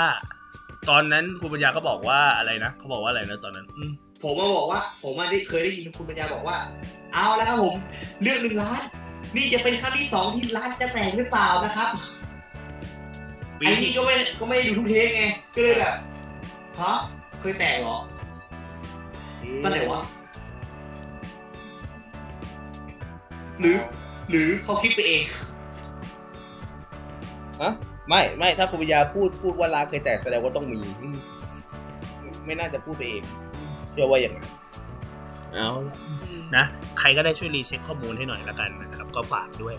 [0.90, 3.92] ตอนนั้นคุณปัญญาก็บอกว่าอะไรนะเขาบอกว่าอะไรนะตอนนั้น อืม
[4.24, 6.58] ผมมาบอกว่า ผมมาได้เคยได้ยินคุณปัญญาบอกว่า
[7.14, 7.76] เอาแล้วครับผม
[8.22, 8.82] เรื่องหนึ่งล้าน
[9.36, 11.90] นี่จะเป็นครั้งที่สองที่ร้านจะแตกหรือเปล่านะครับ
[13.60, 15.24] ปีไอ้นี่ก็ไม่ก็ไม่ได้ดูทุกเทปไง
[15.56, 15.96] ก็เลยแบบ
[16.80, 16.94] ฮะ
[17.42, 17.98] เคยแตกเหรอ
[19.64, 20.02] ตอนไหนวะ
[23.60, 23.78] หรือ
[24.30, 25.24] หรือเขาคิดไปเอง
[27.62, 27.72] อะ
[28.10, 31.18] ไม่ไม่ถ้าคุณปัญญาพูดพูดว่าล้านเคยแตกแสดงว่าต้องมีอืม
[32.46, 33.24] ไม่น่าจะพูดไปเอง
[33.92, 34.48] เชื่อว่าอย่างนั้น
[35.54, 35.96] เอาละ
[36.56, 36.66] นะ
[37.00, 39.76] ใครก็ได้ช่วย recheck ข้อมูลให้หน่อยละกันนะครับ ก็ฝากด้วย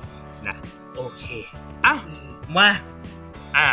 [0.46, 0.56] นะ
[0.96, 1.24] โอเค
[1.84, 1.94] อะ
[2.56, 2.68] มา
[3.56, 3.68] อ่า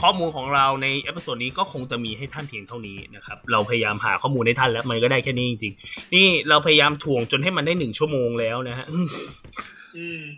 [0.00, 9.08] ข้อมูลของเราใน episode นี้ก็คงจะมีให้ท่านเพียงเท่านี้นะครับ เราพยายามหาข้อมูลให้ท่านแล้วมันก็ได้แค่นี้จริงๆ นี่เราพยายามถ่วงจนให้มันได้หนึ่งชั่วโมงแล้วนะฮะอืม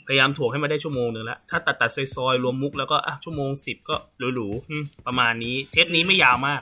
[0.06, 3.96] พยายามถ่วงให้มันได้ชั่วโมงหนึ่งแล้วถ้าตัดตัดซอยๆ รวมมุกแล้วก็อะชั่วโมงสิบก็
[4.34, 6.60] หรูๆอืมประมาณนี้ เทปนี้ไม่ยาวมาก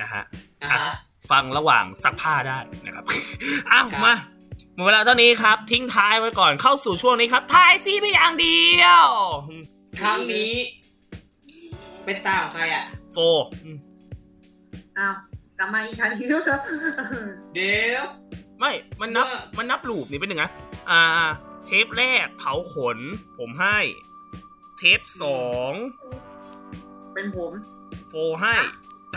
[0.00, 0.22] นะฮะ
[0.62, 0.94] อะฮะ
[1.30, 3.04] ฟังระหว่างซักผ้าได้นะครับ
[3.70, 4.14] อ้าวครับมา
[4.74, 9.06] หมดเวลาเท่านี้ครับ ทิ้งท้ายไว้ก่อนเข้าสู่ช่วงนี้ครับทายซีไปอย่างเดียว
[10.00, 10.52] ครั้งนี้
[12.04, 13.18] เป็นตาของใครอะ โฟ
[13.64, 13.78] อืม
[14.98, 15.14] อ้าว
[15.58, 16.60] กลับมาอีกครั้งนึงแล้วครับ
[17.54, 18.04] เดี๋ยว
[18.58, 18.70] ไม่
[19.00, 20.50] มันนับว่ามันนับลูปนี่เป็นหนึ่งนะ
[20.90, 21.30] อ่า
[21.70, 22.98] เทปแรกเผาขน
[23.38, 23.78] ผมให้
[24.78, 25.72] เทปสอง
[27.14, 27.52] เป็นผม
[28.08, 28.54] โฟให้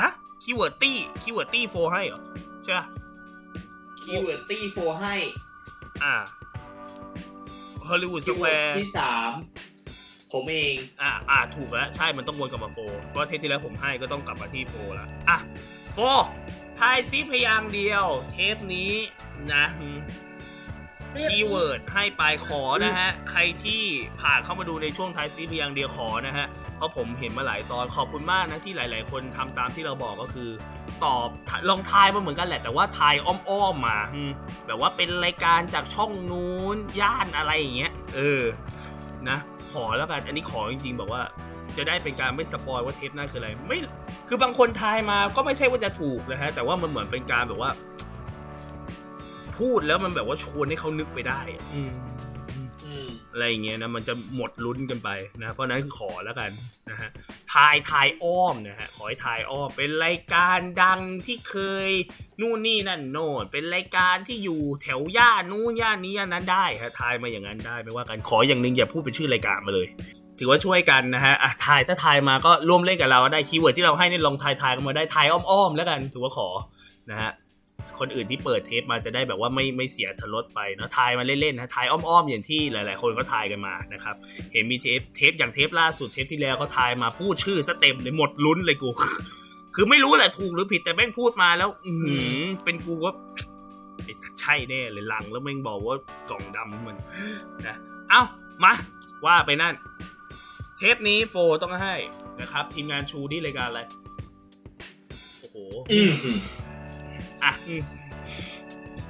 [0.02, 0.12] ฮะ
[0.43, 2.22] คีย์เวิร์ดตี้คีย์เวิร์ดตี้โฟให้เหรอ
[2.64, 2.86] ใช่ปะ
[3.99, 5.16] คีย์เวิร์ดตี้โฟให้
[6.04, 6.16] อ่า
[7.88, 9.32] ฮอลลีวูดสคีย์แควเวิร์ดร์ที่สาม
[10.32, 12.78] ผมเอง อ่าอ่าถูกแล้วใช่มันต้องวนกลับมาโฟ
[13.08, 15.38] เพราะเทปที่แล้วผมให้ก็ต้องกลับมาที่โฟแล้วอะ
[15.93, 15.99] โฟ
[16.80, 18.93] ทายซิพยางค์เดียว เทปนี้
[19.54, 19.97] นะอืม
[21.24, 23.84] keyword ให้ไปขอนะฮะ ใครที่
[24.22, 26.47] ผ่านเข้ามาดูในช่วงทายซิพยางค์เดียวขอนะฮะ
[26.78, 30.49] เพราะผมเห็นมาหลายตอนขอบคุณมากนะที่หลาย ๆ คนทำตามที่เราบอกก็คือ
[31.03, 31.28] ตอบ
[31.70, 34.32] ลองทายมาเหมือนกันแหละ แต่ว่าทายอ้อม ๆ มาอืม
[34.68, 38.43] แบบว่าเป็นรายการจากช่องนู้นย่านอะไรอย่างเงี้ยเออ
[39.30, 39.38] นะ
[39.72, 41.22] ขอแล้วกันอันนี้ขอจริง ๆ แบบว่า
[41.78, 43.80] จะได้เป็นการไม่สปอยว่าเทปหน้าคืออะไรไม่
[44.28, 47.72] คือบางคนทายมาก็ไม่ใช่ว่าจะถูกนะฮะแต่ว่ามันเหมือนเป็นการแบบว่า
[49.60, 51.91] พูดแล้วมันแบบว่าชวนให้เขานึกไปได้อะอืม
[52.86, 55.10] อืมอะไรอย่างเงี้ยนะมันจะหมดลุ้นกันไป
[55.41, 56.52] นะเพราะฉะนั้นคือขอแล้วกัน
[56.89, 57.10] นะฮะ
[57.54, 61.56] ทายทายอ้อมนะฮะขอให้ทายอ้อมเป็นรายการดังที่เค
[61.88, 61.89] ย
[62.41, 69.88] นู่นนี่นั่นโน่นเป็นรายการที่อยู่แถวย่านนู้นย่านนี้ย่านนั้นได้ฮะทายมาอย่างนั้นได้ไม่ว่ากันขออย่างหนึ่งอย่าพูดเป็นชื่อรายการมาเลย
[70.39, 76.47] ถือว่าช่วยกันนะฮะอะทายถ้าทายมาก็ร่วมเล่นกับเราได้ keyword ที่เราให้นี่ลองทายทายกันมาได้ทายอ้อมๆแล้วกัน ถือว่าขอ
[77.12, 77.32] นะฮะ
[77.99, 84.15] คนอื่นที่เปิดเทปมาจะได้แบบว่าไม่ไม่เสียอรรถรสไปเนาะทายมาเล่นๆนะทายอ้อมๆอย่างที่หลาย ๆ คนก็ทายกันมานะครับ
[84.53, 88.89] เห็นมีเทปเทปอย่างเทปล่าสุดเทปที่แล้วก็ทายมาพูดชื่อเต็มเลยหมดลุ้นเลยกู
[89.75, 91.93] คือไม่รู้แหละถูกหรือผิดแต่แม่งพูดมาแล้ว อื
[92.39, 93.13] อเป็นกูว่า
[94.03, 95.95] ไอ้ใช่แน่เลยลังแล้วแม่งบอกว่า
[96.29, 96.97] กล่องดำมัน
[97.67, 97.75] นะ
[98.09, 98.21] เอ้า
[98.63, 98.73] มา
[99.25, 99.73] ว่าไปนั่น
[100.77, 101.95] เทปนี้โฟต้องให้
[102.41, 103.82] นะครับ ทีมงานชูที่รายการอะไร
[105.41, 105.57] โอ้โห
[107.44, 107.82] อืมอะอืม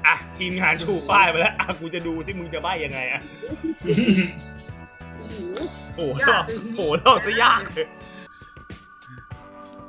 [0.06, 3.22] อะทีมงานชูป้ายมาแล้วอะกูจะดูสิมึงจะใบ้ยังไงอะ
[5.96, 6.44] โอ้โหโอ้โหยาก
[6.76, 7.88] โหเราซะยากเลย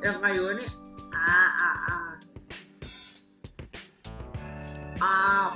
[0.06, 0.72] ยังไงวะเนี่ย
[1.14, 1.96] อ่าอ่าอ่า
[5.02, 5.48] อ้าว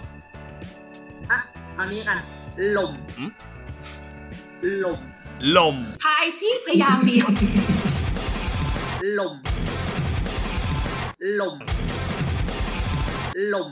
[1.30, 1.38] อะ
[1.74, 2.18] เอานี้กัน
[2.76, 2.92] ลม
[4.84, 5.00] ลม
[5.56, 7.28] ลมทายซิพยางค์เดียว
[9.18, 9.34] ลม
[11.40, 11.56] ลม
[13.54, 13.70] ลม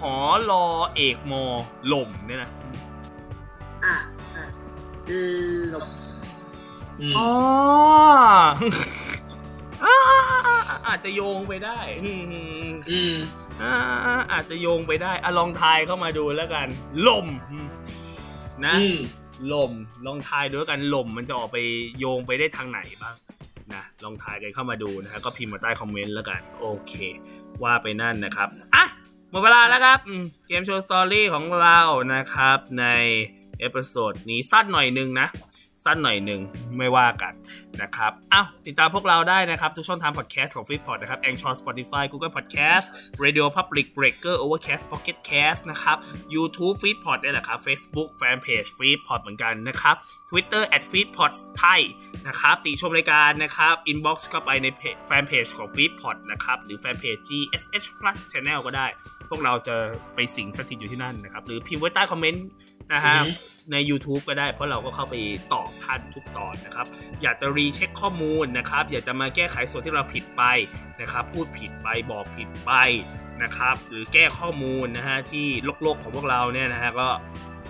[0.00, 0.16] หอ
[0.50, 1.44] รอเอกมอ
[1.92, 2.50] ลมเนี่ยนะ
[3.84, 3.96] อะ
[4.36, 4.44] อะ
[5.74, 5.88] ลม
[7.00, 7.30] อืมอ๋อ
[9.84, 9.96] อ่า
[10.86, 12.22] อาจจะโยงไปได้อืม
[12.90, 13.14] อืม
[13.62, 13.74] อ่า
[14.32, 16.68] อาจจะโยงไปได้อะลองทายเข้ามาดูแล้วกัน
[17.08, 17.68] ลมอืม
[18.66, 18.98] นะอืม
[19.52, 19.72] ลม
[20.06, 21.58] ลองทายดูแล้วกันลมมันจะออกไป
[21.98, 23.14] โยงไปได้ทางไหนบ้าง
[23.72, 26.94] นะลองทายกันเข้ามาดูนะฮะก็พิมพ์มาใต้คอมเมนต์แล้วกัน โอเค
[27.62, 28.84] ว่าไปนั่นนะครับอะ
[29.30, 29.98] หมดเวลาแล้วครับ
[30.48, 31.78] Game Show Story ของเรา
[32.14, 32.86] นะครับ ใน
[33.58, 35.26] episode นี้สั้นหน่อยหนึ่งนะ
[35.84, 36.40] สั้นหน่อยหนึ่ง
[36.78, 37.32] ไม่ว่ากัน
[37.82, 42.86] นะครับอ้าวติดตามพวกเราได้นะครับ ทุกช่องทางพอดแคสต์ของ f e e d p o d นะครับ Anchor Spotify Google Podcast
[43.24, 45.96] Radio Public Breaker Overcast Pocket Cast นะครับ
[46.34, 48.98] YouTube f e e d p o d นี่แหละครับ Facebook Fanpage f e e d
[49.06, 49.96] p o d เหมือนกันนะครับ
[50.30, 51.32] Twitter at f e e d p o d
[51.62, 51.80] Thai
[52.28, 54.66] นะครับติชมรายการนะครับ Inbox เข้าไปใน
[55.06, 58.86] แฟนเพจของ f e e d p o d นะครับหรือแฟนเพจ GSH Plus Channel ก็ได้
[59.28, 59.76] พวกเราจะ
[60.14, 62.44] ไปสิงสถิตอยู่ที่นั่นนะครับ หรือพิมพ์ไว้ใต้คอมเมนต์
[62.94, 63.16] นะฮะ
[63.72, 65.14] ใน YouTube ก็ได้เพราะเราก็เข้าไป
[65.52, 66.86] ตอบท่านทุกตอนนะครับ
[67.22, 70.42] อยากจะรีเช็คข้อมูลนะครับ อยากจะมาแก้ไขส่วนที่เราผิดไป
[71.00, 72.72] นะครับ พูดผิดไปบอกผิดไป
[73.42, 75.46] นะครับ หรือแก้ข้อมูลนะฮะที่
[75.82, 77.08] โลกๆของพวกเราเนี่ยนะฮะก็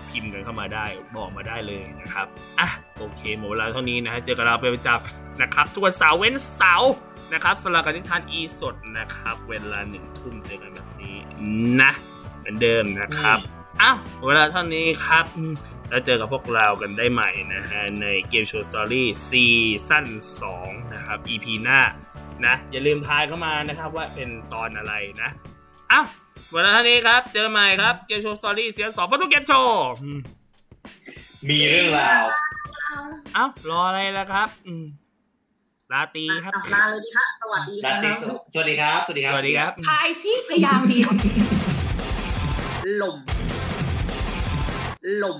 [0.09, 0.85] พิมพ์กันเข้ามาได้
[1.17, 2.27] บอกมาได้เลยนะครับ
[2.59, 2.69] อะ
[2.99, 6.93] โอเคหมดเวลาเท่านี้นะฮะเจอกับเราเป็นประจำนะครับทุกวันเสาร์เว้นเสาร์
[7.33, 11.15] นะครับสำหรับการที่ทานอีสดนะครับ เวลาหนึ่งทุ่มเจอกันแบบนี้
[11.81, 11.91] นะ
[12.39, 13.39] เหมือนเดิมนะครับ
[13.81, 15.53] อ้าวเวลาเท่านี้ครับอืม
[15.89, 20.05] แล้วเจอกับพวกเรากันได้ใหม่นะฮะ ใน Game Show Story season
[20.49, 21.79] 2นะครับ EP หน้า
[22.45, 25.29] นะ อย่าลืมทายเข้ามานะครับว่าเป็นตอนอะไรนะ
[25.91, 26.05] อ้าว
[26.53, 30.19] เวลาเท่านี้ครับ เจอใหม่ครับ Game Show Story season 2ประตูเกมโชว์อืม
[31.49, 32.25] มีเรื่องราว
[33.35, 34.85] อ้าวรออะไรล่ะครับอืม
[35.91, 38.23] ลาตรีครับอะลาเลยดีครับสวัสดีคลารับติส
[38.53, 41.09] สวัสดีครับสวัสดีครับ สวัสดีครับทายซิพยายามเดียว
[43.01, 43.17] ลม
[45.21, 45.39] ลม